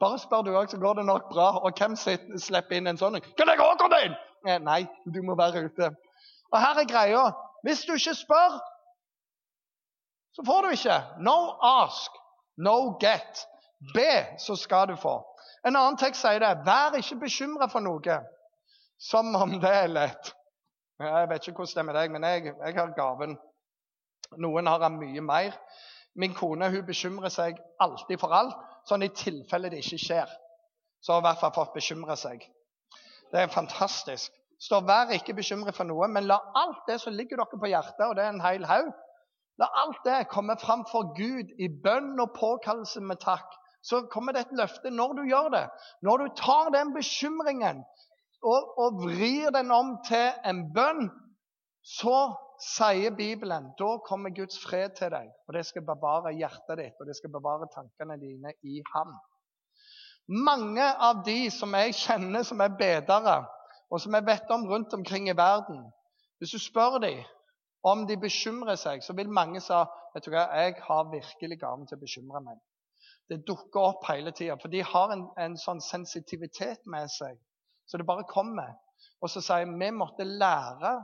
Bare 0.00 0.18
spør 0.18 0.42
du 0.42 0.50
òg, 0.52 0.68
så 0.70 0.78
går 0.78 0.94
det 0.98 1.06
nok 1.06 1.28
bra. 1.30 1.48
Og 1.64 1.78
hvem 1.78 1.94
slipper 1.96 2.76
inn 2.76 2.90
en 2.90 2.98
sånn? 3.00 3.20
Kan 3.38 3.48
jeg 3.50 3.62
òg 3.62 3.78
komme 3.80 4.00
inn? 4.04 4.16
Eh, 4.44 4.58
nei, 4.60 4.82
du 5.06 5.22
må 5.24 5.36
være 5.38 5.64
ute. 5.68 5.90
Og 6.52 6.58
her 6.60 6.80
er 6.82 6.88
greia. 6.90 7.24
Hvis 7.64 7.84
du 7.88 7.94
ikke 7.94 8.14
spør, 8.18 8.58
så 10.34 10.44
får 10.46 10.66
du 10.66 10.74
ikke. 10.74 10.98
No 11.24 11.36
ask, 11.62 12.10
no 12.56 12.98
get. 13.00 13.46
Be, 13.94 14.38
så 14.38 14.56
skal 14.56 14.88
du 14.90 14.96
få. 15.00 15.18
En 15.64 15.76
annen 15.76 15.96
tekst 16.00 16.24
sier 16.24 16.42
det. 16.42 16.52
Vær 16.66 16.96
ikke 16.98 17.22
bekymra 17.24 17.68
for 17.72 17.84
noe. 17.84 18.18
Som 19.00 19.34
om 19.36 19.58
det 19.62 19.72
er 19.72 19.90
lett. 19.92 20.34
Jeg 21.00 21.28
vet 21.30 21.48
ikke 21.48 21.64
hvordan 21.64 21.74
det 21.74 21.82
er 21.82 21.88
med 21.88 21.96
deg, 21.98 22.12
men 22.14 22.26
jeg, 22.28 22.52
jeg 22.52 22.76
har 22.76 22.92
gaven 22.96 23.38
noen 24.42 24.68
har 24.70 24.82
han 24.84 24.98
mye 25.00 25.22
mer. 25.24 25.56
Min 26.14 26.34
kone 26.34 26.70
hun 26.70 26.86
bekymrer 26.86 27.32
seg 27.32 27.58
alltid 27.82 28.20
for 28.22 28.34
alt, 28.34 28.56
sånn 28.86 29.02
i 29.02 29.10
tilfelle 29.14 29.70
det 29.72 29.82
ikke 29.82 30.00
skjer. 30.02 30.34
Så 31.02 31.12
har 31.12 31.20
hun 31.20 31.26
i 31.26 31.28
hvert 31.30 31.42
fall 31.42 31.54
fått 31.56 31.74
bekymre 31.74 32.16
seg. 32.16 32.44
Det 33.32 33.42
er 33.42 33.52
fantastisk. 33.52 34.32
Står 34.62 34.84
vær 34.86 35.10
ikke 35.12 35.34
bekymret 35.34 35.76
for 35.76 35.88
noe, 35.88 36.06
men 36.08 36.28
la 36.30 36.38
alt 36.56 36.86
det 36.88 37.00
som 37.02 37.12
ligger 37.12 37.40
dere 37.40 37.58
på 37.60 37.68
hjertet, 37.68 38.04
og 38.06 38.14
det 38.16 38.24
er 38.24 38.32
en 38.32 38.44
hel 38.44 38.64
haug, 38.68 38.92
la 39.60 39.68
alt 39.82 40.00
det 40.06 40.28
komme 40.30 40.56
fram 40.60 40.84
for 40.90 41.12
Gud 41.18 41.50
i 41.58 41.68
bønn 41.82 42.14
og 42.22 42.32
påkallelse 42.38 43.02
med 43.02 43.20
takk. 43.22 43.46
Så 43.84 44.06
kommer 44.12 44.32
det 44.32 44.46
et 44.46 44.56
løfte 44.56 44.90
når 44.90 45.18
du 45.18 45.22
gjør 45.28 45.50
det. 45.52 45.66
Når 46.02 46.22
du 46.22 46.28
tar 46.38 46.70
den 46.72 46.94
bekymringen 46.94 47.82
og, 48.40 48.70
og 48.80 49.02
vrir 49.02 49.50
den 49.52 49.70
om 49.74 49.98
til 50.08 50.30
en 50.48 50.62
bønn, 50.74 51.10
så 51.84 52.16
sier 52.60 53.10
Bibelen, 53.10 53.70
da 53.78 53.98
kommer 54.06 54.30
Guds 54.30 54.58
fred 54.62 54.96
til 54.98 55.10
deg, 55.14 55.30
og 55.46 55.54
det 55.56 55.64
skal 55.66 55.84
bevare 55.86 56.34
hjertet 56.36 56.80
ditt, 56.80 56.98
og 57.00 57.08
det 57.08 57.16
skal 57.18 57.32
bevare 57.34 57.68
tankene 57.74 58.16
dine 58.20 58.54
i 58.62 58.82
ham. 58.94 59.14
Mange 60.28 60.84
av 60.84 61.24
de 61.26 61.50
som 61.52 61.74
jeg 61.76 61.96
kjenner 61.98 62.46
som 62.46 62.62
er 62.64 62.76
bedere, 62.78 63.42
og 63.90 64.00
som 64.00 64.14
jeg 64.16 64.26
vet 64.26 64.52
om 64.54 64.64
rundt 64.70 64.94
omkring 64.96 65.28
i 65.28 65.36
verden 65.36 65.84
Hvis 66.38 66.50
du 66.50 66.58
spør 66.58 66.98
dem 66.98 67.20
om 67.84 68.06
de 68.08 68.16
bekymrer 68.16 68.76
seg, 68.80 69.02
så 69.04 69.12
vil 69.12 69.28
mange 69.28 69.60
si 69.60 69.76
vet 70.14 70.24
du 70.24 70.30
hva, 70.32 70.46
jeg 70.56 70.78
har 70.86 71.10
virkelig 71.12 71.58
gaven 71.60 71.86
til 71.86 71.98
å 71.98 72.00
bekymre 72.00 72.40
meg. 72.40 72.58
Det 73.28 73.44
dukker 73.46 73.80
opp 73.80 74.06
hele 74.08 74.32
tida, 74.32 74.56
for 74.60 74.72
de 74.72 74.82
har 74.84 75.12
en, 75.12 75.26
en 75.40 75.56
sånn 75.60 75.80
sensitivitet 75.84 76.84
med 76.90 77.12
seg. 77.12 77.36
Så 77.86 78.00
det 78.00 78.06
bare 78.08 78.26
kommer. 78.28 78.72
Og 79.20 79.30
så 79.32 79.42
sier 79.44 79.64
jeg 79.64 79.76
vi 79.80 79.90
måtte 79.96 80.24
lære 80.24 80.94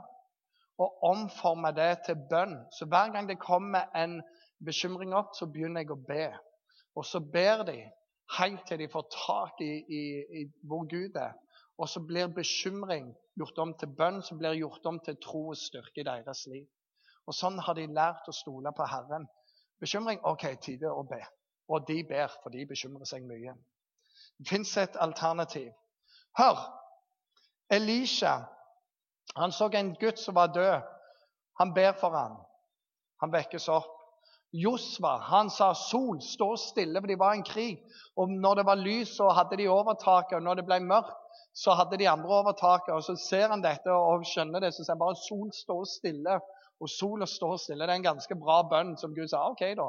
å 0.81 0.87
omforme 1.11 1.71
det 1.77 1.91
til 2.07 2.19
bønn. 2.29 2.55
Så 2.73 2.87
hver 2.89 3.11
gang 3.13 3.27
det 3.29 3.39
kommer 3.41 3.89
en 3.97 4.19
bekymring 4.65 5.13
opp, 5.17 5.35
så 5.37 5.47
begynner 5.51 5.83
jeg 5.83 5.93
å 5.93 5.99
be. 6.07 6.27
Og 6.97 7.05
så 7.07 7.21
ber 7.33 7.63
de 7.67 7.77
helt 8.37 8.65
til 8.67 8.81
de 8.81 8.89
får 8.91 9.07
tak 9.13 9.61
i, 9.63 9.71
i, 9.81 10.03
i 10.41 10.45
hvor 10.67 10.87
Gud 10.89 11.17
er. 11.19 11.35
Og 11.81 11.89
så 11.89 12.01
blir 12.05 12.31
bekymring 12.33 13.11
gjort 13.39 13.59
om 13.63 13.73
til 13.79 13.91
bønn, 13.97 14.21
som 14.21 14.37
blir 14.37 14.57
gjort 14.59 14.85
om 14.85 14.99
til 15.05 15.17
tro 15.23 15.47
og 15.53 15.57
styrke 15.57 16.03
i 16.03 16.07
deres 16.07 16.45
liv. 16.51 16.65
Og 17.27 17.37
Sånn 17.37 17.59
har 17.61 17.77
de 17.77 17.87
lært 17.89 18.27
å 18.27 18.35
stole 18.35 18.73
på 18.75 18.87
Herren. 18.89 19.27
Bekymring 19.81 20.21
OK, 20.29 20.45
tide 20.61 20.89
å 20.91 21.03
be. 21.07 21.21
Og 21.71 21.85
de 21.87 22.01
ber, 22.07 22.29
for 22.43 22.53
de 22.53 22.65
bekymrer 22.67 23.07
seg 23.07 23.25
mye. 23.25 23.55
Det 24.37 24.49
fins 24.49 24.73
et 24.77 24.97
alternativ. 24.99 25.71
Hør! 26.37 26.59
Elisha 27.71 28.41
han 29.35 29.51
så 29.51 29.69
en 29.73 29.93
gutt 29.95 30.19
som 30.19 30.35
var 30.35 30.53
død. 30.53 30.81
Han 31.59 31.73
ber 31.73 31.93
for 31.99 32.15
ham. 32.15 32.37
Han 33.21 33.31
vekkes 33.31 33.67
opp. 33.69 33.97
Josva 34.51 35.13
han 35.29 35.49
sa 35.49 35.69
sol, 35.77 36.17
stå 36.19 36.49
stille, 36.59 36.99
for 36.99 37.07
de 37.07 37.15
var 37.19 37.37
en 37.37 37.43
krig. 37.47 37.79
Og 38.19 38.29
når 38.29 38.59
det 38.59 38.65
var 38.67 38.81
lys, 38.81 39.13
så 39.15 39.29
hadde 39.31 39.57
de 39.61 39.69
overtaket. 39.71 40.35
Og 40.39 40.43
når 40.43 40.59
det 40.59 40.65
ble 40.67 40.81
mørkt, 40.83 41.15
så 41.55 41.75
hadde 41.79 41.99
de 42.01 42.09
andre 42.09 42.33
overtaket. 42.41 42.91
Og 42.95 43.03
så 43.03 43.15
ser 43.15 43.47
han 43.53 43.63
dette 43.63 43.93
og 43.93 44.25
skjønner 44.27 44.65
det, 44.65 44.73
så 44.75 44.83
sier 44.83 44.97
han 44.97 45.03
bare 45.03 45.19
sol, 45.23 45.47
stå 45.55 45.77
stille. 45.87 46.39
Og 46.81 46.89
sola 46.89 47.27
står 47.29 47.57
stille. 47.61 47.85
Det 47.85 47.93
er 47.93 48.01
en 48.01 48.09
ganske 48.09 48.35
bra 48.35 48.61
bønn 48.67 48.95
som 48.99 49.15
Gud 49.15 49.29
sa. 49.31 49.45
OK, 49.53 49.63
da. 49.77 49.87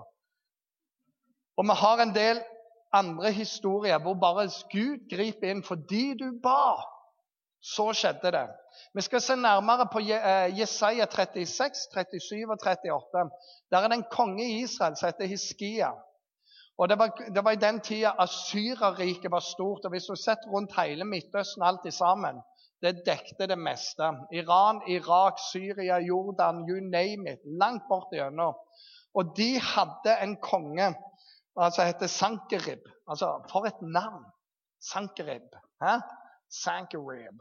Og 1.58 1.66
vi 1.68 1.78
har 1.82 2.02
en 2.02 2.14
del 2.14 2.42
andre 2.92 3.32
historier 3.32 4.00
hvor 4.04 4.14
bare 4.20 4.46
Gud 4.72 5.08
griper 5.10 5.50
inn 5.50 5.62
fordi 5.64 6.12
du 6.20 6.28
ba. 6.44 6.76
Så 7.62 7.90
skjedde 7.96 8.34
det. 8.34 8.46
Vi 8.94 9.00
skal 9.00 9.20
se 9.20 9.36
nærmere 9.36 9.88
på 9.92 9.98
eh, 9.98 10.60
Jesaja 10.60 11.06
36, 11.10 11.46
37 12.20 12.52
og 12.52 12.58
38. 12.66 13.30
Der 13.70 13.78
er 13.78 13.88
det 13.88 13.98
en 13.98 14.10
konge 14.10 14.44
i 14.44 14.62
Israel 14.62 14.96
som 14.96 15.06
heter 15.06 15.26
Hiskia. 15.26 15.90
Og 16.78 16.88
Det 16.88 16.98
var, 16.98 17.08
det 17.34 17.44
var 17.44 17.50
i 17.50 17.62
den 17.66 17.80
tida 17.80 18.14
Asyrerriket 18.18 19.30
var 19.30 19.40
stort. 19.40 19.84
og 19.84 19.90
Hvis 19.90 20.04
du 20.04 20.12
har 20.12 20.22
sett 20.24 20.48
rundt 20.52 20.80
hele 20.80 21.04
Midtøsten 21.04 21.62
alt 21.62 21.94
sammen, 21.94 22.40
det 22.82 23.02
dekte 23.06 23.46
det 23.46 23.58
meste. 23.58 24.02
Iran, 24.32 24.82
Irak, 24.88 25.38
Syria, 25.52 25.98
Jordan, 25.98 26.64
you 26.68 26.80
name 26.80 27.32
it. 27.32 27.40
Langt 27.60 27.84
bort 27.88 28.08
igjennom. 28.12 28.54
Og 29.14 29.36
de 29.36 29.60
hadde 29.60 30.16
en 30.22 30.36
konge 30.36 30.94
altså 31.56 31.84
heter 31.84 32.06
Sankerib. 32.06 32.84
Altså, 33.08 33.44
for 33.50 33.66
et 33.66 33.82
navn! 33.82 34.24
Sankerib. 34.80 35.50
Hæ? 35.82 35.98
Sankerib. 36.64 37.38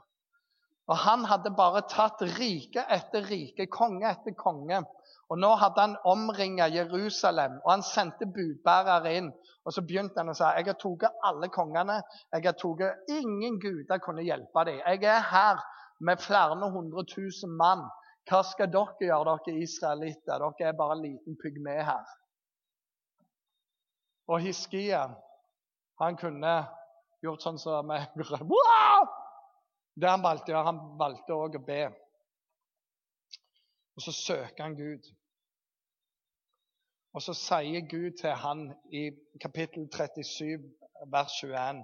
Og 0.91 0.97
Han 0.97 1.23
hadde 1.23 1.53
bare 1.55 1.85
tatt 1.87 2.19
rike 2.35 2.83
etter 2.91 3.23
rike, 3.29 3.69
konge 3.71 4.09
etter 4.09 4.35
konge. 4.35 4.81
Og 5.31 5.39
Nå 5.39 5.53
hadde 5.55 5.85
han 5.85 5.93
omringa 6.03 6.67
Jerusalem, 6.67 7.61
og 7.63 7.69
han 7.71 7.83
sendte 7.87 8.27
budbærere 8.27 9.13
inn. 9.15 9.29
Og 9.63 9.71
Så 9.71 9.85
begynte 9.87 10.19
han 10.19 10.33
å 10.33 10.35
si 10.35 10.43
jeg 10.43 10.67
har 10.67 10.79
tatt 10.81 11.23
alle 11.23 11.47
kongene. 11.47 12.01
jeg 12.33 12.45
har 12.45 12.57
tatt 12.59 13.15
Ingen 13.15 13.59
guder 13.59 14.03
kunne 14.03 14.25
hjelpe 14.27 14.65
dem. 14.67 14.81
Jeg 14.83 15.03
er 15.03 15.23
her 15.31 15.63
med 16.01 16.19
flere 16.19 16.71
hundre 16.73 17.05
tusen 17.05 17.55
mann. 17.55 17.87
Hva 18.27 18.43
skal 18.43 18.67
dere 18.67 19.07
gjøre, 19.07 19.37
dere 19.45 19.63
israelitter? 19.63 20.43
Dere 20.43 20.69
er 20.69 20.77
bare 20.77 20.97
en 20.97 21.05
liten 21.05 21.39
pygme 21.39 21.79
her. 21.83 22.03
Og 24.27 24.41
Hiskia, 24.41 25.07
han 26.01 26.17
kunne 26.17 26.67
gjort 27.23 27.41
sånn 27.41 27.59
som 27.59 27.87
vi 27.87 28.43
wow! 28.51 29.20
Det 29.95 30.09
han 30.09 30.23
valgte 30.23 30.51
å 30.51 30.55
gjøre, 30.55 30.67
han 30.69 30.83
valgte 30.99 31.35
òg 31.35 31.57
å 31.59 31.65
be. 31.65 31.81
Og 33.95 34.05
så 34.05 34.13
søker 34.15 34.63
han 34.63 34.77
Gud. 34.77 35.09
Og 37.13 37.23
så 37.25 37.35
sier 37.35 37.83
Gud 37.91 38.15
til 38.21 38.37
han 38.39 38.69
i 38.95 39.09
kapittel 39.43 39.89
37, 39.91 40.63
vers 41.11 41.35
21.: 41.43 41.83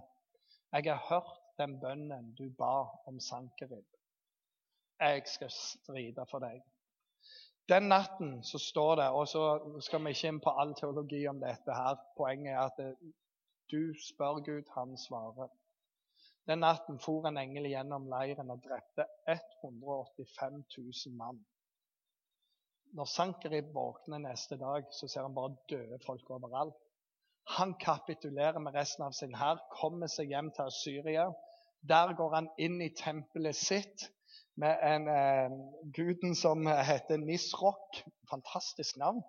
Jeg 0.74 0.88
har 0.88 1.04
hørt 1.10 1.36
den 1.60 1.80
bønnen 1.82 2.32
du 2.38 2.50
ba 2.58 2.88
om 3.10 3.20
Sankerib. 3.20 3.86
Jeg 5.00 5.28
skal 5.28 5.52
stride 5.52 6.26
for 6.32 6.39
deg. 6.39 6.63
Den 7.70 7.89
natten 7.91 8.43
så 8.43 8.58
står 8.58 8.96
det, 8.96 9.10
og 9.10 9.28
så 9.28 9.43
skal 9.84 10.06
vi 10.06 10.15
ikke 10.15 10.28
inn 10.32 10.39
på 10.39 10.54
all 10.62 10.74
teologi 10.80 11.26
om 11.28 11.39
dette 11.41 11.76
her. 11.76 12.00
Poenget 12.17 12.54
er 12.54 12.60
at 12.62 12.96
du 13.72 13.93
spør 14.00 14.39
Gud, 14.46 14.70
han 14.78 14.98
svarer. 14.98 15.52
Den 16.48 16.60
natten 16.64 17.00
for 17.04 17.28
en 17.28 17.38
engel 17.42 17.68
gjennom 17.68 18.06
leiren 18.08 18.52
og 18.54 18.62
drepte 18.64 19.04
185 19.28 20.62
000 20.78 21.16
mann. 21.20 21.42
Når 22.96 23.10
Sankerib 23.12 23.74
våkner 23.76 24.22
neste 24.24 24.56
dag, 24.62 24.86
så 24.96 25.10
ser 25.12 25.28
han 25.28 25.36
bare 25.36 25.58
døde 25.70 26.00
folk 26.06 26.30
overalt. 26.32 26.78
Han 27.58 27.74
kapitulerer 27.80 28.60
med 28.60 28.76
resten 28.76 29.04
av 29.04 29.12
sin 29.16 29.36
hær, 29.36 29.60
kommer 29.76 30.08
seg 30.12 30.32
hjem 30.32 30.54
til 30.56 30.72
Syria. 30.76 31.28
Der 31.88 32.14
går 32.16 32.36
han 32.36 32.50
inn 32.58 32.80
i 32.82 32.94
tempelet 32.96 33.56
sitt 33.56 34.08
med 34.56 34.80
en 34.88 35.12
eh, 35.12 35.58
guden 36.00 36.36
som 36.36 36.64
heter 36.68 37.20
Nisrok. 37.22 38.02
Fantastisk 38.32 38.98
navn. 39.04 39.20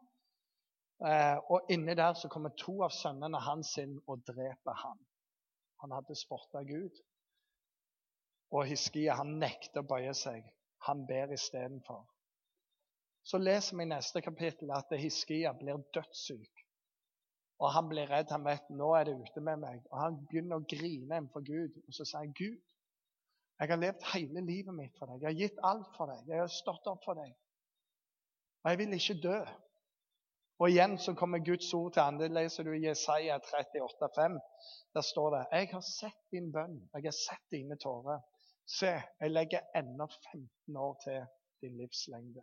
Eh, 1.02 1.36
og 1.50 1.70
inni 1.70 1.94
der 1.98 2.14
så 2.18 2.30
kommer 2.30 2.54
to 2.58 2.78
av 2.86 2.94
sønnene 2.94 3.42
hans 3.42 3.74
inn 3.82 3.98
og 4.06 4.22
dreper 4.26 4.82
ham. 4.86 4.98
Han 5.82 5.94
hadde 5.94 6.18
sporta 6.18 6.62
Gud. 6.66 6.94
Og 8.54 8.64
Hiskia 8.68 9.18
han 9.18 9.36
nekter 9.40 9.82
å 9.82 9.88
bøye 9.88 10.14
seg. 10.16 10.46
Han 10.86 11.04
ber 11.08 11.34
istedenfor. 11.34 12.06
Så 13.28 13.40
leser 13.42 13.76
vi 13.76 13.84
i 13.84 13.90
neste 13.90 14.22
kapittel 14.24 14.70
at 14.72 14.94
Hiskia 14.96 15.52
blir 15.58 15.82
dødssyk. 15.94 16.64
Og 17.58 17.72
han 17.74 17.88
blir 17.90 18.08
redd. 18.08 18.30
Han 18.32 18.46
vet 18.46 18.70
nå 18.70 18.92
er 18.96 19.08
det 19.08 19.18
ute 19.18 19.42
med 19.44 19.60
meg. 19.64 19.82
Og 19.90 20.00
Han 20.00 20.18
begynner 20.30 20.60
å 20.60 20.68
grine 20.70 21.20
for 21.34 21.44
Gud. 21.44 21.76
Og 21.84 21.94
så 21.94 22.06
sier 22.06 22.22
han, 22.22 22.34
Gud, 22.38 22.56
jeg 23.58 23.72
har 23.72 23.80
levd 23.82 24.04
hele 24.14 24.44
livet 24.46 24.74
mitt 24.74 24.98
for 24.98 25.10
deg. 25.10 25.24
Jeg 25.24 25.28
har 25.28 25.40
gitt 25.42 25.64
alt 25.66 25.88
for 25.96 26.12
deg. 26.12 26.28
Jeg 26.30 26.44
har 26.44 26.52
stått 26.54 26.86
opp 26.90 27.02
for 27.04 27.18
deg. 27.18 27.32
Og 28.62 28.70
jeg 28.70 28.78
vil 28.80 28.94
ikke 28.94 29.18
dø. 29.24 29.38
Og 30.58 30.72
igjen 30.72 30.96
så 30.98 31.14
kommer 31.18 31.42
Guds 31.42 31.68
ord 31.74 31.92
til 31.94 32.02
andre. 32.02 32.30
Leser 32.34 32.66
du 32.66 32.72
Jesaja 32.74 33.38
38, 33.42 34.08
5. 34.16 34.38
Der 34.94 35.06
står 35.06 35.34
det 35.34 35.44
Jeg 35.52 35.70
har 35.72 35.84
sett 35.86 36.22
din 36.34 36.48
bønn. 36.54 36.78
Jeg 36.94 37.10
har 37.10 37.18
sett 37.18 37.44
dine 37.54 37.78
tårer. 37.82 38.22
Se, 38.68 38.92
jeg 39.20 39.30
legger 39.30 39.60
ennå 39.76 40.06
15 40.06 40.76
år 40.76 40.94
til 41.04 41.26
din 41.60 41.76
livslengde. 41.76 42.42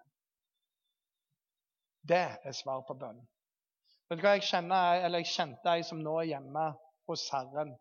Det 2.08 2.26
er 2.44 2.52
svar 2.52 2.82
på 2.88 2.94
bønn. 2.94 3.22
Vet 4.10 4.20
du 4.20 4.26
hva 4.26 4.34
Jeg 4.36 4.46
kjenner, 4.50 5.06
jeg 5.06 5.30
kjente 5.30 5.74
ei 5.74 5.86
som 5.86 6.02
nå 6.02 6.16
er 6.22 6.32
hjemme 6.34 6.66
hos 7.10 7.30
Herren. 7.34 7.76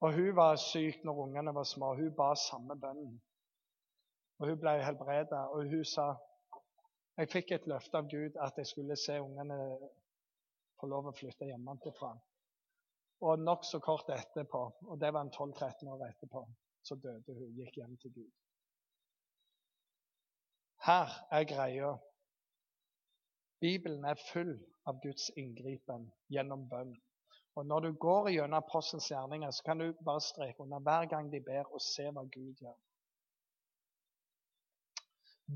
Og 0.00 0.12
Hun 0.16 0.36
var 0.36 0.56
syk 0.60 1.04
når 1.04 1.20
ungene 1.26 1.54
var 1.54 1.68
små. 1.68 1.94
Hun 2.00 2.12
ba 2.16 2.34
samme 2.36 2.76
bønnen. 2.80 3.20
Og 4.38 4.48
Hun 4.48 4.60
ble 4.60 4.78
helbredet, 4.84 5.44
og 5.54 5.68
hun 5.70 5.84
sa 5.84 6.14
jeg 7.16 7.30
fikk 7.30 7.52
et 7.54 7.66
løfte 7.70 7.98
av 8.00 8.08
Gud 8.10 8.36
at 8.42 8.56
jeg 8.58 8.66
skulle 8.66 8.96
se 8.98 9.20
ungene 9.22 9.56
få 10.80 10.88
lov 10.90 11.06
å 11.06 11.12
flytte 11.14 11.46
hjemmefra. 11.46 12.10
Og 13.24 13.40
nokså 13.40 13.78
kort 13.80 14.10
etterpå, 14.12 14.60
og 14.90 14.98
det 15.00 15.12
var 15.12 15.24
en 15.24 15.32
12-13 15.32 15.88
år 15.88 16.02
etterpå, 16.10 16.42
så 16.84 16.96
døde 17.00 17.36
hun. 17.38 17.54
Gikk 17.56 17.78
hjem 17.80 17.96
til 18.02 18.12
Gud. 18.18 18.32
Her 20.84 21.14
er 21.32 21.44
greia. 21.48 21.94
Bibelen 23.64 24.04
er 24.04 24.20
full 24.32 24.52
av 24.84 25.00
Guds 25.00 25.30
inngripen 25.40 26.10
gjennom 26.28 26.66
bønn. 26.68 26.92
Og 27.56 27.66
Når 27.66 27.80
du 27.80 27.92
går 28.02 28.28
gjennom 28.34 28.58
apostelens 28.58 29.08
gjerninger, 29.08 29.50
så 29.50 29.62
kan 29.64 29.78
du 29.78 29.92
bare 30.04 30.20
streke 30.20 30.60
under 30.60 30.82
hver 30.84 31.06
gang 31.08 31.32
de 31.32 31.40
ber, 31.40 31.70
og 31.72 31.80
se 31.80 32.10
hva 32.10 32.26
Gud 32.34 32.60
gjør. 32.60 32.76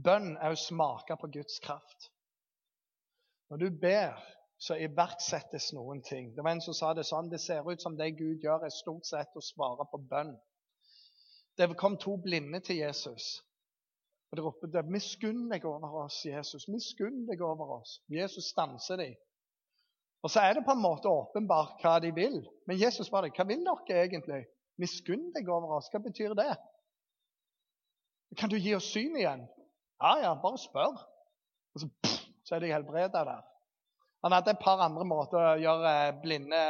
Bønn 0.04 0.36
er 0.36 0.54
å 0.54 0.60
smake 0.62 1.16
på 1.20 1.30
Guds 1.36 1.58
kraft. 1.64 2.08
Når 3.50 3.56
du 3.56 3.68
ber, 3.82 4.16
så 4.58 4.74
iverksettes 4.74 5.70
noen 5.72 6.02
ting. 6.02 6.32
Det 6.34 6.42
var 6.44 6.56
en 6.56 6.62
som 6.62 6.74
sa 6.74 6.90
det 6.94 7.06
sånn 7.06 7.30
Det 7.30 7.38
ser 7.40 7.66
ut 7.70 7.82
som 7.82 7.96
det 7.96 8.10
Gud 8.18 8.42
gjør, 8.42 8.64
er 8.66 8.74
stort 8.74 9.06
sett 9.06 9.36
å 9.38 9.44
svare 9.44 9.86
på 9.90 10.00
bønn. 10.10 10.34
Det 11.58 11.70
kom 11.78 11.96
to 11.98 12.16
blinde 12.22 12.60
til 12.60 12.82
Jesus. 12.82 13.38
Og 14.30 14.36
de 14.36 14.42
ropte 14.44 14.82
'Miskunn 14.82 15.48
deg 15.50 15.64
over 15.64 16.04
oss, 16.04 16.20
Jesus. 16.24 16.68
Miskunn 16.68 17.26
deg 17.26 17.40
over 17.42 17.80
oss.' 17.80 18.00
Jesus 18.08 18.50
stanser 18.50 18.96
dem. 18.96 19.14
Og 20.22 20.30
så 20.30 20.40
er 20.40 20.54
det 20.54 20.64
på 20.66 20.74
en 20.74 20.82
måte 20.82 21.08
åpenbart 21.08 21.80
hva 21.82 21.98
de 22.02 22.10
vil. 22.14 22.42
Men 22.66 22.78
Jesus 22.78 23.06
spør 23.06 23.30
'Hva 23.30 23.46
vil 23.46 23.64
dere 23.64 24.04
egentlig?' 24.04 24.46
Miskunn 24.78 25.32
deg 25.34 25.48
over 25.48 25.76
oss. 25.76 25.88
Hva 25.90 25.98
betyr 25.98 26.34
det? 26.34 26.56
Kan 28.38 28.50
du 28.50 28.56
gi 28.56 28.74
oss 28.74 28.92
syn 28.92 29.16
igjen? 29.16 29.46
Ja, 30.02 30.12
ja, 30.22 30.34
bare 30.34 30.58
spør. 30.58 30.94
Og 31.74 31.80
så, 31.80 31.88
pff, 32.02 32.20
så 32.44 32.54
er 32.54 32.60
de 32.62 32.72
helbreda 32.72 33.24
der. 33.26 33.42
Han 34.26 34.34
hadde 34.34 34.50
et 34.50 34.62
par 34.62 34.80
andre 34.82 35.04
måter 35.06 35.38
å 35.38 35.58
gjøre 35.62 35.90
blinde 36.22 36.60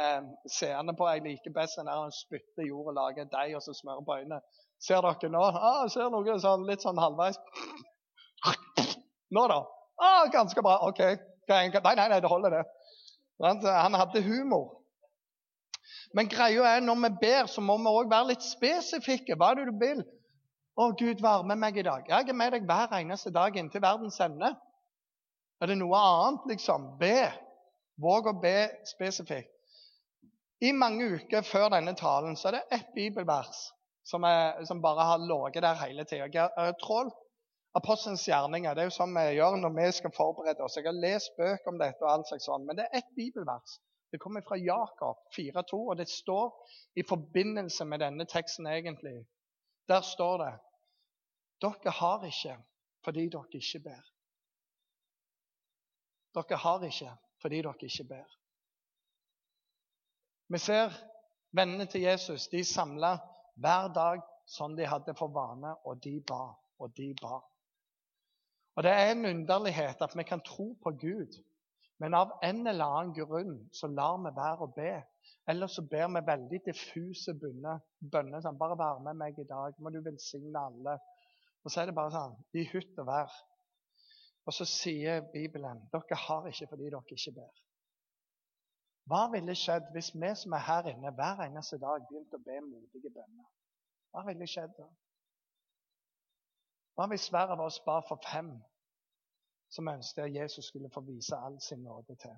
seende 0.53 0.93
på. 0.97 1.07
Jeg 1.09 1.25
liker 1.25 1.53
best 1.55 1.79
der 1.79 1.89
han 1.89 2.13
spytter 2.13 2.67
jord 2.67 2.91
og 2.91 2.97
lager 2.99 3.29
deig 3.31 3.55
og 3.57 3.63
så 3.65 3.73
smører 3.73 4.05
på 4.05 4.17
øynene. 4.19 4.41
Ser 4.79 5.01
dere 5.03 5.31
nå? 5.33 5.41
Ah, 5.43 5.87
ser 5.91 6.11
noe 6.13 6.37
sånn, 6.39 6.67
litt 6.69 6.85
sånn 6.85 7.01
halvveis. 7.01 7.39
Nå, 9.35 9.47
da? 9.49 9.63
Ah, 9.99 10.27
ganske 10.31 10.61
bra. 10.63 10.77
OK. 10.87 11.01
Nei, 11.49 11.63
nei, 11.73 11.95
nei, 11.97 12.21
det 12.21 12.29
holder, 12.29 12.59
det. 12.59 12.63
Han 13.41 13.97
hadde 13.97 14.21
humor. 14.23 14.77
Men 16.13 16.29
greia 16.29 16.75
er 16.75 16.85
når 16.85 17.01
vi 17.01 17.09
ber, 17.25 17.49
så 17.49 17.61
må 17.65 17.75
vi 17.81 17.91
òg 17.91 18.09
være 18.11 18.31
litt 18.31 18.45
spesifikke. 18.45 19.37
Hva 19.37 19.51
er 19.51 19.59
det 19.59 19.73
du 19.73 19.81
vil? 19.81 20.05
Å, 20.79 20.91
Gud, 20.97 21.21
varme 21.21 21.57
meg 21.59 21.77
i 21.81 21.85
dag. 21.85 22.05
Jeg 22.07 22.29
er 22.29 22.37
med 22.37 22.53
deg 22.55 22.69
hver 22.69 22.93
eneste 23.01 23.33
dag 23.35 23.57
inntil 23.57 23.83
verdens 23.83 24.21
ende. 24.23 24.53
Er 25.59 25.71
det 25.71 25.79
noe 25.79 25.99
annet, 25.99 26.45
liksom? 26.53 26.85
Be. 26.99 27.29
Våg 27.99 28.29
å 28.31 28.35
be 28.41 28.69
spesifikt. 28.87 29.51
I 30.63 30.73
mange 30.75 31.05
uker 31.15 31.43
før 31.47 31.69
denne 31.71 31.93
talen 31.95 32.35
så 32.35 32.49
er 32.49 32.57
det 32.57 32.77
ett 32.79 32.89
bibelvers 32.95 33.59
som, 34.07 34.25
er, 34.27 34.59
som 34.67 34.81
bare 34.83 35.05
har 35.07 35.21
ligget 35.23 35.63
der 35.63 35.79
hele 35.79 36.03
tida. 36.07 36.47
Trål. 36.83 37.11
Apostelens 37.77 38.25
gjerninger. 38.27 38.73
Det 38.75 38.81
er 38.83 38.89
jo 38.89 38.95
sånn 38.95 39.13
vi 39.15 39.37
gjør 39.37 39.59
når 39.61 39.75
vi 39.75 39.91
skal 39.95 40.15
forberede 40.15 40.65
oss. 40.65 40.75
Jeg 40.79 40.87
har 40.89 40.97
lest 40.97 41.35
bøker 41.37 41.71
om 41.71 41.77
dette, 41.79 42.01
og 42.03 42.11
alt 42.11 42.31
slags 42.31 42.47
sånn, 42.49 42.65
men 42.67 42.79
det 42.79 42.87
er 42.87 43.03
ett 43.03 43.11
bibelvers 43.15 43.77
det 44.11 44.17
kommer 44.17 44.41
fra 44.41 44.57
Jakob 44.57 45.17
4,2, 45.37 45.77
og 45.89 45.97
det 45.97 46.09
står 46.09 46.53
i 46.95 47.03
forbindelse 47.09 47.85
med 47.85 48.01
denne 48.01 48.25
teksten 48.25 48.67
egentlig. 48.67 49.27
Der 49.87 50.01
står 50.01 50.37
det 50.43 50.53
Dere 51.61 51.91
har 51.91 52.23
ikke 52.25 52.55
fordi 53.05 53.29
dere 53.29 53.59
ikke 53.59 53.83
ber. 53.83 54.01
Dere 56.35 56.57
har 56.57 56.83
ikke 56.85 57.13
fordi 57.41 57.61
dere 57.61 57.87
ikke 57.87 58.07
ber. 58.09 58.37
Vi 60.49 60.57
ser 60.57 60.95
vennene 61.55 61.85
til 61.85 62.01
Jesus. 62.01 62.47
De 62.47 62.63
samla 62.63 63.15
hver 63.55 63.93
dag 63.95 64.23
sånn 64.49 64.75
de 64.75 64.87
hadde 64.89 65.13
for 65.15 65.31
vane, 65.33 65.75
og 65.85 66.01
de 66.03 66.17
ba, 66.27 66.49
og 66.79 66.95
de 66.97 67.13
ba. 67.21 67.39
Og 68.75 68.83
Det 68.83 68.91
er 68.91 69.11
en 69.11 69.25
underlighet 69.25 70.01
at 70.01 70.15
vi 70.15 70.23
kan 70.23 70.41
tro 70.41 70.73
på 70.83 70.91
Gud 71.01 71.37
men 71.99 72.13
av 72.15 72.31
en 72.41 72.67
eller 72.67 72.85
annen 72.85 73.13
grunn 73.15 73.55
så 73.75 73.89
lar 73.91 74.19
vi 74.23 74.31
være 74.35 74.65
å 74.65 74.71
be. 74.75 74.91
Eller 75.51 75.67
så 75.67 75.83
ber 75.91 76.07
vi 76.15 76.21
veldig 76.29 76.59
diffuse 76.67 77.33
bønner 77.35 78.43
sånn, 78.43 78.59
'Bare 78.59 78.77
vær 78.79 79.01
med 79.03 79.17
meg 79.19 79.39
i 79.39 79.47
dag. 79.49 79.75
Må 79.79 79.91
du 79.91 79.99
velsigne 80.05 80.59
alle.' 80.59 80.99
Og 81.65 81.71
så 81.71 81.81
er 81.81 81.89
det 81.89 81.95
bare 81.95 82.13
sånn 82.13 82.37
i 82.55 82.63
hytt 82.71 83.01
og 83.03 83.09
vær. 83.09 83.33
Og 84.47 84.53
så 84.53 84.65
sier 84.65 85.21
Bibelen 85.33 85.81
dere 85.93 86.21
har 86.27 86.47
ikke 86.47 86.67
fordi 86.71 86.89
dere 86.89 87.17
ikke 87.17 87.35
ber. 87.35 87.51
Hva 89.09 89.25
ville 89.33 89.55
skjedd 89.57 89.89
hvis 89.93 90.11
vi 90.13 90.31
som 90.37 90.53
er 90.53 90.65
her 90.67 90.89
inne 90.91 91.11
hver 91.17 91.43
eneste 91.47 91.79
dag, 91.81 92.03
begynte 92.09 92.37
å 92.37 92.45
be 92.45 92.59
modige 92.61 93.09
bønner? 93.13 93.47
Hva 94.13 94.25
ville 94.27 94.47
skjedd 94.49 94.75
da? 94.77 94.85
Hva 96.97 97.07
hvis 97.09 97.29
hver 97.33 97.55
av 97.55 97.63
oss 97.63 97.79
ba 97.85 97.99
for 98.05 98.21
fem 98.25 98.51
som 99.69 99.87
ønsket 99.87 100.23
at 100.23 100.35
Jesus 100.35 100.65
skulle 100.65 100.89
få 100.93 101.01
vise 101.05 101.37
all 101.37 101.59
sin 101.61 101.83
nåde 101.83 102.15
til 102.15 102.37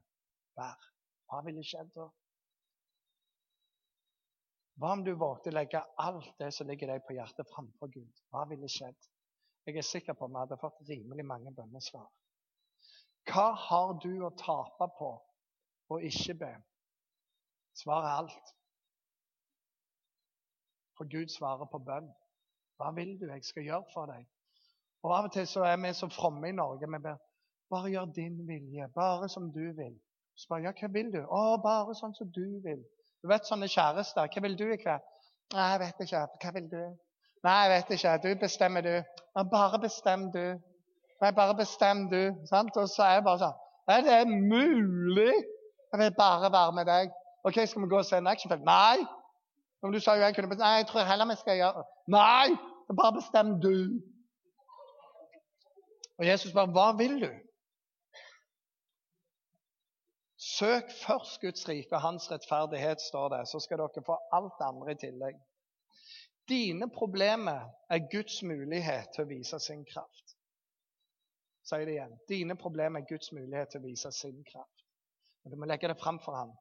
hver. 0.55 0.89
Hva 1.31 1.39
ville 1.45 1.63
skjedd 1.63 1.91
da? 1.95 2.07
Hva 4.81 4.91
om 4.97 5.03
du 5.05 5.11
vågte 5.15 5.51
å 5.51 5.55
legge 5.55 5.83
alt 6.03 6.31
det 6.39 6.51
som 6.55 6.67
ligger 6.67 6.91
deg 6.91 7.03
på 7.07 7.15
hjertet, 7.15 7.47
framfor 7.53 7.91
Gud? 7.93 8.21
Hva 8.31 8.45
ville 8.49 8.69
skjedd? 8.71 9.10
Jeg 9.65 9.77
er 9.77 9.85
sikker 9.85 10.17
på 10.17 10.25
at 10.25 10.31
vi 10.31 10.39
hadde 10.41 10.57
fått 10.61 10.81
rimelig 10.89 11.25
mange 11.25 11.53
bønnesvar. 11.55 12.07
Hva 13.29 13.51
har 13.67 13.93
du 14.01 14.11
å 14.25 14.33
tape 14.37 14.87
på 14.97 15.11
å 15.93 15.99
ikke 16.07 16.35
be? 16.39 16.51
Svaret 17.77 18.09
er 18.09 18.23
alt. 18.23 18.53
For 20.97 21.09
Gud 21.09 21.29
svarer 21.33 21.69
på 21.71 21.81
bønn. 21.85 22.09
Hva 22.81 22.89
vil 22.97 23.13
du 23.19 23.27
jeg 23.29 23.45
skal 23.45 23.67
gjøre 23.67 23.93
for 23.93 24.09
deg? 24.09 24.25
Og 25.05 25.13
Av 25.17 25.27
og 25.29 25.33
til 25.33 25.47
så 25.49 25.63
er 25.65 25.77
vi 25.81 25.93
så 25.97 26.09
fromme 26.13 26.49
i 26.49 26.57
Norge. 26.57 26.89
Vi 26.89 27.01
ber 27.01 27.21
bare 27.71 27.91
gjør 27.93 28.09
din 28.15 28.41
vilje, 28.47 28.87
bare 28.95 29.29
som 29.29 29.51
du 29.53 29.63
vil. 29.77 29.93
Så 30.35 30.49
bare, 30.49 30.65
ja, 30.67 30.73
hva 30.75 30.89
vil 30.91 31.11
du? 31.13 31.21
Å, 31.23 31.41
bare 31.63 31.95
sånn 31.95 32.13
som 32.17 32.29
du 32.33 32.59
vil. 32.65 32.81
Du 33.21 33.29
vet 33.31 33.47
sånne 33.47 33.69
kjærester. 33.71 34.27
Hva 34.33 34.43
vil 34.43 34.57
du 34.59 34.65
i 34.67 34.79
kveld? 34.81 35.07
Nei, 35.53 35.67
jeg 35.73 35.81
vet 35.83 36.03
ikke. 36.05 36.25
Hva 36.41 36.53
vil 36.57 36.69
du? 36.71 36.81
Nei, 37.43 37.55
jeg 37.63 37.71
vet 37.71 37.95
ikke. 37.95 38.17
Du 38.23 38.39
bestemmer, 38.39 38.81
du. 38.81 38.95
Men 39.35 39.49
bare 39.49 39.79
bestem, 39.81 40.27
du. 40.35 40.45
Nei, 41.21 41.31
bare 41.31 41.55
bestem, 41.57 42.05
du. 42.09 42.21
Sant? 42.49 42.77
Og 42.77 42.89
så 42.89 43.03
er 43.07 43.17
jeg 43.17 43.25
bare 43.25 43.41
sånn 43.41 43.57
Er 43.89 44.05
det 44.05 44.19
mulig? 44.29 45.33
Jeg 45.91 45.99
vil 45.99 46.13
bare 46.17 46.51
være 46.53 46.75
med 46.77 46.87
deg. 46.89 47.11
OK, 47.43 47.57
skal 47.67 47.83
vi 47.83 47.89
gå 47.89 47.97
og 47.97 48.05
se 48.05 48.21
en 48.21 48.29
actionfilm? 48.31 48.63
Nei! 48.67 49.01
Men 49.81 49.93
du 49.95 49.99
sa 49.99 50.13
jo 50.15 50.21
jeg 50.21 50.35
kunne 50.37 50.51
bestemme. 50.51 50.69
Nei, 50.69 50.81
jeg 50.83 50.89
tror 50.91 51.09
heller 51.09 51.29
vi 51.31 51.37
skal 51.41 51.57
gjøre 51.57 51.85
Nei! 52.13 52.49
Bare 52.91 53.15
bestem, 53.17 53.55
du. 53.63 54.01
Og 56.19 56.27
Jesus 56.27 56.53
bare 56.53 56.69
Hva 56.75 56.91
vil 56.99 57.17
du? 57.23 57.31
Søk 60.41 60.89
først 61.05 61.41
Guds 61.41 61.67
rike 61.69 61.95
og 61.95 62.01
hans 62.01 62.31
rettferdighet, 62.31 63.01
står 63.01 63.29
det, 63.33 63.41
så 63.47 63.59
skal 63.61 63.81
dere 63.81 64.03
få 64.05 64.17
alt 64.33 64.61
andre 64.65 64.93
i 64.93 64.99
tillegg. 65.03 65.37
Dine 66.51 66.89
problemer 66.91 67.69
er 67.89 68.03
Guds 68.11 68.41
mulighet 68.43 69.13
til 69.15 69.23
å 69.23 69.29
vise 69.29 69.59
sin 69.63 69.85
kraft. 69.87 70.35
Sier 71.63 71.85
det 71.87 71.95
igjen. 71.95 72.17
Dine 72.27 72.57
problemer 72.59 72.99
er 72.99 73.07
Guds 73.07 73.31
mulighet 73.31 73.71
til 73.71 73.79
å 73.79 73.85
vise 73.85 74.11
sin 74.11 74.41
kraft. 74.43 74.85
Du 75.47 75.55
må 75.57 75.69
legge 75.69 75.87
det 75.87 75.99
fram 76.01 76.19
for 76.19 76.35
ham. 76.35 76.51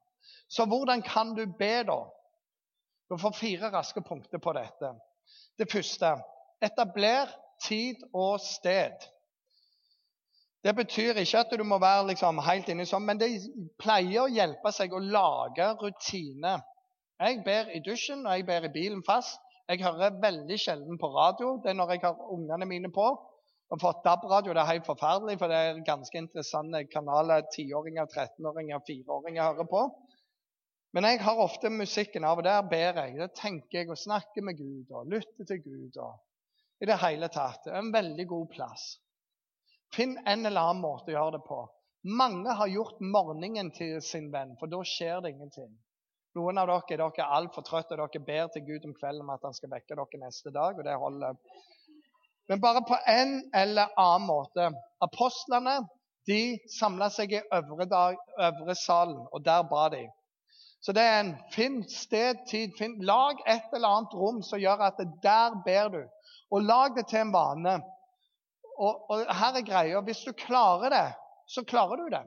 Så 0.47 0.65
hvordan 0.69 1.03
kan 1.03 1.35
du 1.35 1.43
be, 1.59 1.73
da? 1.89 1.99
Du 3.09 3.17
får 3.19 3.35
fire 3.35 3.71
raske 3.73 4.01
punkter 4.01 4.39
på 4.39 4.53
dette. 4.55 4.93
Det 5.59 5.67
første 5.71 6.13
etabler 6.63 7.29
tid 7.67 7.99
og 8.13 8.39
sted. 8.39 8.95
Det 10.63 10.75
betyr 10.75 11.19
ikke 11.19 11.39
at 11.41 11.53
du 11.57 11.63
må 11.65 11.79
være 11.81 12.07
liksom 12.11 12.39
helt 12.45 12.69
inne 12.69 12.85
sånn, 12.85 13.05
men 13.05 13.19
det 13.19 13.31
pleier 13.81 14.23
å 14.23 14.31
hjelpe 14.31 14.71
seg 14.73 14.93
å 14.93 15.01
lage 15.01 15.71
rutiner. 15.81 16.61
Jeg 17.21 17.41
ber 17.45 17.69
i 17.73 17.81
dusjen, 17.85 18.25
og 18.25 18.37
jeg 18.37 18.45
ber 18.45 18.67
i 18.69 18.73
bilen 18.73 19.01
fast. 19.05 19.41
Jeg 19.71 19.85
hører 19.85 20.17
veldig 20.19 20.55
sjelden 20.59 20.97
på 20.99 21.07
radio. 21.13 21.53
Det 21.63 21.69
er 21.71 21.75
når 21.79 21.93
jeg 21.93 22.01
har 22.03 22.31
ungene 22.35 22.67
mine 22.67 22.89
på. 22.91 23.05
Og 23.71 23.79
fått 23.79 24.01
DAB-radio 24.03 24.51
det 24.51 24.59
er 24.59 24.67
helt 24.73 24.87
forferdelig, 24.87 25.37
for 25.39 25.47
det 25.47 25.59
er 25.63 25.77
ganske 25.87 26.17
interessante 26.19 26.81
kanaler 26.91 27.45
tiåringer, 27.53 28.09
13-åringer, 28.11 28.81
4-åringer 28.89 29.45
hører 29.45 29.69
på. 29.71 29.83
Men 30.91 31.07
jeg 31.07 31.21
har 31.23 31.39
ofte 31.39 31.71
musikken 31.71 32.27
av, 32.27 32.41
og 32.41 32.43
der 32.43 32.65
ber 32.67 32.99
jeg. 32.99 33.15
Da 33.21 33.29
tenker 33.31 33.79
jeg 33.79 33.93
og 33.93 34.01
snakker 34.01 34.43
med 34.43 34.59
Gud 34.59 34.91
og 34.91 35.07
lytter 35.13 35.47
til 35.47 35.61
Gud. 35.63 36.01
og 36.03 36.83
I 36.83 36.89
det 36.91 36.99
hele 37.05 37.31
tatt. 37.31 37.63
Det 37.63 37.71
er 37.71 37.79
en 37.79 37.93
veldig 37.95 38.25
god 38.27 38.49
plass. 38.51 38.89
Finn 39.95 40.17
en 40.25 40.43
eller 40.49 40.67
annen 40.67 40.83
måte 40.83 41.13
å 41.13 41.15
gjøre 41.15 41.37
det 41.37 41.45
på. 41.47 41.61
Mange 42.19 42.57
har 42.59 42.73
gjort 42.73 42.99
morgenen 42.99 43.71
til 43.77 44.01
sin 44.03 44.27
venn, 44.35 44.57
for 44.59 44.67
da 44.67 44.83
skjer 44.83 45.23
det 45.23 45.31
ingenting. 45.31 45.71
Noen 46.37 46.61
av 46.61 46.69
dere, 46.69 46.95
dere 46.95 47.23
er 47.25 47.33
altfor 47.35 47.65
trøtte, 47.67 47.97
og 47.97 48.13
dere 48.13 48.23
ber 48.23 48.51
til 48.53 48.63
Gud 48.69 48.85
om 48.87 48.93
kvelden 48.95 49.25
om 49.25 49.33
at 49.33 49.43
han 49.43 49.55
skal 49.57 49.71
vekke 49.73 49.97
dere 49.97 50.19
neste 50.21 50.53
dag. 50.55 50.77
og 50.77 50.85
det 50.87 50.95
holder. 50.95 51.35
Men 52.47 52.61
bare 52.61 52.83
på 52.87 52.97
en 53.07 53.33
eller 53.55 53.91
annen 53.99 54.27
måte. 54.27 54.69
Apostlene 55.03 55.81
de 56.27 56.59
samla 56.79 57.09
seg 57.11 57.33
i 57.33 57.41
øvre, 57.41 57.85
dag, 57.89 58.17
øvre, 58.47 58.75
salen, 58.75 59.21
og 59.31 59.43
der 59.45 59.63
ba 59.67 59.89
de. 59.91 60.05
Så 60.81 60.93
det 60.93 61.03
er 61.03 61.19
en 61.19 61.35
Finn 61.53 61.81
sted, 61.89 62.45
tid. 62.49 62.73
Finn, 62.77 62.97
lag 63.05 63.41
et 63.45 63.73
eller 63.73 63.97
annet 63.97 64.15
rom 64.17 64.41
som 64.45 64.59
gjør 64.61 64.87
at 64.87 65.01
det 65.01 65.09
der 65.23 65.57
ber 65.65 65.91
du. 65.93 66.01
Og 66.51 66.63
lag 66.63 66.95
det 66.95 67.07
til 67.09 67.25
en 67.25 67.33
vane. 67.33 67.75
Og, 68.77 69.09
og 69.11 69.25
her 69.35 69.57
er 69.59 69.67
greia 69.67 70.01
hvis 70.05 70.23
du 70.25 70.31
klarer 70.33 70.89
det, 70.93 71.07
så 71.47 71.63
klarer 71.67 72.01
du 72.01 72.07
det. 72.15 72.23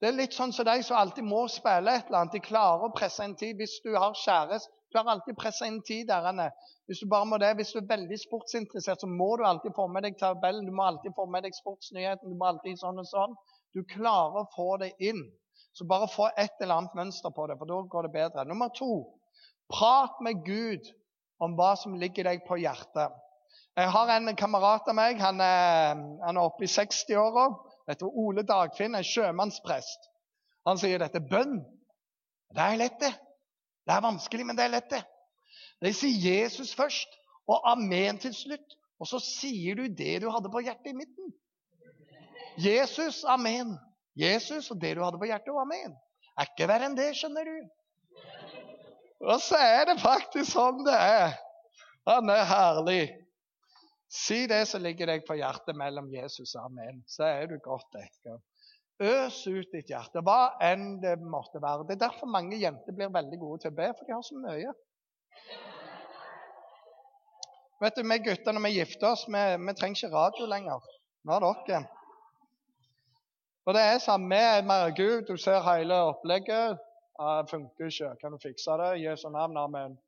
Det 0.00 0.08
er 0.10 0.16
litt 0.16 0.34
sånn 0.36 0.52
som 0.52 0.66
de 0.68 0.76
som 0.84 0.98
alltid 1.00 1.24
må 1.24 1.46
spille 1.48 1.94
et 1.96 2.08
eller 2.08 2.20
annet. 2.20 2.34
De 2.36 2.44
klarer 2.44 2.84
å 2.84 2.92
presse 2.96 3.24
en 3.24 3.36
tid. 3.38 3.56
Hvis 3.56 3.78
du 3.84 3.94
har 3.96 4.16
kjæreste, 4.20 4.72
klarer 4.92 5.14
alltid 5.14 5.38
å 5.38 5.64
en 5.64 5.80
tid 5.88 6.10
der. 6.10 6.52
Hvis 6.86 7.00
du 7.00 7.08
bare 7.10 7.28
må 7.28 7.38
det, 7.40 7.54
hvis 7.56 7.72
du 7.72 7.80
er 7.80 7.88
veldig 7.88 8.18
sportsinteressert, 8.20 9.00
så 9.00 9.08
må 9.08 9.30
du 9.40 9.46
alltid 9.48 9.74
få 9.76 9.88
med 9.92 10.04
deg 10.04 10.18
tabellen. 10.20 10.68
Du 10.68 10.74
må 10.76 10.84
alltid 10.84 11.16
få 11.16 11.26
med 11.32 11.48
deg 11.48 11.56
sportsnyheten. 11.56 12.28
Du 12.28 12.36
må 12.36 12.50
alltid 12.50 12.76
sånn 12.80 13.00
og 13.00 13.08
sånn. 13.08 13.36
Du 13.72 13.82
klarer 13.88 14.42
å 14.42 14.50
få 14.52 14.76
det 14.84 14.92
inn. 15.00 15.24
Så 15.76 15.88
bare 15.88 16.08
få 16.08 16.28
et 16.36 16.60
eller 16.60 16.80
annet 16.80 16.96
mønster 16.96 17.32
på 17.36 17.48
det, 17.48 17.56
for 17.60 17.68
da 17.68 17.82
går 17.92 18.06
det 18.06 18.14
bedre. 18.14 18.44
Nummer 18.48 18.72
to 18.76 19.04
prat 19.72 20.20
med 20.24 20.44
Gud 20.46 20.84
om 21.42 21.56
hva 21.56 21.74
som 21.76 21.96
ligger 22.00 22.28
deg 22.28 22.44
på 22.46 22.58
hjertet. 22.60 23.12
Jeg 23.76 23.92
har 23.92 24.12
en 24.12 24.36
kamerat 24.36 24.88
av 24.88 24.96
meg. 24.96 25.18
Han 25.20 25.40
er, 25.44 25.98
han 26.24 26.36
er 26.36 26.44
oppe 26.44 26.64
i 26.64 26.70
60-åra. 26.70 27.50
Ole 28.06 28.42
Dagfinn, 28.46 28.96
en 28.98 29.06
sjømannsprest. 29.06 30.08
Han 30.66 30.80
sier 30.80 30.98
dette 31.02 31.22
bønn. 31.22 31.60
Det 32.54 32.62
er 32.62 32.80
lett, 32.80 32.98
det. 33.00 33.12
Det 33.86 33.94
er 33.94 34.02
vanskelig, 34.02 34.46
men 34.46 34.58
det 34.58 34.66
er 34.66 34.74
lett, 34.74 34.90
det. 34.90 35.02
De 35.84 35.92
sier 35.94 36.42
Jesus 36.42 36.72
først 36.74 37.18
og 37.46 37.62
amen 37.70 38.18
til 38.22 38.34
slutt. 38.34 38.76
Og 38.98 39.08
så 39.10 39.20
sier 39.20 39.76
du 39.76 39.86
det 39.92 40.22
du 40.24 40.30
hadde 40.32 40.50
på 40.50 40.62
hjertet 40.64 40.90
i 40.90 40.96
midten. 40.96 41.34
Jesus, 42.56 43.20
amen. 43.28 43.74
Jesus 44.16 44.70
og 44.72 44.80
det 44.80 44.94
du 44.96 45.02
hadde 45.04 45.20
på 45.20 45.28
hjertet, 45.28 45.52
og 45.52 45.60
amen. 45.66 45.92
Er 46.36 46.48
ikke 46.48 46.68
verre 46.70 46.88
enn 46.88 46.96
det, 46.96 47.10
skjønner 47.16 47.48
du. 47.48 47.68
Og 49.26 49.40
så 49.44 49.60
er 49.60 49.84
det 49.90 49.98
faktisk 50.00 50.54
sånn 50.54 50.82
det 50.86 50.96
er. 50.96 51.36
Han 52.08 52.32
er 52.32 52.44
herlig. 52.48 53.04
Si 54.08 54.46
det 54.46 54.62
som 54.70 54.82
ligger 54.82 55.10
deg 55.10 55.24
på 55.26 55.34
hjertet 55.38 55.76
mellom 55.78 56.08
Jesus 56.12 56.54
og 56.54 56.68
amen, 56.68 57.02
så 57.10 57.26
er 57.26 57.48
du 57.50 57.56
godt 57.62 57.88
dekka. 57.96 58.36
Øs 59.02 59.42
ut 59.50 59.72
ditt 59.74 59.90
hjerte, 59.92 60.22
hva 60.24 60.56
enn 60.62 61.00
det 61.02 61.18
måtte 61.20 61.60
være. 61.60 61.84
Det 61.88 61.96
er 61.96 62.04
derfor 62.06 62.30
mange 62.32 62.56
jenter 62.56 62.96
blir 62.96 63.12
veldig 63.12 63.38
gode 63.40 63.64
til 63.64 63.74
å 63.74 63.76
be, 63.76 63.90
for 63.92 64.08
de 64.08 64.14
har 64.14 64.22
så 64.24 64.38
mye. 64.40 64.72
Vet 67.82 67.98
du, 67.98 68.06
Vi 68.08 68.18
gutter 68.24 68.56
når 68.56 68.64
vi 68.64 68.78
gifter 68.78 69.10
oss, 69.10 69.26
vi, 69.28 69.42
vi 69.66 69.74
trenger 69.76 70.00
ikke 70.00 70.14
radio 70.14 70.48
lenger. 70.48 70.88
Nå 71.26 71.36
har 71.36 71.44
dere. 71.66 71.82
Og 73.66 73.74
det 73.74 73.82
er 73.82 73.98
vi 74.30 74.38
er 74.38 74.94
Gud, 74.96 75.26
du 75.26 75.36
ser 75.36 75.60
hele 75.66 75.98
opplegget. 76.12 76.78
Det 77.18 77.50
funker 77.50 77.90
ikke. 77.90 78.14
Kan 78.20 78.32
du 78.32 78.38
fikse 78.38 78.78
det? 78.80 79.02
Jesu 79.02 79.28
navn, 79.28 79.56
amen. 79.56 79.98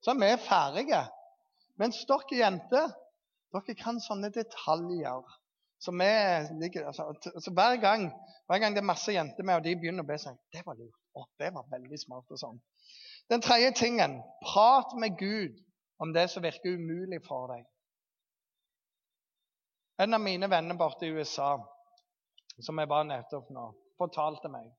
Så 0.00 0.14
er 0.14 0.20
vi 0.22 0.30
ferdige. 0.46 1.02
Mens 1.76 2.00
dere 2.08 2.38
jenter, 2.38 2.92
dere 3.54 3.76
kan 3.78 4.00
sånne 4.02 4.30
detaljer. 4.34 5.36
Så 5.78 5.92
vi 5.94 6.08
altså, 6.82 7.04
altså, 7.34 7.52
hver, 7.54 7.76
gang, 7.80 8.08
hver 8.46 8.58
gang 8.58 8.74
det 8.74 8.82
er 8.82 8.90
masse 8.90 9.12
jenter 9.14 9.46
med, 9.46 9.60
og 9.60 9.64
de 9.64 9.76
begynner 9.78 10.02
å 10.02 10.08
be 10.08 10.18
seg 10.18 10.36
Det 10.52 10.64
var 10.66 10.78
lurt. 10.78 10.96
Å, 11.14 11.24
det 11.38 11.52
var 11.54 11.70
veldig 11.70 11.98
smart. 12.00 12.26
og 12.30 12.40
sånn. 12.40 12.58
Den 13.30 13.44
tredje 13.44 13.72
tingen 13.78 14.18
prat 14.42 14.94
med 14.98 15.18
Gud 15.18 15.58
om 16.02 16.12
det 16.14 16.28
som 16.30 16.42
virker 16.42 16.78
umulig 16.78 17.20
for 17.26 17.50
deg. 17.52 17.64
En 19.98 20.14
av 20.14 20.22
mine 20.22 20.46
venner 20.50 20.78
borte 20.78 21.06
i 21.06 21.14
USA, 21.14 21.56
som 22.62 22.78
jeg 22.78 22.90
var 22.90 23.06
nettopp 23.06 23.50
nå, 23.54 23.64
fortalte 23.98 24.50
meg 24.50 24.70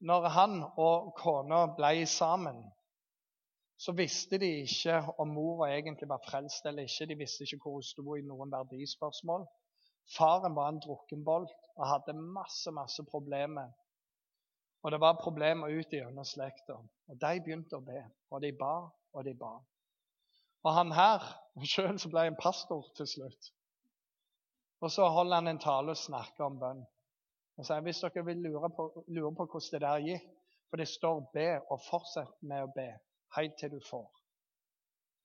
Når 0.00 0.28
han 0.34 0.62
og 0.82 1.12
kona 1.20 1.66
ble 1.76 2.06
sammen, 2.10 2.64
så 3.76 3.92
visste 3.92 4.38
de 4.38 4.48
ikke 4.62 5.02
om 5.20 5.28
mora 5.36 5.68
egentlig 5.74 6.08
var 6.08 6.22
frelst 6.24 6.66
eller 6.66 6.88
ikke. 6.88 7.06
De 7.06 7.18
visste 7.18 7.44
ikke 7.44 7.58
hvor 7.62 7.76
hun 7.76 7.84
sto 7.84 8.14
i 8.16 8.24
noen 8.24 8.52
verdispørsmål. 8.52 9.44
Faren 10.16 10.54
var 10.56 10.70
en 10.72 10.80
drukkenbolt 10.80 11.52
og 11.76 11.88
hadde 11.90 12.14
masse, 12.16 12.70
masse 12.72 13.04
problemer. 13.10 13.68
Og 14.82 14.92
det 14.92 15.00
var 15.00 15.20
problemer 15.20 15.68
ut 15.68 15.92
gjennom 15.92 16.24
slekta. 16.24 16.78
Og 17.10 17.20
de 17.20 17.40
begynte 17.44 17.76
å 17.76 17.84
be, 17.84 18.00
og 18.30 18.40
de 18.42 18.52
ba 18.56 18.74
og 19.12 19.24
de 19.26 19.34
ba. 19.34 19.52
Og 20.64 20.72
han 20.72 20.92
her 20.94 21.24
sjøl 21.68 21.98
ble 22.10 22.26
en 22.30 22.38
pastor 22.40 22.86
til 22.96 23.08
slutt. 23.10 23.50
Og 24.80 24.92
så 24.92 25.08
holder 25.08 25.40
han 25.40 25.52
en 25.52 25.60
tale 25.60 25.92
og 25.92 26.00
snakker 26.00 26.46
om 26.46 26.56
bønn. 26.60 26.84
Og 27.56 27.66
sier 27.66 27.84
hvis 27.84 28.00
dere 28.04 28.24
vil 28.24 28.40
lure 28.44 28.70
på, 28.76 28.88
lure 29.08 29.32
på 29.36 29.46
hvordan 29.50 29.68
det 29.72 29.84
der 29.84 30.08
gikk 30.08 30.32
For 30.66 30.76
det 30.76 30.88
står 30.88 31.20
'be', 31.32 31.60
og 31.70 31.80
fortsett 31.80 32.42
med 32.42 32.64
å 32.64 32.72
be 32.74 32.88
helt 33.36 33.58
til 33.60 33.70
du 33.70 33.80
får. 33.90 34.08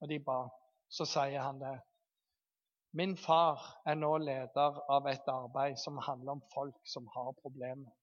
Og 0.02 0.10
de 0.10 0.20
ba. 0.20 0.42
Så 0.92 1.06
sier 1.08 1.40
han 1.40 1.60
det. 1.62 1.78
Min 2.94 3.16
far 3.18 3.62
er 3.88 3.96
nå 3.96 4.18
leder 4.20 4.80
av 4.92 5.06
et 5.08 5.28
arbeid 5.32 5.78
som 5.80 6.00
handler 6.04 6.36
om 6.36 6.42
folk 6.54 6.80
som 6.84 7.08
har 7.14 7.32
problemer. 7.40 7.94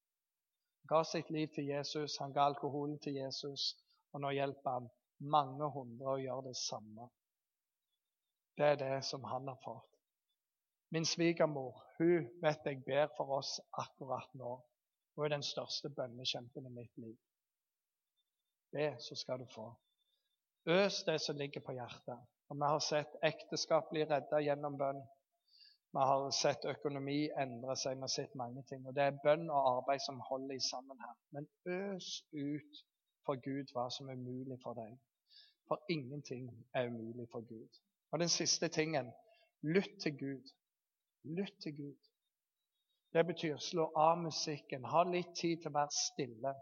Han 0.81 0.89
ga 0.95 1.03
sitt 1.05 1.31
liv 1.31 1.51
til 1.53 1.69
Jesus, 1.69 2.17
han 2.19 2.33
ga 2.33 2.47
alkoholen 2.49 2.97
til 3.05 3.19
Jesus, 3.21 3.75
og 4.13 4.23
nå 4.25 4.31
hjelper 4.33 4.79
han 4.79 4.89
mange 5.21 5.69
hundre 5.75 6.15
å 6.15 6.23
gjøre 6.23 6.47
det 6.49 6.57
samme. 6.57 7.11
Det 8.57 8.73
er 8.73 8.81
det 8.81 9.05
som 9.05 9.25
han 9.29 9.49
har 9.53 9.61
fått. 9.65 9.91
Min 10.91 11.05
svigermor 11.05 11.77
hun 11.99 12.31
vet 12.41 12.65
jeg 12.65 12.81
ber 12.87 13.11
for 13.17 13.37
oss 13.37 13.59
akkurat 13.83 14.33
nå. 14.41 14.55
Hun 15.17 15.27
er 15.27 15.35
den 15.37 15.45
største 15.45 15.91
bønnekjempen 15.93 16.67
i 16.67 16.73
mitt 16.73 16.97
liv. 16.97 17.17
Be, 18.73 18.95
så 19.01 19.15
skal 19.15 19.45
du 19.45 19.47
få. 19.53 19.69
Øs 20.69 21.03
det 21.07 21.21
som 21.21 21.37
ligger 21.37 21.61
på 21.61 21.73
hjertet. 21.73 22.19
Og 22.49 22.57
Vi 22.57 22.67
har 22.73 22.79
sett 22.85 23.15
ekteskap 23.25 23.89
bli 23.91 24.05
redda 24.05 24.41
gjennom 24.45 24.77
bønn. 24.79 25.01
Vi 25.97 26.03
har 26.11 26.31
sett 26.37 26.65
økonomi 26.69 27.31
endre 27.45 27.77
seg. 27.77 27.97
Vi 27.97 28.05
har 28.05 28.13
sett 28.13 28.35
mange 28.35 28.63
ting. 28.69 28.87
Og 28.87 28.95
Det 28.95 29.03
er 29.03 29.21
bønn 29.25 29.49
og 29.51 29.69
arbeid 29.77 30.05
som 30.05 30.21
holder 30.31 30.55
i 30.55 30.67
sammen 30.71 31.01
her. 31.01 31.17
Men 31.33 31.49
øs 31.67 32.11
ut 32.33 32.83
for 33.25 33.41
Gud 33.49 33.73
hva 33.73 33.89
som 33.97 34.11
er 34.13 34.21
mulig 34.21 34.59
for 34.63 34.77
deg. 34.77 34.93
For 35.69 35.81
ingenting 35.89 36.51
er 36.75 36.89
umulig 36.89 37.29
for 37.33 37.49
Gud. 37.49 37.81
Og 38.13 38.19
den 38.19 38.29
siste 38.29 38.69
tingen 38.69 39.13
lytt 39.63 40.01
til 40.03 40.19
Gud. 40.19 40.53
Lytt 41.25 41.61
til 41.63 41.77
Gud. 41.77 41.97
Det 43.13 43.27
betyr 43.27 43.57
slå 43.57 43.93
av 43.97 44.19
musikken, 44.21 44.85
ha 44.85 45.03
litt 45.09 45.33
tid 45.37 45.63
til 45.63 45.71
å 45.71 45.79
være 45.79 45.97
stille. 45.97 46.53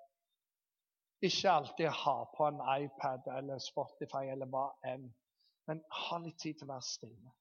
Ikke 1.25 1.51
alltid 1.51 1.89
ha 1.89 2.17
på 2.37 2.45
en 2.45 2.61
iPad 2.85 3.29
eller 3.39 3.59
Spotify 3.59 4.29
eller 4.33 4.49
hva 4.53 4.67
enn, 4.85 5.07
men 5.67 5.83
ha 5.91 6.19
litt 6.21 6.39
tid 6.43 6.59
til 6.59 6.69
å 6.69 6.75
være 6.75 6.89
stille. 6.89 7.33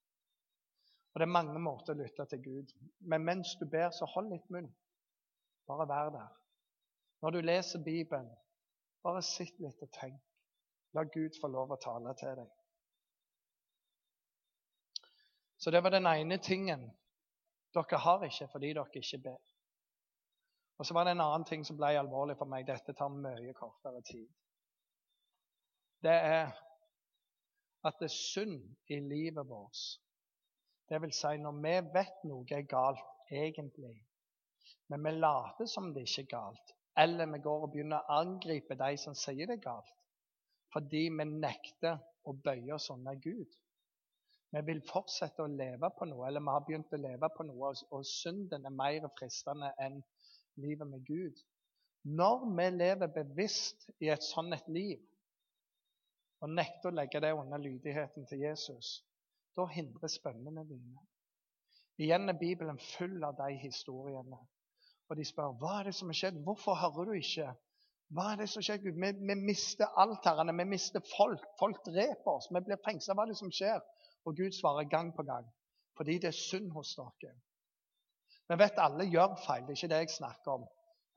Og 1.14 1.20
Det 1.20 1.28
er 1.28 1.32
mange 1.32 1.60
måter 1.60 1.94
å 1.94 2.00
lytte 2.00 2.26
til 2.28 2.42
Gud. 2.44 2.72
Men 3.00 3.24
mens 3.24 3.54
du 3.60 3.66
ber, 3.72 3.92
så 3.96 4.08
hold 4.12 4.32
litt 4.32 4.50
munn. 4.52 4.68
Bare 5.68 5.88
vær 5.88 6.12
der. 6.12 6.34
Når 7.24 7.32
du 7.32 7.40
leser 7.42 7.84
Bibelen, 7.84 8.28
bare 9.04 9.22
sitt 9.24 9.60
litt 9.64 9.82
og 9.82 9.92
tenk. 9.96 10.20
La 10.96 11.04
Gud 11.04 11.40
få 11.40 11.48
lov 11.52 11.72
å 11.72 11.80
tale 11.80 12.14
til 12.20 12.36
deg. 12.40 12.52
Så 15.58 15.72
det 15.72 15.82
var 15.84 15.96
den 15.96 16.08
ene 16.08 16.38
tingen 16.38 16.90
dere 17.76 18.00
har 18.00 18.24
ikke 18.24 18.48
fordi 18.52 18.74
dere 18.76 19.02
ikke 19.02 19.22
ber. 19.24 19.55
Og 20.78 20.86
så 20.86 20.94
var 20.94 21.08
det 21.08 21.16
en 21.16 21.24
annen 21.24 21.46
ting 21.48 21.64
som 21.66 21.78
ble 21.80 21.94
alvorlig 22.00 22.36
for 22.40 22.52
meg. 22.52 22.68
Dette 22.68 22.94
tar 22.94 23.14
mye 23.14 23.54
kortere 23.56 24.02
tid. 24.08 24.28
Det 26.04 26.16
er 26.16 26.52
at 27.86 28.00
det 28.02 28.10
er 28.10 28.16
synd 28.16 28.62
i 28.92 29.00
livet 29.00 29.48
vårt. 29.48 29.84
Det 30.90 31.00
vil 31.02 31.14
si 31.14 31.38
når 31.42 31.62
vi 31.64 31.76
vet 31.94 32.26
noe 32.30 32.58
er 32.58 32.66
galt 32.70 33.32
egentlig, 33.32 33.96
men 34.90 35.06
vi 35.06 35.14
later 35.18 35.70
som 35.70 35.92
det 35.94 36.06
ikke 36.06 36.26
er 36.26 36.32
galt, 36.34 36.74
eller 36.98 37.30
vi 37.34 37.42
går 37.46 37.66
og 37.66 37.72
begynner 37.74 38.02
å 38.04 38.20
angripe 38.22 38.78
de 38.78 38.92
som 39.02 39.18
sier 39.18 39.50
det 39.50 39.58
er 39.58 39.64
galt, 39.64 39.94
fordi 40.74 41.08
vi 41.10 41.28
nekter 41.30 41.98
å 42.26 42.34
bøye 42.34 42.74
oss 42.76 42.92
under 42.94 43.18
Gud. 43.22 43.50
Vi 44.54 44.62
vil 44.70 44.84
fortsette 44.88 45.44
å 45.44 45.52
leve 45.52 45.90
på 45.98 46.06
noe, 46.10 46.28
eller 46.28 46.44
vi 46.44 46.54
har 46.54 46.66
begynt 46.68 46.94
å 46.94 47.02
leve 47.02 47.30
på 47.34 47.46
noe, 47.48 47.74
og 47.92 48.06
synden 48.08 48.66
er 48.66 48.78
mer 48.78 49.10
fristende 49.18 49.74
enn 49.82 49.98
livet 50.62 50.88
med 50.88 51.06
Gud. 51.08 51.42
Når 52.04 52.46
vi 52.58 52.70
lever 52.78 53.08
bevisst 53.08 53.90
i 54.00 54.12
et 54.14 54.24
sånt 54.24 54.54
et 54.54 54.68
liv, 54.70 55.02
og 56.44 56.52
nekter 56.54 56.92
å 56.92 56.96
legge 56.96 57.22
det 57.24 57.34
under 57.34 57.62
lydigheten 57.62 58.28
til 58.30 58.44
Jesus, 58.44 59.00
da 59.58 59.66
hindres 59.72 60.20
bønnene 60.22 60.66
dine. 60.70 61.06
Igjen 61.98 62.30
er 62.30 62.38
Bibelen 62.38 62.80
full 62.98 63.24
av 63.24 63.38
de 63.40 63.56
historiene. 63.58 64.40
Og 65.10 65.18
de 65.18 65.26
spør 65.26 65.56
hva 65.62 65.80
er 65.80 65.90
det 65.90 65.96
som 65.96 66.12
har 66.12 66.18
skjedd. 66.20 66.42
Hvorfor 66.44 66.76
hører 66.78 67.10
du 67.10 67.14
ikke? 67.16 67.54
Hva 68.14 68.32
er 68.32 68.42
det 68.42 68.50
som 68.52 68.64
skjer, 68.66 68.82
Gud? 68.84 69.00
Vi, 69.02 69.12
vi 69.30 69.36
mister 69.40 69.90
alt, 70.02 70.26
herrene. 70.28 70.54
Vi 70.60 70.68
mister 70.76 71.04
folk. 71.16 71.46
Folk 71.60 71.82
dreper 71.88 72.32
oss. 72.36 72.50
Vi 72.52 72.62
blir 72.68 72.82
fengsla. 72.86 73.16
Hva 73.16 73.26
er 73.26 73.34
det 73.34 73.40
som 73.40 73.54
skjer? 73.54 73.80
Og 74.26 74.38
Gud 74.38 74.54
svarer 74.58 74.90
gang 74.90 75.14
på 75.16 75.26
gang. 75.26 75.48
Fordi 75.98 76.18
det 76.20 76.30
er 76.34 76.38
synd 76.38 76.72
hos 76.76 76.96
dere. 77.00 77.34
Vi 78.50 78.58
vet 78.62 78.82
alle 78.82 79.08
gjør 79.10 79.38
feil. 79.46 79.64
Det 79.66 79.74
er 79.74 79.80
ikke 79.80 79.92
det 79.94 80.02
jeg 80.04 80.16
snakker 80.18 80.58
om. 80.60 80.66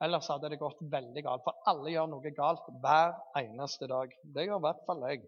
Ellers 0.03 0.29
hadde 0.31 0.49
det 0.51 0.61
gått 0.61 0.79
veldig 0.91 1.23
galt. 1.25 1.43
For 1.45 1.69
alle 1.69 1.91
gjør 1.93 2.07
noe 2.13 2.31
galt 2.35 2.69
hver 2.83 3.13
eneste 3.41 3.89
dag. 3.91 4.13
Det 4.23 4.47
gjør 4.47 4.61
i 4.61 4.65
hvert 4.65 4.85
fall 4.87 5.05
jeg. 5.09 5.25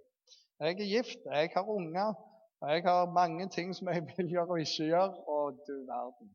Jeg 0.61 0.77
er 0.77 0.89
gift, 0.93 1.25
jeg 1.25 1.49
har 1.55 1.69
unger, 1.73 2.13
og 2.61 2.69
jeg 2.69 2.83
har 2.85 3.09
mange 3.09 3.47
ting 3.49 3.73
som 3.75 3.89
jeg 3.89 4.05
vil 4.15 4.29
gjøre 4.35 4.55
og 4.55 4.63
ikke 4.63 4.89
gjøre. 4.93 5.23
Og 5.35 5.61
du 5.67 5.73
verden. 5.89 6.31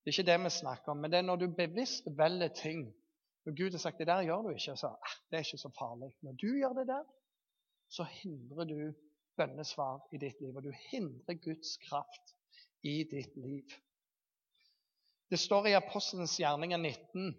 Det 0.00 0.12
er 0.12 0.16
ikke 0.16 0.30
det 0.30 0.38
vi 0.44 0.50
snakker 0.54 0.92
om, 0.92 1.00
men 1.02 1.12
det 1.12 1.18
er 1.18 1.26
når 1.28 1.42
du 1.42 1.46
bevisst 1.56 2.08
velger 2.16 2.48
ting 2.56 2.88
Når 3.44 3.54
Gud 3.56 3.70
har 3.70 3.80
sagt 3.80 3.98
det 3.98 4.06
der 4.06 4.22
gjør 4.22 4.42
du 4.42 4.48
ikke, 4.50 4.74
så 4.76 4.86
ah, 4.86 5.12
det 5.30 5.38
er 5.38 5.44
ikke 5.44 5.58
så 5.58 5.70
farlig. 5.78 6.10
Når 6.20 6.32
du 6.32 6.46
gjør 6.60 6.74
det 6.76 6.86
der, 6.88 7.04
så 7.88 8.04
hindrer 8.04 8.64
du 8.64 8.92
bønnesvar 9.36 10.00
i 10.12 10.18
ditt 10.20 10.40
liv. 10.40 10.56
Og 10.56 10.64
du 10.64 10.72
hindrer 10.90 11.34
Guds 11.34 11.78
kraft 11.88 12.34
i 12.82 13.04
ditt 13.10 13.36
liv. 13.36 13.64
Det 15.30 15.38
står 15.38 15.68
i 15.70 15.76
Apostelens 15.78 16.34
gjerninger 16.40 16.78
19 16.78 17.34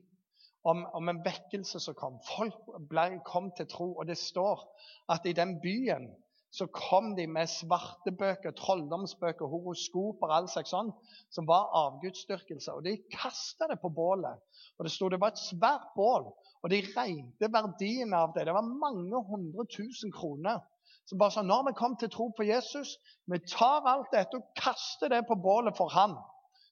om, 0.63 0.85
om, 0.93 1.09
en 1.09 1.21
vekkelse 1.25 1.79
som 1.83 1.95
kom. 1.97 2.19
Folk 2.23 2.69
ble, 2.89 3.19
kom 3.27 3.49
til 3.57 3.67
tro. 3.67 3.91
Og 3.99 4.07
det 4.07 4.15
står 4.19 4.63
at 5.11 5.25
i 5.27 5.35
den 5.35 5.57
byen 5.63 6.07
så 6.51 6.67
kom 6.71 7.13
de 7.15 7.25
med 7.31 7.47
svartebøker, 7.47 8.51
trolldomsbøker, 8.59 9.47
horoskoper 9.47 10.33
all 10.35 10.49
slags 10.51 10.73
sånn, 10.73 10.89
som 11.31 11.47
var 11.47 11.69
avgudsdyrkelse. 11.79 12.73
Og 12.75 12.83
de 12.87 12.97
kasta 13.13 13.69
det 13.71 13.79
på 13.83 13.91
bålet. 13.95 14.39
Og 14.77 14.87
Det 14.87 14.91
sto 14.91 15.07
det 15.11 15.19
var 15.21 15.31
et 15.31 15.39
svært 15.39 15.93
bål, 15.95 16.27
og 16.61 16.71
de 16.71 16.81
regnet 16.91 17.47
verdien 17.55 18.11
av 18.15 18.35
det. 18.35 18.45
Det 18.47 18.55
var 18.55 18.67
mange 18.67 19.23
hundre 19.29 19.67
tusen 19.71 20.11
kroner. 20.15 20.59
Så 21.07 21.17
bare 21.19 21.35
sånn, 21.35 21.47
Når 21.47 21.69
vi 21.69 21.77
kom 21.79 21.95
til 21.99 22.11
tro 22.11 22.29
på 22.35 22.47
Jesus, 22.47 22.97
vi 23.27 23.39
tar 23.47 23.87
alt 23.87 24.11
dette 24.11 24.37
og 24.37 24.51
kaster 24.55 25.11
det 25.11 25.25
på 25.27 25.39
bålet 25.39 25.75
for 25.75 25.91
han. 25.91 26.19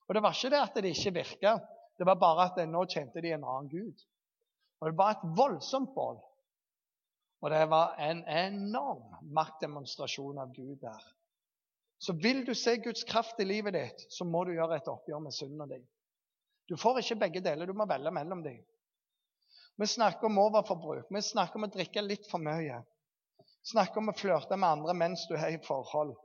Og 0.09 0.15
Det 0.15 0.23
var 0.25 0.33
ikke 0.33 0.49
det 0.49 0.61
at 0.63 0.79
det 0.81 0.89
ikke 0.89 1.13
virka, 1.13 1.59
det 1.99 2.07
var 2.07 2.17
bare 2.17 2.47
at 2.49 2.57
nå 2.67 2.81
kjente 2.89 3.21
de 3.21 3.35
en 3.35 3.43
annen 3.43 3.69
gud. 3.69 4.01
Og 4.81 4.89
Det 4.89 4.97
var 4.97 5.11
et 5.11 5.29
voldsomt 5.37 5.93
bål. 5.95 6.17
Og 7.41 7.51
det 7.51 7.69
var 7.71 7.95
en 8.03 8.23
enorm 8.27 9.13
maktdemonstrasjon 9.35 10.41
av 10.41 10.51
Gud 10.55 10.81
der. 10.81 11.03
Så 11.99 12.13
vil 12.13 12.45
du 12.45 12.53
se 12.55 12.77
Guds 12.77 13.03
kraft 13.03 13.39
i 13.39 13.45
livet 13.45 13.73
ditt, 13.75 14.05
så 14.11 14.25
må 14.25 14.43
du 14.47 14.53
gjøre 14.55 14.79
et 14.79 14.87
oppgjør 14.87 15.21
med 15.23 15.35
synden 15.35 15.71
din. 15.71 15.85
Du 16.67 16.77
får 16.77 16.99
ikke 17.01 17.19
begge 17.23 17.43
deler, 17.43 17.67
du 17.67 17.73
må 17.73 17.87
velge 17.87 18.11
mellom 18.11 18.43
dem. 18.43 18.59
Vi 19.79 19.87
snakker 19.87 20.27
om 20.27 20.37
overforbruk. 20.37 21.07
Vi 21.09 21.21
snakker 21.23 21.59
om 21.59 21.67
å 21.67 21.71
drikke 21.71 22.03
litt 22.03 22.27
for 22.27 22.43
mye. 22.43 22.81
Vi 23.39 23.71
snakker 23.71 24.01
om 24.01 24.11
å 24.11 24.15
flørte 24.15 24.57
med 24.59 24.69
andre 24.69 24.95
mens 24.95 25.23
du 25.29 25.37
er 25.37 25.55
i 25.55 25.61
forhold. 25.63 26.15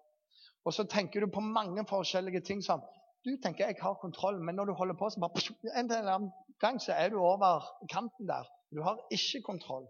Og 0.64 0.74
så 0.74 0.86
tenker 0.90 1.22
du 1.22 1.30
på 1.30 1.42
mange 1.44 1.84
forskjellige 1.86 2.42
ting 2.46 2.62
som 2.62 2.82
Du 3.24 3.36
tenker 3.42 3.66
'jeg 3.66 3.76
har 3.80 3.94
kontroll', 3.94 4.44
men 4.44 4.54
når 4.54 4.64
du 4.64 4.72
holder 4.72 4.94
på, 4.94 5.10
så 5.10 5.20
bare 5.20 5.78
en 5.78 5.90
eller 5.90 6.12
annen 6.12 6.32
gang 6.60 6.80
så 6.80 6.92
er 6.92 7.08
du 7.08 7.18
over 7.18 7.62
kanten 7.90 8.28
der. 8.28 8.44
Du 8.74 8.82
har 8.82 8.96
ikke 9.10 9.42
kontroll. 9.42 9.88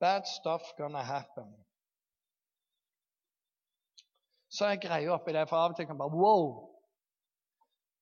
Bad 0.00 0.24
stuff 0.26 0.62
gonna 0.76 1.02
happen. 1.02 1.66
Så 4.50 4.66
er 4.66 4.76
greia 4.76 5.12
oppi 5.14 5.32
det, 5.32 5.48
for 5.48 5.56
av 5.56 5.70
og 5.70 5.76
til 5.76 5.86
kan 5.86 5.98
bare 5.98 6.20
wow. 6.22 6.70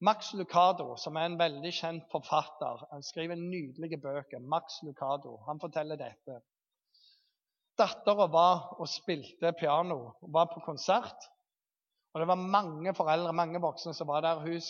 Max 0.00 0.32
Lucado, 0.34 0.96
som 0.96 1.16
er 1.16 1.26
en 1.26 1.38
veldig 1.38 1.72
kjent 1.74 2.04
forfatter, 2.12 2.84
han 2.92 3.02
skriver 3.02 3.34
nydelige 3.34 3.98
bøker. 4.00 4.38
Max 4.38 4.78
Lucado, 4.86 5.36
han 5.48 5.60
forteller 5.60 5.96
dette. 5.96 6.38
Dattera 7.78 8.26
var 8.30 8.80
og 8.80 8.88
spilte 8.88 9.52
piano, 9.58 9.98
var 10.22 10.46
på 10.54 10.62
konsert. 10.64 11.28
Og 12.12 12.20
Det 12.20 12.28
var 12.28 12.40
mange 12.40 12.94
foreldre, 12.94 13.32
mange 13.32 13.60
voksne 13.60 13.94
som 13.94 14.08
var 14.08 14.24
der. 14.24 14.40
Hun 14.40 14.60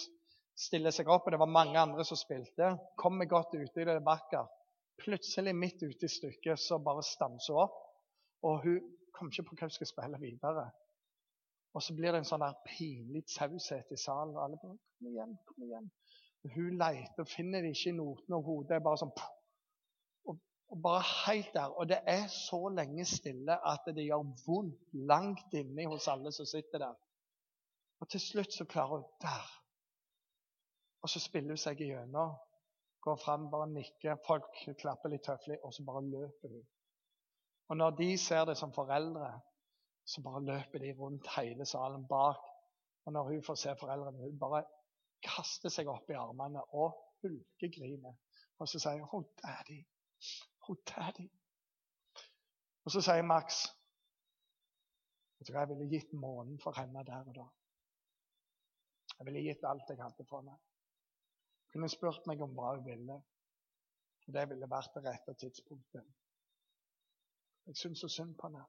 stiller 0.58 0.90
seg 0.94 1.08
opp, 1.08 1.26
og 1.26 1.32
det 1.32 1.40
var 1.40 1.50
mange 1.54 1.78
andre 1.78 2.04
som 2.04 2.18
spilte. 2.18 2.74
Kommer 2.98 3.30
godt 3.30 3.54
ute 3.54 3.82
i 3.82 3.86
det 3.86 4.00
vakkert. 4.04 4.50
Plutselig, 4.98 5.54
midt 5.54 5.82
ute 5.82 6.08
i 6.08 6.10
stykket, 6.10 6.58
så 6.58 6.80
bare 6.82 7.04
stanser 7.06 7.54
hun 7.54 7.62
opp. 7.68 7.78
Og 8.42 8.62
hun 8.64 8.92
kom 9.14 9.30
ikke 9.30 9.46
på 9.48 9.58
hva 9.58 9.68
hun 9.68 9.76
skal 9.76 9.90
spille 9.90 10.20
videre. 10.22 10.68
Og 11.74 11.82
så 11.82 11.94
blir 11.94 12.14
det 12.14 12.22
en 12.22 12.28
sånn 12.28 12.42
der 12.42 12.58
pinlig 12.66 13.24
taushet 13.30 13.92
i 13.94 14.00
salen. 14.00 14.34
og 14.36 14.44
alle 14.44 14.60
bare, 14.62 14.78
kom 14.98 15.10
igjen, 15.12 15.34
kom 15.46 15.66
igjen. 15.66 15.90
Og 16.44 16.54
hun 16.54 16.78
leter 16.80 17.24
og 17.24 17.30
finner 17.30 17.62
det 17.62 17.74
ikke 17.74 17.92
i 17.92 17.98
notene, 17.98 18.38
og 18.38 18.46
hodet 18.46 18.76
er 18.76 18.84
bare 18.86 19.00
sånn 19.02 19.12
og, 20.30 20.38
og 20.72 20.80
bare 20.82 21.04
helt 21.26 21.52
der. 21.54 21.74
Og 21.74 21.90
det 21.90 21.98
er 22.06 22.26
så 22.32 22.60
lenge 22.74 23.06
stille 23.06 23.58
at 23.72 23.86
det 23.94 24.06
gjør 24.06 24.26
vondt 24.46 24.96
langt 25.10 25.54
inni 25.58 25.86
hos 25.90 26.08
alle 26.10 26.32
som 26.34 26.48
sitter 26.48 26.86
der. 26.86 26.96
Og 28.00 28.08
til 28.08 28.20
slutt 28.20 28.52
så 28.54 28.64
klarer 28.64 28.96
hun 28.96 29.08
Der! 29.22 29.48
Og 31.02 31.08
så 31.08 31.20
spiller 31.20 31.54
hun 31.54 31.62
seg 31.62 31.80
igjennom 31.80 32.36
går 33.08 33.16
fram, 33.16 33.50
bare 33.50 33.68
nikker, 33.70 34.18
folk 34.26 34.48
klapper 34.80 35.12
litt 35.12 35.28
høflig, 35.30 35.58
og 35.64 35.74
så 35.74 35.84
bare 35.86 36.04
løper 36.04 36.52
hun. 36.52 36.64
Og 37.68 37.76
når 37.76 37.96
de 38.00 38.08
ser 38.18 38.44
det 38.48 38.56
som 38.58 38.72
foreldre, 38.72 39.30
så 40.08 40.22
bare 40.24 40.44
løper 40.44 40.82
de 40.82 40.94
rundt 40.98 41.28
hele 41.36 41.66
salen 41.68 42.06
bak. 42.08 42.40
Og 43.04 43.12
når 43.12 43.30
hun 43.30 43.42
får 43.44 43.60
se 43.62 43.74
foreldrene, 43.80 44.24
hun 44.24 44.38
bare 44.40 44.64
kaster 45.24 45.72
seg 45.72 45.88
opp 45.92 46.10
i 46.10 46.16
armene 46.16 46.62
og 46.76 46.96
hulkegriner. 47.22 48.16
Og 48.58 48.68
så 48.68 48.80
sier 48.80 49.04
hun 49.04 49.24
'Oh, 49.24 49.26
daddy'. 49.42 49.84
Oh, 50.68 50.76
daddy. 50.90 51.28
Og 52.84 52.90
så 52.90 53.00
sier 53.00 53.22
Max 53.22 53.66
jeg 55.38 55.46
tror 55.46 55.58
jeg 55.58 55.68
ville 55.68 55.90
gitt 55.90 56.12
månen 56.12 56.58
for 56.60 56.72
henne 56.80 57.04
der 57.06 57.28
og 57.28 57.34
da. 57.34 57.44
Jeg 59.18 59.26
ville 59.26 59.44
gitt 59.44 59.64
alt 59.66 59.90
jeg 59.90 60.02
hadde 60.02 60.24
for 60.24 60.40
henne 60.40 60.58
kunne 61.72 61.90
spurt 61.92 62.26
meg 62.26 62.40
om 62.42 62.54
hva 62.56 62.72
hun 62.76 62.86
ville. 62.86 63.18
Og 64.28 64.34
det 64.36 64.44
ville 64.50 64.68
vært 64.70 64.96
det 64.96 65.04
rette 65.06 65.34
tidspunktet. 65.40 66.04
Jeg 67.68 67.76
syns 67.76 68.02
så 68.04 68.08
synd 68.12 68.34
på 68.40 68.48
henne. 68.48 68.64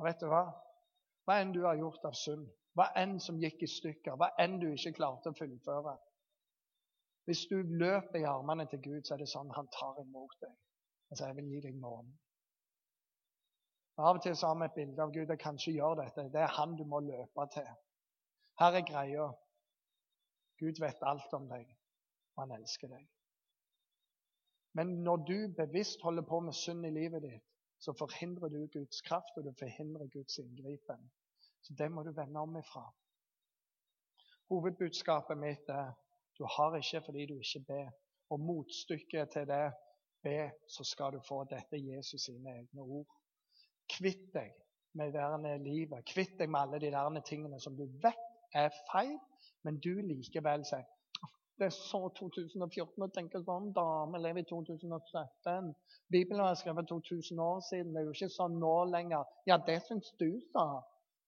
Og 0.00 0.08
vet 0.08 0.20
du 0.20 0.28
hva? 0.32 0.44
Hva 1.24 1.38
enn 1.40 1.52
du 1.54 1.62
har 1.64 1.78
gjort 1.80 2.04
av 2.08 2.16
synd, 2.18 2.48
hva 2.76 2.90
enn 3.00 3.16
som 3.22 3.38
gikk 3.40 3.62
i 3.64 3.70
stykker, 3.70 4.16
hva 4.20 4.32
enn 4.42 4.58
du 4.60 4.66
ikke 4.72 4.96
klarte 4.98 5.30
å 5.30 5.38
fullføre 5.38 5.94
Hvis 7.24 7.46
du 7.48 7.56
løper 7.62 8.18
i 8.20 8.26
armene 8.28 8.66
til 8.68 8.82
Gud, 8.84 9.06
så 9.06 9.14
er 9.14 9.22
det 9.22 9.30
sånn 9.32 9.52
han 9.56 9.68
tar 9.72 10.00
imot 10.02 10.34
deg. 10.42 10.52
Han 11.08 11.16
sier 11.16 11.26
'Jeg 11.28 11.36
vil 11.36 11.52
gi 11.52 11.60
deg 11.60 11.78
morgen'. 11.80 12.12
Av 13.96 14.16
og 14.16 14.22
til 14.22 14.36
så 14.36 14.46
har 14.46 14.58
vi 14.58 14.64
et 14.64 14.74
bilde 14.74 15.02
av 15.02 15.12
Gud. 15.12 15.28
Jeg 15.28 15.38
kan 15.38 15.54
ikke 15.54 15.72
gjøre 15.72 16.04
dette. 16.04 16.28
Det 16.32 16.40
er 16.40 16.56
han 16.58 16.76
du 16.76 16.84
må 16.84 17.00
løpe 17.00 17.46
til. 17.54 17.70
Her 18.58 18.78
er 18.78 18.86
greia. 18.86 19.30
Gud 20.58 20.78
vet 20.80 21.02
alt 21.02 21.32
om 21.34 21.48
deg, 21.50 21.66
og 22.36 22.44
han 22.44 22.54
elsker 22.60 22.92
deg. 22.92 23.08
Men 24.78 24.94
når 25.06 25.16
du 25.30 25.38
bevisst 25.56 26.02
holder 26.02 26.26
på 26.26 26.40
med 26.40 26.54
synd 26.58 26.86
i 26.86 26.92
livet 26.94 27.22
ditt, 27.22 27.50
så 27.78 27.92
forhindrer 27.98 28.48
du 28.48 28.66
Guds 28.72 29.02
kraft, 29.06 29.36
og 29.36 29.44
du 29.44 29.52
forhindrer 29.58 30.06
Guds 30.12 30.38
inngripen. 30.38 31.10
Så 31.62 31.74
det 31.78 31.90
må 31.92 32.02
du 32.02 32.12
vende 32.14 32.40
om 32.40 32.56
ifra. 32.56 32.84
Hovedbudskapet 34.50 35.38
mitt 35.38 35.68
er 35.68 35.92
du 36.38 36.46
har 36.56 36.76
ikke 36.76 37.02
fordi 37.06 37.26
du 37.26 37.38
ikke 37.38 37.64
ber. 37.68 37.90
Og 38.30 38.40
motstykket 38.40 39.30
til 39.30 39.46
det 39.46 39.72
be, 40.22 40.50
så 40.68 40.84
skal 40.84 41.12
du 41.12 41.20
få 41.28 41.44
dette 41.44 41.78
Jesus 41.78 42.24
sine 42.24 42.50
egne 42.50 42.82
ord. 42.82 43.10
Kvitt 43.90 44.30
deg 44.34 44.54
med 44.98 45.12
det 45.12 45.26
der 45.44 45.56
livet. 45.62 46.06
Kvitt 46.08 46.38
deg 46.38 46.50
med 46.50 46.60
alle 46.60 46.80
de 46.80 46.90
der 46.94 47.20
tingene 47.28 47.60
som 47.60 47.76
du 47.76 47.84
vet 48.02 48.23
er 48.54 48.74
feil, 48.90 49.16
men 49.64 49.80
du 49.84 49.94
likevel 50.00 50.64
sier 50.68 50.86
det 51.58 51.68
er 51.68 51.74
så 51.74 52.00
2014 52.18 53.04
å 53.04 53.10
tenke 53.14 53.40
sånn. 53.44 53.68
Damer 53.76 54.22
lever 54.22 54.42
i 54.42 54.46
2017. 54.48 55.68
Bibelen 56.10 56.42
var 56.42 56.56
skrevet 56.58 56.88
2000 56.90 57.42
år 57.42 57.60
siden. 57.68 57.92
Det 57.94 58.00
er 58.00 58.08
jo 58.08 58.14
ikke 58.16 58.30
sånn 58.34 58.56
nå 58.58 58.72
lenger. 58.90 59.28
Ja, 59.46 59.60
det 59.62 59.78
syns 59.86 60.10
du, 60.18 60.28
sa 60.50 60.82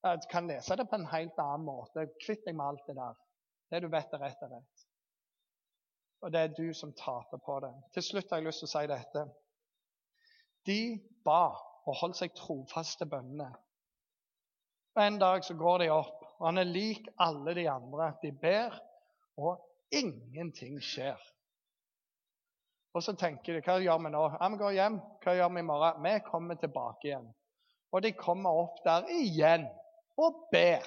Jeg 0.07 0.27
kan 0.31 0.51
lese 0.51 0.77
det 0.79 0.89
på 0.91 0.99
en 0.99 1.07
helt 1.11 1.39
annen 1.43 1.67
måte. 1.67 2.09
Kvitt 2.25 2.45
deg 2.47 2.59
med 2.59 2.67
alt 2.67 2.91
det 2.91 2.97
der. 2.99 3.15
Det 3.71 3.83
du 3.83 3.89
vet 3.91 4.12
er 4.15 4.23
rett, 4.23 4.43
og 4.43 4.53
rett. 4.55 4.85
Og 6.23 6.35
det 6.35 6.43
er 6.43 6.55
du 6.59 6.75
som 6.75 6.93
taper 6.99 7.43
på 7.47 7.61
det. 7.62 7.73
Til 7.95 8.07
slutt 8.09 8.31
har 8.31 8.43
jeg 8.43 8.49
lyst 8.49 8.62
til 8.65 8.71
å 8.71 8.75
si 8.75 8.85
dette. 8.91 9.25
De 10.67 10.81
ba 11.27 11.43
og 11.87 11.99
holdt 12.03 12.19
seg 12.19 12.35
trofaste 12.35 13.07
bønnene. 13.07 13.53
Og 14.97 15.03
En 15.03 15.19
dag 15.23 15.45
så 15.45 15.55
går 15.55 15.85
de 15.85 15.91
opp 15.95 16.26
og 16.38 16.49
han 16.51 16.61
er 16.61 16.68
lik 16.68 17.09
alle 17.22 17.55
de 17.57 17.64
andre. 17.70 18.11
De 18.22 18.33
ber, 18.33 18.77
og 19.40 19.62
ingenting 19.94 20.79
skjer. 20.83 21.20
Og 22.96 23.03
så 23.05 23.12
tenker 23.18 23.57
de 23.57 23.64
hva 23.64 23.77
gjør 23.81 24.01
vi 24.05 24.12
nå? 24.12 24.22
Ja, 24.37 24.49
vi 24.53 24.61
går 24.61 24.77
hjem. 24.79 25.01
Hva 25.25 25.35
gjør 25.37 25.51
vi 25.53 25.61
i 25.61 25.68
morgen? 25.68 26.05
Vi 26.05 26.14
kommer 26.31 26.61
tilbake 26.61 27.11
igjen. 27.11 27.27
Og 27.92 28.03
de 28.03 28.12
kommer 28.16 28.57
opp 28.64 28.81
der 28.85 29.11
igjen 29.12 29.66
og 30.20 30.46
ber. 30.53 30.87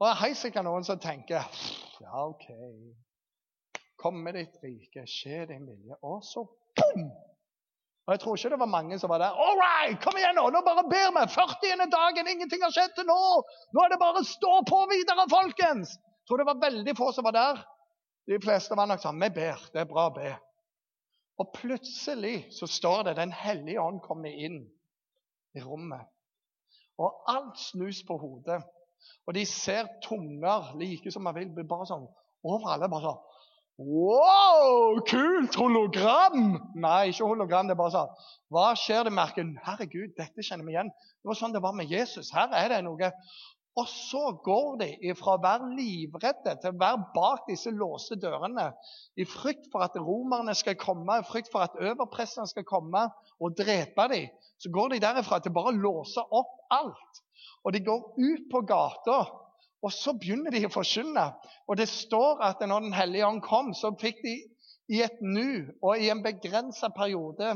Og 0.00 0.06
det 0.06 0.10
er 0.10 0.22
helt 0.24 0.40
sikkert 0.40 0.66
noen 0.66 0.86
som 0.86 0.98
tenker 1.00 1.46
ja, 2.00 2.24
OK. 2.24 2.46
Kom 4.00 4.22
med 4.24 4.38
ditt 4.38 4.56
rike, 4.64 5.04
skje 5.06 5.44
din 5.50 5.66
vilje. 5.68 5.98
Og 6.02 6.24
så 6.24 6.46
boom! 6.78 7.10
Og 8.10 8.14
Jeg 8.14 8.20
tror 8.20 8.36
ikke 8.36 8.50
det 8.50 8.58
var 8.58 8.66
mange 8.66 8.96
som 8.98 9.10
var 9.12 9.20
der. 9.22 9.36
All 9.38 9.54
right, 9.54 9.98
kom 10.02 10.16
igjen 10.18 10.34
nå! 10.34 10.48
Nå 10.50 10.60
bare 10.66 10.82
ber 10.90 11.12
vi! 11.14 11.20
40. 11.30 11.84
dagen, 11.92 12.30
ingenting 12.32 12.64
har 12.64 12.72
skjedd 12.74 12.96
til 12.96 13.06
nå! 13.06 13.18
Nå 13.70 13.84
er 13.84 13.92
det 13.92 13.98
bare 14.00 14.18
å 14.18 14.26
stå 14.26 14.50
på 14.66 14.78
videre, 14.90 15.28
folkens! 15.30 15.92
Jeg 15.94 16.26
tror 16.26 16.42
det 16.42 16.46
var 16.48 16.58
veldig 16.64 16.94
få 16.98 17.12
som 17.14 17.28
var 17.28 17.36
der. 17.36 17.60
De 18.26 18.40
fleste 18.42 18.74
var 18.74 18.90
nok 18.90 19.04
sånn 19.04 19.22
Vi 19.22 19.28
ber. 19.36 19.62
Det 19.70 19.84
er 19.84 19.86
bra 19.92 20.08
å 20.10 20.14
be. 20.16 20.32
Og 21.38 21.54
plutselig 21.54 22.34
så 22.58 22.66
står 22.66 23.06
det 23.06 23.16
Den 23.20 23.30
hellige 23.30 23.86
ånd 23.86 24.02
kommer 24.02 24.34
inn 24.34 24.64
i 25.54 25.62
rommet. 25.62 26.10
Og 26.98 27.30
alt 27.30 27.62
snus 27.62 28.02
på 28.10 28.18
hodet. 28.18 28.58
Og 29.30 29.38
de 29.38 29.46
ser 29.46 29.86
tunger 30.02 30.74
like 30.82 31.14
som 31.14 31.22
man 31.30 31.38
vil, 31.38 31.54
bare 31.62 31.86
sånn 31.86 32.10
over 32.42 32.88
bare 32.90 33.06
sånn 33.06 33.29
Wow, 33.80 35.00
kult! 35.08 35.54
Hologram! 35.56 36.58
Nei, 36.76 37.08
ikke 37.08 37.24
hologram. 37.24 37.64
Det 37.64 37.72
er 37.72 37.78
bare 37.78 37.94
sånn. 37.94 38.10
Hva 38.52 38.64
skjer 38.76 39.06
det? 39.08 39.12
Merker 39.16 39.46
Herregud, 39.64 40.10
dette 40.18 40.44
kjenner 40.44 40.66
vi 40.66 40.74
igjen. 40.74 40.90
Det 40.92 41.30
var 41.30 41.38
sånn 41.38 41.54
det 41.54 41.62
var 41.64 41.72
med 41.78 41.88
Jesus. 41.88 42.28
Her 42.36 42.52
er 42.58 42.74
det 42.74 42.82
noe 42.84 43.08
Og 43.80 43.88
så 43.88 44.34
går 44.44 44.76
de 44.82 45.14
fra 45.16 45.38
å 45.38 45.40
være 45.40 45.70
livredde 45.78 46.56
til 46.60 46.74
å 46.74 46.80
være 46.82 47.06
bak 47.14 47.48
disse 47.48 47.72
låste 47.72 48.18
dørene 48.20 48.66
i 49.16 49.24
frykt 49.24 49.70
for 49.72 49.86
at 49.86 49.96
romerne 49.96 50.52
skal 50.58 50.76
komme, 50.76 51.16
i 51.16 51.28
frykt 51.30 51.48
for 51.54 51.64
at 51.64 51.78
overprestene 51.80 52.50
skal 52.50 52.66
komme 52.68 53.06
og 53.40 53.56
drepe 53.56 54.10
dem. 54.12 54.28
Så 54.60 54.68
går 54.74 54.92
de 54.92 55.04
derifra 55.06 55.40
til 55.40 55.56
bare 55.56 55.72
å 55.72 55.80
låse 55.80 56.20
opp 56.20 56.52
alt. 56.76 57.24
Og 57.64 57.72
de 57.72 57.80
går 57.86 58.10
ut 58.20 58.50
på 58.52 58.60
gata, 58.68 59.22
og 59.82 59.92
så 59.92 60.12
begynner 60.18 60.52
de 60.52 60.66
å 60.66 60.72
forkynne. 60.72 61.26
Og 61.68 61.78
det 61.80 61.88
står 61.88 62.42
at 62.44 62.60
når 62.60 62.86
Den 62.86 62.96
hellige 62.96 63.26
ånd 63.26 63.42
kom, 63.44 63.72
så 63.74 63.92
fikk 64.00 64.20
de 64.24 64.36
i 64.90 65.02
et 65.04 65.20
nu 65.22 65.70
og 65.82 65.98
i 65.98 66.10
en 66.10 66.22
begrensa 66.22 66.90
periode 66.92 67.54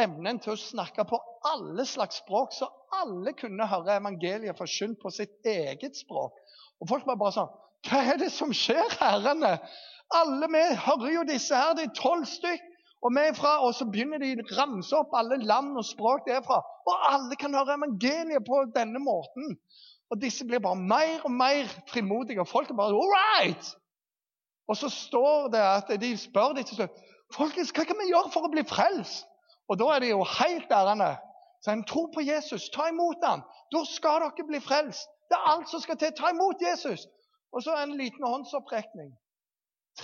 evnen 0.00 0.38
til 0.40 0.54
å 0.54 0.60
snakke 0.60 1.04
på 1.04 1.18
alle 1.50 1.84
slags 1.86 2.22
språk, 2.22 2.54
så 2.54 2.68
alle 3.02 3.34
kunne 3.36 3.66
høre 3.68 3.98
evangeliet 3.98 4.56
forkynt 4.56 5.00
på 5.02 5.12
sitt 5.12 5.34
eget 5.44 5.98
språk. 5.98 6.38
Og 6.80 6.88
folk 6.88 7.06
var 7.06 7.20
bare 7.20 7.36
sånn 7.36 7.58
Hva 7.82 7.98
er 8.12 8.20
det 8.20 8.30
som 8.30 8.52
skjer, 8.54 8.94
herrene? 9.00 9.56
Alle 10.14 10.48
vi 10.52 10.62
hører 10.86 11.08
jo 11.16 11.24
disse 11.26 11.56
her, 11.56 11.74
det 11.74 11.88
er 11.88 11.96
tolv 11.98 12.28
stykk. 12.30 12.68
Og, 13.02 13.16
og 13.66 13.72
så 13.74 13.88
begynner 13.90 14.22
de 14.22 14.36
å 14.38 14.44
ramse 14.54 14.94
opp 14.94 15.16
alle 15.18 15.40
land 15.42 15.74
og 15.74 15.86
språk 15.88 16.28
derfra. 16.28 16.60
Og 16.86 17.06
alle 17.08 17.38
kan 17.40 17.56
høre 17.58 17.74
evangeliet 17.74 18.46
på 18.46 18.60
denne 18.76 19.02
måten. 19.02 19.56
Og 20.12 20.20
disse 20.20 20.44
blir 20.44 20.60
bare 20.60 20.76
mer 20.76 21.24
og 21.24 21.32
mer 21.32 21.70
frimodige. 21.88 22.40
Og 22.40 22.48
folk 22.48 22.70
er 22.70 22.76
bare 22.76 22.92
all 22.92 23.14
right! 23.16 23.70
Og 24.68 24.76
så 24.76 24.88
står 24.88 25.48
det 25.48 25.62
at 25.62 26.00
de 26.00 26.16
spør 26.16 26.52
de 26.56 26.62
til 26.62 26.76
slutt 26.76 27.00
Folkens, 27.32 27.70
hva 27.72 27.84
kan 27.88 27.96
vi 27.96 28.10
gjøre 28.10 28.28
for 28.32 28.44
å 28.44 28.50
bli 28.52 28.60
frelst? 28.68 29.24
Og 29.72 29.78
da 29.80 29.86
er 29.94 30.02
de 30.04 30.10
jo 30.10 30.24
helt 30.28 30.72
ærende. 30.72 31.14
Så 31.64 31.72
en 31.72 31.84
tro 31.88 32.02
på 32.12 32.20
Jesus, 32.20 32.68
ta 32.74 32.90
imot 32.90 33.24
ham. 33.24 33.40
Da 33.72 33.80
skal 33.88 34.20
dere 34.20 34.46
bli 34.50 34.60
frelst. 34.60 35.08
Det 35.30 35.38
er 35.38 35.48
alt 35.54 35.70
som 35.70 35.80
skal 35.80 35.96
til. 35.96 36.12
Ta 36.18 36.28
imot 36.34 36.60
Jesus. 36.60 37.06
Og 37.52 37.64
så 37.64 37.76
en 37.80 37.96
liten 37.96 38.26
håndsopprekning. 38.26 39.14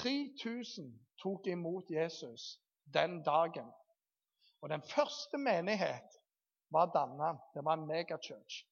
3000 0.01 0.89
tok 1.23 1.47
imot 1.53 1.91
Jesus 1.91 2.57
den 2.95 3.21
dagen. 3.29 3.69
Og 4.63 4.73
den 4.73 4.83
første 4.83 5.39
menighet 5.39 6.17
var 6.73 6.89
danna. 6.97 7.35
Det 7.55 7.65
var 7.65 7.77
en 7.77 7.87
megachurch. 7.87 8.65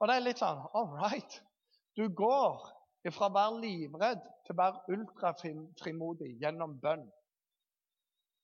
Og 0.00 0.08
det 0.08 0.16
er 0.16 0.24
litt 0.24 0.40
sånn 0.40 0.60
All 0.76 0.90
right. 0.96 1.40
Du 1.96 2.06
går 2.08 2.60
fra 3.12 3.28
å 3.28 3.34
være 3.34 3.60
livredd 3.62 4.22
til 4.46 4.54
å 4.54 4.60
være 4.60 4.96
ultrafrimodig 4.96 6.34
gjennom 6.40 6.76
bønn. 6.80 7.06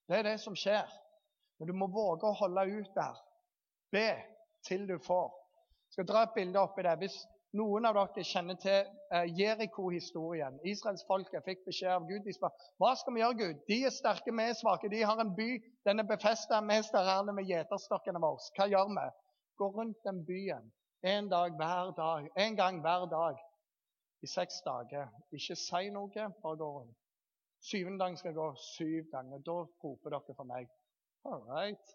Det 0.08 0.20
er 0.20 0.28
det 0.30 0.36
som 0.42 0.56
skjer. 0.56 0.88
Men 1.58 1.70
du 1.70 1.74
må 1.76 1.88
våge 1.92 2.28
å 2.28 2.36
holde 2.36 2.66
ut 2.78 2.92
der. 2.96 3.16
Be 3.92 4.08
til 4.66 4.86
du 4.88 4.96
får. 5.02 5.32
Jeg 5.86 5.96
skal 5.96 6.08
dra 6.10 6.22
et 6.26 6.36
bilde 6.36 6.60
oppi 6.60 6.84
det. 6.84 6.94
Hvis 7.00 7.16
noen 7.56 7.88
av 7.88 7.96
dere 7.96 8.24
kjenner 8.26 8.58
til 8.60 8.88
eh, 9.14 9.28
Jeriko-historien 9.38 10.58
Israelsfolket 10.66 11.44
fikk 11.46 11.62
beskjed 11.68 11.94
av 11.94 12.08
Gud. 12.08 12.24
De 12.26 12.34
spør 12.36 12.52
hva 12.82 12.92
skal 13.00 13.16
vi 13.16 13.22
gjøre, 13.22 13.38
Gud? 13.40 13.62
De 13.70 13.78
er 13.88 13.94
sterke, 13.94 14.34
vi 14.34 14.48
er 14.50 14.58
svake. 14.58 14.90
De 14.92 15.04
har 15.06 15.22
en 15.22 15.32
by. 15.36 15.50
Den 15.88 16.02
er 16.02 16.08
befesta. 16.08 16.60
Vi 16.68 16.80
står 16.90 17.08
her 17.08 17.30
med 17.32 17.48
gjeterstokkene 17.48 18.20
våre. 18.20 18.50
Hva 18.58 18.68
gjør 18.72 18.90
vi? 18.92 19.06
Gå 19.56 19.70
rundt 19.72 20.02
den 20.04 20.20
byen 20.28 20.66
en 21.06 21.28
dag 21.28 21.50
hver 21.56 21.90
dag. 21.90 22.30
En 22.36 22.56
gang 22.56 22.80
hver 22.80 23.06
dag 23.06 23.36
i 24.22 24.26
seks 24.26 24.54
dager. 24.64 25.08
Ikke 25.32 25.56
si 25.56 25.90
noe, 25.90 26.30
bare 26.42 26.56
gå 26.56 26.70
rundt. 26.78 26.98
Syvende 27.60 27.98
dagen 27.98 28.16
skal 28.16 28.28
jeg 28.28 28.36
gå 28.36 28.48
syv 28.54 29.04
ganger. 29.12 29.38
Da 29.38 29.56
roper 29.84 30.10
dere 30.10 30.34
for 30.36 30.44
meg. 30.44 30.68
All 31.24 31.42
right. 31.50 31.94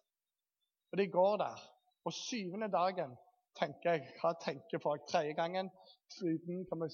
Og 0.91 0.97
de 0.97 1.07
går 1.07 1.37
der. 1.37 1.59
Og 2.05 2.13
syvende 2.13 2.71
dagen 2.71 3.17
tenker 3.59 3.91
jeg 3.91 4.07
Hva 4.21 4.33
tenker 4.41 4.79
folk? 4.79 5.05
Tredje 5.07 5.33
gangen 5.33 5.69
sliten 6.09 6.65
kan 6.65 6.79
man 6.79 6.89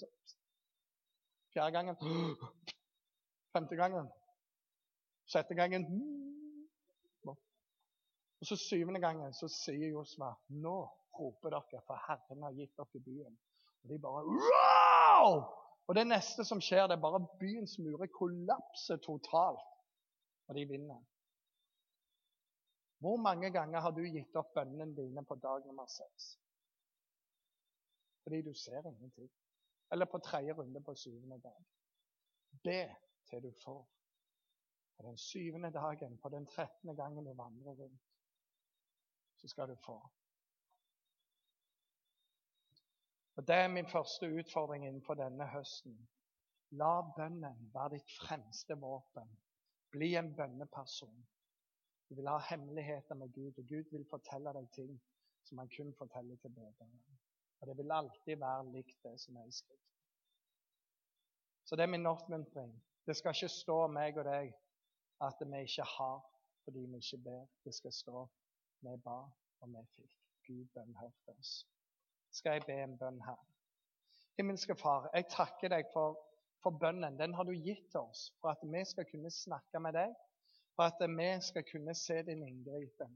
Fjerde 1.53 1.71
gangen 1.71 1.95
Femte 3.53 3.75
gangen 3.75 4.09
Sjette 5.31 5.55
gangen 5.55 5.85
Og 8.39 8.45
så 8.45 8.55
syvende 8.55 8.99
gangen 9.01 9.33
så 9.33 9.47
sier 9.47 9.89
Josva 9.93 10.33
nå 10.49 10.77
roper 11.19 11.53
dere, 11.53 11.81
for 11.87 11.99
Herren 12.07 12.43
har 12.43 12.55
gitt 12.57 12.77
dere 12.77 13.03
byen. 13.05 13.37
Og 13.83 13.89
de 13.89 13.99
bare 13.99 14.23
wow! 14.25 15.43
Og 15.87 15.95
det 15.95 16.07
neste 16.07 16.43
som 16.45 16.61
skjer, 16.61 16.87
det 16.87 16.97
er 16.97 17.03
bare 17.03 17.23
byens 17.39 17.77
murer 17.79 18.09
kollapser 18.11 18.99
totalt, 19.03 19.69
og 20.47 20.55
de 20.55 20.65
vinner. 20.67 20.99
Hvor 22.99 23.17
mange 23.21 23.51
ganger 23.51 23.79
har 23.79 23.91
du 23.91 24.01
gitt 24.01 24.35
opp 24.35 24.53
bønnene 24.55 24.95
dine 24.97 25.23
på 25.25 25.35
dag 25.35 25.65
nummer 25.65 25.85
seks? 25.91 26.31
Fordi 28.23 28.41
du 28.41 28.53
ser 28.53 28.87
ingenting. 28.89 29.29
Eller 29.91 30.05
på 30.05 30.19
tredje 30.19 30.53
runde 30.53 30.81
på 30.83 30.95
syvende 30.95 31.39
dag. 31.39 31.61
Be 32.63 32.95
til 33.29 33.43
du 33.43 33.51
får. 33.63 33.85
På 34.97 35.03
den 35.03 35.17
syvende 35.17 35.71
dagen, 35.71 36.17
på 36.17 36.29
den 36.29 36.47
trettende 36.47 36.95
gangen 36.95 37.25
du 37.25 37.33
vandrer 37.33 37.73
rundt, 37.73 38.01
så 39.37 39.47
skal 39.47 39.69
du 39.69 39.75
få. 39.85 40.01
Og 43.37 43.47
Det 43.47 43.55
er 43.55 43.67
min 43.67 43.87
første 43.87 44.25
utfordring 44.39 44.85
innenfor 44.87 45.13
denne 45.13 45.45
høsten. 45.47 45.97
La 46.71 47.01
bønnen 47.17 47.67
være 47.73 47.89
ditt 47.93 48.13
fremste 48.19 48.75
våpen. 48.81 49.29
Bli 49.93 50.15
en 50.17 50.31
bønneperson. 50.35 51.19
Du 52.09 52.15
vil 52.15 52.27
ha 52.27 52.39
hemmeligheter 52.49 53.15
med 53.15 53.33
Gud, 53.35 53.59
og 53.61 53.67
Gud 53.69 53.91
vil 53.91 54.07
fortelle 54.09 54.53
deg 54.57 54.71
ting 54.73 54.97
som 55.45 55.61
han 55.61 55.69
kun 55.77 55.93
forteller 55.99 56.41
til 56.41 56.55
bedre. 56.55 56.89
Og 57.59 57.67
det 57.67 57.77
vil 57.77 57.91
alltid 57.91 58.41
være 58.41 58.71
likt 58.71 58.97
det 59.03 59.13
som 59.21 59.37
er 59.37 59.45
i 59.45 59.55
Skriften. 59.59 59.93
Så 61.65 61.75
det 61.75 61.83
er 61.83 61.93
min 61.93 62.09
oppmuntring. 62.09 62.73
Det 63.05 63.15
skal 63.15 63.37
ikke 63.37 63.53
stå 63.53 63.79
meg 63.87 64.17
og 64.17 64.25
deg 64.25 64.53
at 65.29 65.45
vi 65.45 65.61
ikke 65.61 65.89
har 65.93 66.19
fordi 66.65 66.89
vi 66.89 67.05
ikke 67.05 67.23
ber. 67.29 67.47
Det 67.63 67.75
skal 67.75 67.93
stå 67.93 68.27
vi 68.81 68.97
ba, 69.03 69.19
og 69.61 69.73
vi 69.77 69.89
fikk. 69.95 70.13
Gud 70.47 70.65
bønnhørte 70.73 71.39
oss 71.39 71.57
skal 72.37 72.57
jeg 72.57 72.67
be 72.67 72.77
en 72.83 72.97
bønn 72.99 73.19
her. 73.25 73.39
Himmelske 74.37 74.75
Far, 74.77 75.09
jeg 75.15 75.29
takker 75.33 75.73
deg 75.73 75.89
for, 75.93 76.17
for 76.63 76.77
bønnen. 76.81 77.17
Den 77.17 77.33
har 77.33 77.47
du 77.47 77.55
gitt 77.55 77.95
oss 77.97 78.27
for 78.41 78.53
at 78.53 78.61
vi 78.61 78.83
skal 78.85 79.07
kunne 79.09 79.31
snakke 79.33 79.81
med 79.81 79.97
deg, 79.97 80.13
for 80.77 80.91
at 80.91 81.01
vi 81.09 81.29
skal 81.41 81.65
kunne 81.71 81.95
se 81.97 82.21
din 82.27 82.45
inngripen. 82.45 83.15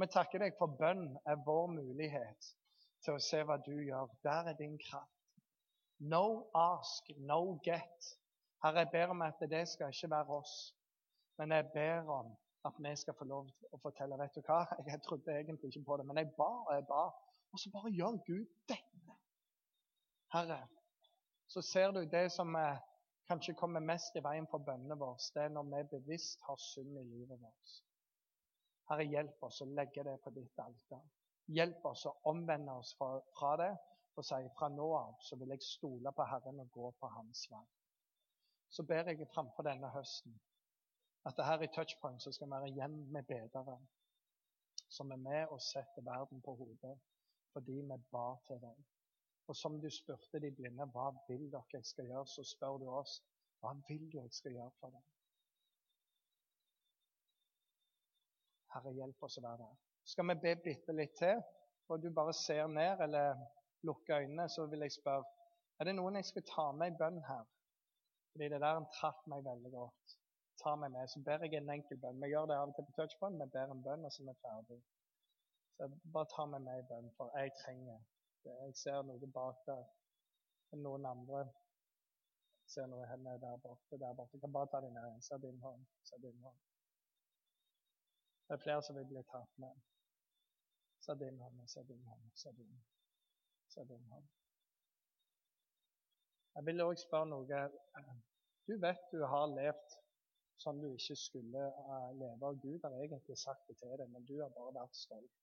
Vi 0.00 0.08
takker 0.08 0.40
deg 0.40 0.56
for 0.56 0.72
bønn 0.80 1.10
er 1.28 1.42
vår 1.44 1.66
mulighet 1.74 2.52
til 3.04 3.18
å 3.18 3.22
se 3.22 3.42
hva 3.44 3.58
du 3.66 3.74
gjør. 3.74 4.14
Der 4.24 4.48
er 4.52 4.56
din 4.56 4.78
kraft. 4.80 5.12
No 6.00 6.48
ask, 6.56 7.12
no 7.18 7.58
get. 7.64 8.08
Herre, 8.64 8.86
jeg 8.86 8.90
ber 8.94 9.12
om 9.12 9.22
at 9.26 9.42
det 9.50 9.66
skal 9.68 9.92
ikke 9.92 10.10
være 10.10 10.38
oss, 10.38 10.54
men 11.38 11.52
jeg 11.52 11.68
ber 11.74 12.08
om 12.10 12.32
at 12.64 12.78
vi 12.78 12.94
skal 12.96 13.14
få 13.18 13.26
lov 13.28 13.50
til 13.50 13.74
å 13.74 13.80
fortelle. 13.82 14.18
Vet 14.18 14.38
du 14.38 14.42
hva? 14.46 14.62
Jeg 14.86 15.02
trodde 15.04 15.36
egentlig 15.36 15.72
ikke 15.72 15.84
på 15.86 15.98
det, 16.00 16.06
men 16.08 16.22
jeg 16.22 16.32
ba 16.38 16.48
og 16.62 16.72
jeg 16.74 16.86
ba. 16.88 17.04
Og 17.52 17.60
så 17.60 17.70
bare 17.70 17.92
gjør 17.92 18.16
Gud 18.26 18.46
dette. 18.68 19.16
Herre, 20.32 20.68
så 21.46 21.62
ser 21.62 21.90
du 21.92 22.00
det 22.08 22.32
som 22.32 22.54
eh, 22.56 22.80
kanskje 23.28 23.54
kommer 23.54 23.84
mest 23.84 24.16
i 24.16 24.22
veien 24.24 24.48
for 24.50 24.64
bønnene 24.64 24.96
våre, 24.98 25.20
det 25.34 25.42
er 25.42 25.52
når 25.52 25.68
vi 25.72 25.82
bevisst 25.96 26.40
har 26.48 26.56
synd 26.56 26.96
i 26.98 27.04
livet 27.04 27.40
vårt. 27.40 27.74
Herre, 28.88 29.04
hjelp 29.04 29.44
oss 29.48 29.60
å 29.64 29.68
legge 29.68 30.04
det 30.08 30.16
på 30.24 30.32
ditt 30.36 30.64
alter. 30.64 31.04
Hjelp 31.52 31.84
oss 31.92 32.06
å 32.08 32.14
omvende 32.32 32.72
oss 32.80 32.94
fra, 32.96 33.18
fra 33.36 33.56
det 33.60 33.72
og 34.16 34.24
si 34.28 34.40
fra 34.56 34.68
nå 34.68 34.88
av 34.96 35.14
så 35.24 35.36
vil 35.40 35.52
jeg 35.54 35.64
stole 35.64 36.12
på 36.16 36.24
Herren 36.28 36.60
og 36.60 36.72
gå 36.72 36.90
på 37.00 37.12
Hans 37.14 37.46
vei. 37.52 37.64
Så 38.72 38.84
ber 38.88 39.08
jeg 39.08 39.28
framfor 39.32 39.68
denne 39.68 39.88
høsten 39.92 40.36
at 41.28 41.36
det 41.38 41.46
her 41.46 41.62
i 41.62 41.70
Touchpoint 41.72 42.22
så 42.22 42.32
skal 42.32 42.48
vi 42.48 42.56
være 42.56 42.68
igjen 42.72 42.96
med 43.14 43.28
bedre, 43.28 43.76
som 44.88 45.12
er 45.12 45.20
med 45.20 45.52
og 45.54 45.60
setter 45.62 46.04
verden 46.04 46.40
på 46.44 46.56
hodet 46.58 46.96
fordi 47.52 47.78
vi 47.80 47.98
ba 48.12 48.26
til 48.46 48.60
deg. 48.62 48.82
Og 49.50 49.56
som 49.56 49.78
du 49.80 49.88
spurte 49.90 50.40
de 50.40 50.50
blinde 50.54 50.86
hva 50.94 51.08
vil 51.28 51.48
dere 51.52 51.78
jeg 51.78 51.86
skal 51.86 52.10
gjøre, 52.10 52.26
så 52.26 52.44
spør 52.46 52.78
du 52.82 52.88
oss 52.90 53.18
hva 53.60 53.74
vil 53.88 54.06
du 54.10 54.18
jeg 54.18 54.32
skal 54.32 54.56
gjøre 54.56 54.74
for 54.80 54.94
deg. 54.94 55.08
Herre, 58.72 58.94
hjelp 58.96 59.26
oss 59.26 59.38
å 59.38 59.44
være 59.44 59.66
der. 59.66 59.80
Skal 60.08 60.30
vi 60.30 60.38
be 60.44 60.54
bitte 60.64 60.94
litt 60.96 61.18
til? 61.18 61.42
Og 61.92 62.00
du 62.00 62.08
bare 62.14 62.32
ser 62.32 62.66
ned 62.70 63.02
eller 63.04 63.42
lukker 63.84 64.22
øynene, 64.22 64.48
så 64.48 64.66
vil 64.70 64.86
jeg 64.86 64.94
spørre 64.96 65.28
er 65.80 65.88
det 65.88 65.96
noen 65.98 66.14
jeg 66.14 66.28
skal 66.28 66.44
ta 66.46 66.64
med 66.78 66.92
i 66.92 66.98
bønn 66.98 67.16
her. 67.26 67.46
Fordi 68.32 68.48
det 68.52 68.60
der 68.62 68.84
traff 68.96 69.24
meg 69.26 69.44
veldig 69.44 69.72
godt. 69.72 70.12
Ta 70.62 70.74
meg 70.78 70.92
med. 70.94 71.08
Så 71.10 71.20
ber 71.26 71.42
jeg 71.42 71.58
en 71.58 71.72
enkel 71.74 71.98
bønn. 72.00 72.20
Vi 72.22 72.28
gjør 72.30 72.46
det 72.48 72.58
av 72.60 72.70
og 72.70 72.76
til 72.76 72.86
på 72.86 72.94
touchbånd. 73.00 73.40
Vi 73.42 73.48
ber 73.56 73.72
en 73.72 73.82
bønn, 73.82 74.04
og 74.06 74.12
så 74.14 74.22
er 74.22 74.28
vi 74.28 74.36
ferdig. 74.44 74.78
Så 75.76 75.88
bare 76.14 76.30
ta 76.34 76.46
med 76.46 76.64
meg 76.66 76.84
bønn, 76.88 77.10
for 77.16 77.32
jeg 77.38 77.54
trenger 77.62 77.98
det. 78.44 78.54
Jeg 78.64 78.76
ser 78.82 79.02
noe 79.08 79.32
bak 79.38 79.64
der. 79.66 79.84
Noen 80.72 81.04
andre 81.06 81.42
jeg 81.42 82.74
ser 82.74 82.86
noe 82.88 83.06
hender 83.10 83.40
der 83.40 83.56
borte. 83.64 83.98
der 84.00 84.14
borte. 84.16 84.36
Jeg 84.36 84.44
kan 84.44 84.52
bare 84.52 84.70
ta 84.72 84.80
din 84.80 84.94
ned. 84.96 85.20
Se 85.20 85.38
din 85.42 85.58
hånd. 85.60 85.86
Se 86.08 86.20
din 86.22 86.38
hånd. 86.44 86.60
Det 88.46 88.54
er 88.58 88.62
flere 88.62 88.82
som 88.82 88.96
vil 88.96 89.08
bli 89.10 89.22
tatt 89.32 89.58
med. 89.64 89.82
Se 91.04 91.14
din 91.18 91.38
hånd, 91.40 91.68
se 91.68 91.82
din 91.88 92.02
hånd, 92.04 92.30
se 92.34 92.52
din 92.56 92.82
se 93.68 93.84
din 93.88 94.04
hånd. 94.10 94.28
Jeg 96.54 96.66
vil 96.66 96.84
òg 96.84 96.98
spørre 97.00 97.28
noe. 97.30 97.62
Du 98.68 98.74
vet 98.84 99.06
du 99.12 99.24
har 99.32 99.46
levd 99.54 99.96
som 100.64 100.78
du 100.82 100.90
ikke 100.92 101.16
skulle 101.16 101.62
uh, 101.88 102.10
leve. 102.20 102.50
Og 102.50 102.60
Gud 102.64 102.84
har 102.84 102.98
egentlig 103.00 103.38
sagt 103.38 103.66
det 103.68 103.76
til 103.80 103.96
deg, 103.98 104.10
men 104.12 104.26
du 104.28 104.36
har 104.42 104.52
bare 104.58 104.74
vært 104.76 105.00
stolt. 105.00 105.41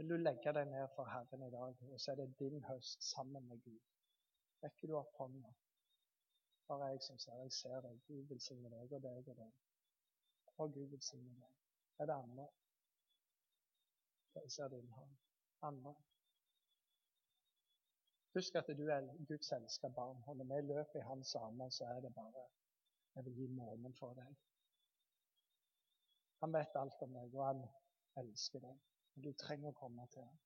Vil 0.00 0.08
du 0.08 0.16
legge 0.16 0.52
deg 0.56 0.64
ned 0.64 0.86
for 0.94 1.04
Herren 1.12 1.42
i 1.44 1.50
dag, 1.52 1.80
og 1.92 1.98
så 2.00 2.12
er 2.12 2.14
det 2.16 2.38
din 2.38 2.62
høst 2.64 3.02
sammen 3.04 3.48
med 3.48 3.58
Gud? 3.64 3.82
Rekker 4.62 4.88
du 4.88 4.94
opp 4.96 5.18
hånda? 5.20 5.50
Bare 6.70 6.86
jeg 6.94 7.02
som 7.04 7.18
ser 7.20 7.36
jeg 7.42 7.52
ser 7.52 7.84
deg. 7.84 7.98
Gud 8.06 8.30
velsigne 8.30 8.70
deg 8.72 8.94
og 8.96 9.02
deg 9.04 9.28
og 9.28 9.36
deg. 9.42 9.52
Og 10.56 10.72
Gud 10.72 10.88
velsigne 10.94 11.36
deg. 11.42 11.52
Er 11.98 12.08
det 12.08 12.16
andre? 12.16 12.48
Jeg 14.40 14.56
ser 14.56 14.72
din 14.72 14.88
hånd. 14.96 15.14
Andre? 15.68 15.94
Husk 18.38 18.56
at 18.56 18.72
du 18.80 18.84
er 18.88 19.12
Guds 19.28 19.52
elska 19.52 19.92
barn, 20.00 20.24
og 20.26 20.36
når 20.36 20.52
vi 20.54 20.66
løper 20.72 21.02
i 21.02 21.08
Hans 21.10 21.34
armer, 21.34 21.68
så 21.68 21.84
er 21.84 22.00
det 22.00 22.14
bare 22.14 22.48
Jeg 23.14 23.24
vil 23.24 23.36
gi 23.42 23.52
månen 23.52 23.94
for 24.00 24.16
deg. 24.16 24.36
Han 26.40 26.56
vet 26.56 26.84
alt 26.86 27.02
om 27.02 27.18
deg, 27.20 27.34
og 27.34 27.46
han 27.46 27.66
elsker 28.24 28.64
deg. 28.64 28.86
Men 29.14 29.24
du 29.24 29.32
trenger 29.32 29.70
å 29.70 29.78
komme 29.80 30.06
til 30.14 30.22
ham. 30.24 30.38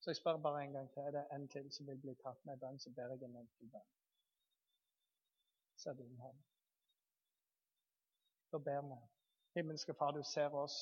Så 0.00 0.10
jeg 0.10 0.16
spør 0.16 0.36
bare 0.36 0.62
en 0.64 0.72
gang 0.72 0.90
til. 0.92 1.02
Er 1.02 1.10
det 1.16 1.24
en 1.34 1.48
til 1.48 1.72
som 1.72 1.86
vil 1.86 1.98
bli 2.00 2.14
tatt 2.22 2.44
med 2.44 2.56
i 2.56 2.60
bønn, 2.60 2.78
så 2.80 2.92
ber 2.96 3.12
jeg 3.12 3.22
en 3.26 3.36
enkel 3.42 3.72
bønn. 3.74 3.90
Så 5.76 5.90
er 5.90 5.98
din 5.98 6.16
hånd. 6.20 6.40
Da 8.52 8.58
ber 8.58 8.80
vi. 8.88 9.00
Himmelske 9.54 9.94
Far, 9.94 10.10
du 10.10 10.22
ser 10.22 10.54
oss, 10.54 10.76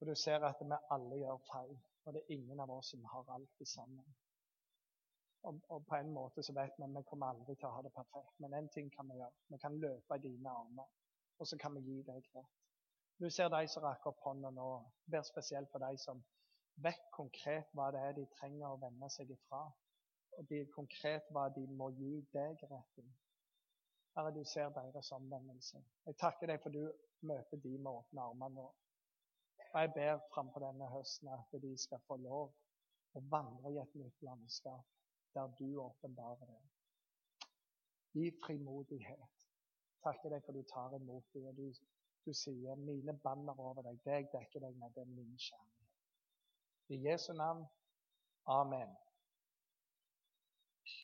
og 0.00 0.06
du 0.06 0.14
ser 0.14 0.44
at 0.48 0.60
vi 0.60 0.78
alle 0.96 1.20
gjør 1.22 1.42
feil. 1.52 1.76
Og 2.04 2.14
det 2.14 2.22
er 2.22 2.34
ingen 2.34 2.60
av 2.60 2.70
oss 2.70 2.90
som 2.94 3.04
har 3.12 3.30
alt 3.34 3.68
sammen. 3.68 4.14
Og, 5.46 5.60
og, 5.68 5.86
på 5.86 5.94
en 5.94 6.10
måte 6.10 6.42
så 6.42 6.52
vet 6.52 6.74
vi 6.78 6.84
at 6.84 6.94
vi 6.96 7.02
kommer 7.06 7.30
aldri 7.30 7.54
til 7.54 7.68
å 7.68 7.74
ha 7.76 7.82
det 7.86 7.92
perfekt. 7.94 8.38
Men 8.42 8.54
én 8.58 8.68
ting 8.74 8.90
kan 8.94 9.10
vi 9.10 9.18
gjøre. 9.20 9.34
Vi 9.54 9.58
kan 9.62 9.78
løpe 9.82 10.18
i 10.18 10.24
dine 10.28 10.50
armer, 10.50 10.88
og 11.38 11.46
så 11.46 11.58
kan 11.62 11.74
vi 11.76 11.84
gi 11.86 12.00
deg 12.08 12.30
rett. 12.34 12.55
Du 13.18 13.30
ser 13.30 13.48
de 13.48 13.68
som 13.72 13.82
rakker 13.82 14.10
opp 14.10 14.18
hånda 14.26 14.50
nå. 14.52 14.70
Ber 15.08 15.22
spesielt 15.24 15.70
for 15.72 15.80
de 15.80 15.96
som 16.00 16.18
vet 16.84 17.06
konkret 17.16 17.70
hva 17.72 17.88
det 17.94 18.02
er 18.04 18.16
de 18.18 18.26
trenger 18.34 18.68
å 18.68 18.80
vende 18.82 19.08
seg 19.14 19.30
ifra. 19.32 19.62
Og 20.36 20.44
de 20.50 20.58
konkret 20.74 21.30
hva 21.32 21.46
de 21.54 21.64
må 21.78 21.88
gi 21.96 22.18
deg 22.34 22.60
rett 22.68 23.00
i. 23.00 23.06
Herre, 24.16 24.34
du 24.36 24.42
ser 24.44 24.68
deres 24.76 25.12
omvendelse. 25.16 25.80
Jeg 26.04 26.18
takker 26.20 26.52
deg 26.52 26.60
for 26.60 26.76
du 26.76 26.82
møter 27.28 27.60
de 27.64 27.72
med 27.78 27.92
åpne 27.92 28.28
armer 28.28 28.52
nå. 28.52 28.66
Og 29.72 29.80
jeg 29.80 29.94
ber 29.96 30.20
frampå 30.34 30.60
denne 30.60 30.88
høsten 30.92 31.32
at 31.32 31.56
de 31.62 31.72
skal 31.80 32.04
få 32.04 32.20
lov 32.20 32.52
å 33.16 33.24
vandre 33.32 33.72
i 33.72 33.80
et 33.80 33.96
nytt 33.96 34.24
landskap 34.28 34.84
der 35.36 35.52
du 35.56 35.80
åpenbarer 35.80 36.48
det. 36.52 36.62
Gi 38.16 38.30
frimodighet. 38.44 39.44
Takker 40.04 40.32
deg 40.32 40.44
for 40.44 40.56
du 40.56 40.64
tar 40.68 40.96
imot 40.96 41.32
dem, 41.34 41.48
og 41.48 41.56
du, 41.56 41.68
du 42.26 42.34
sier 42.34 42.76
mine 42.82 43.14
banner 43.24 43.60
over 43.60 43.86
deg, 43.86 43.98
det 44.04 44.18
jeg 44.18 44.28
dekker 44.32 44.66
deg 44.66 44.78
med, 44.80 44.94
det 44.94 45.04
er 45.04 45.12
min 45.14 45.34
kjærlighet. 45.38 45.98
I 46.88 47.02
Jesu 47.08 47.32
navn. 47.32 47.64
Amen. 48.46 48.94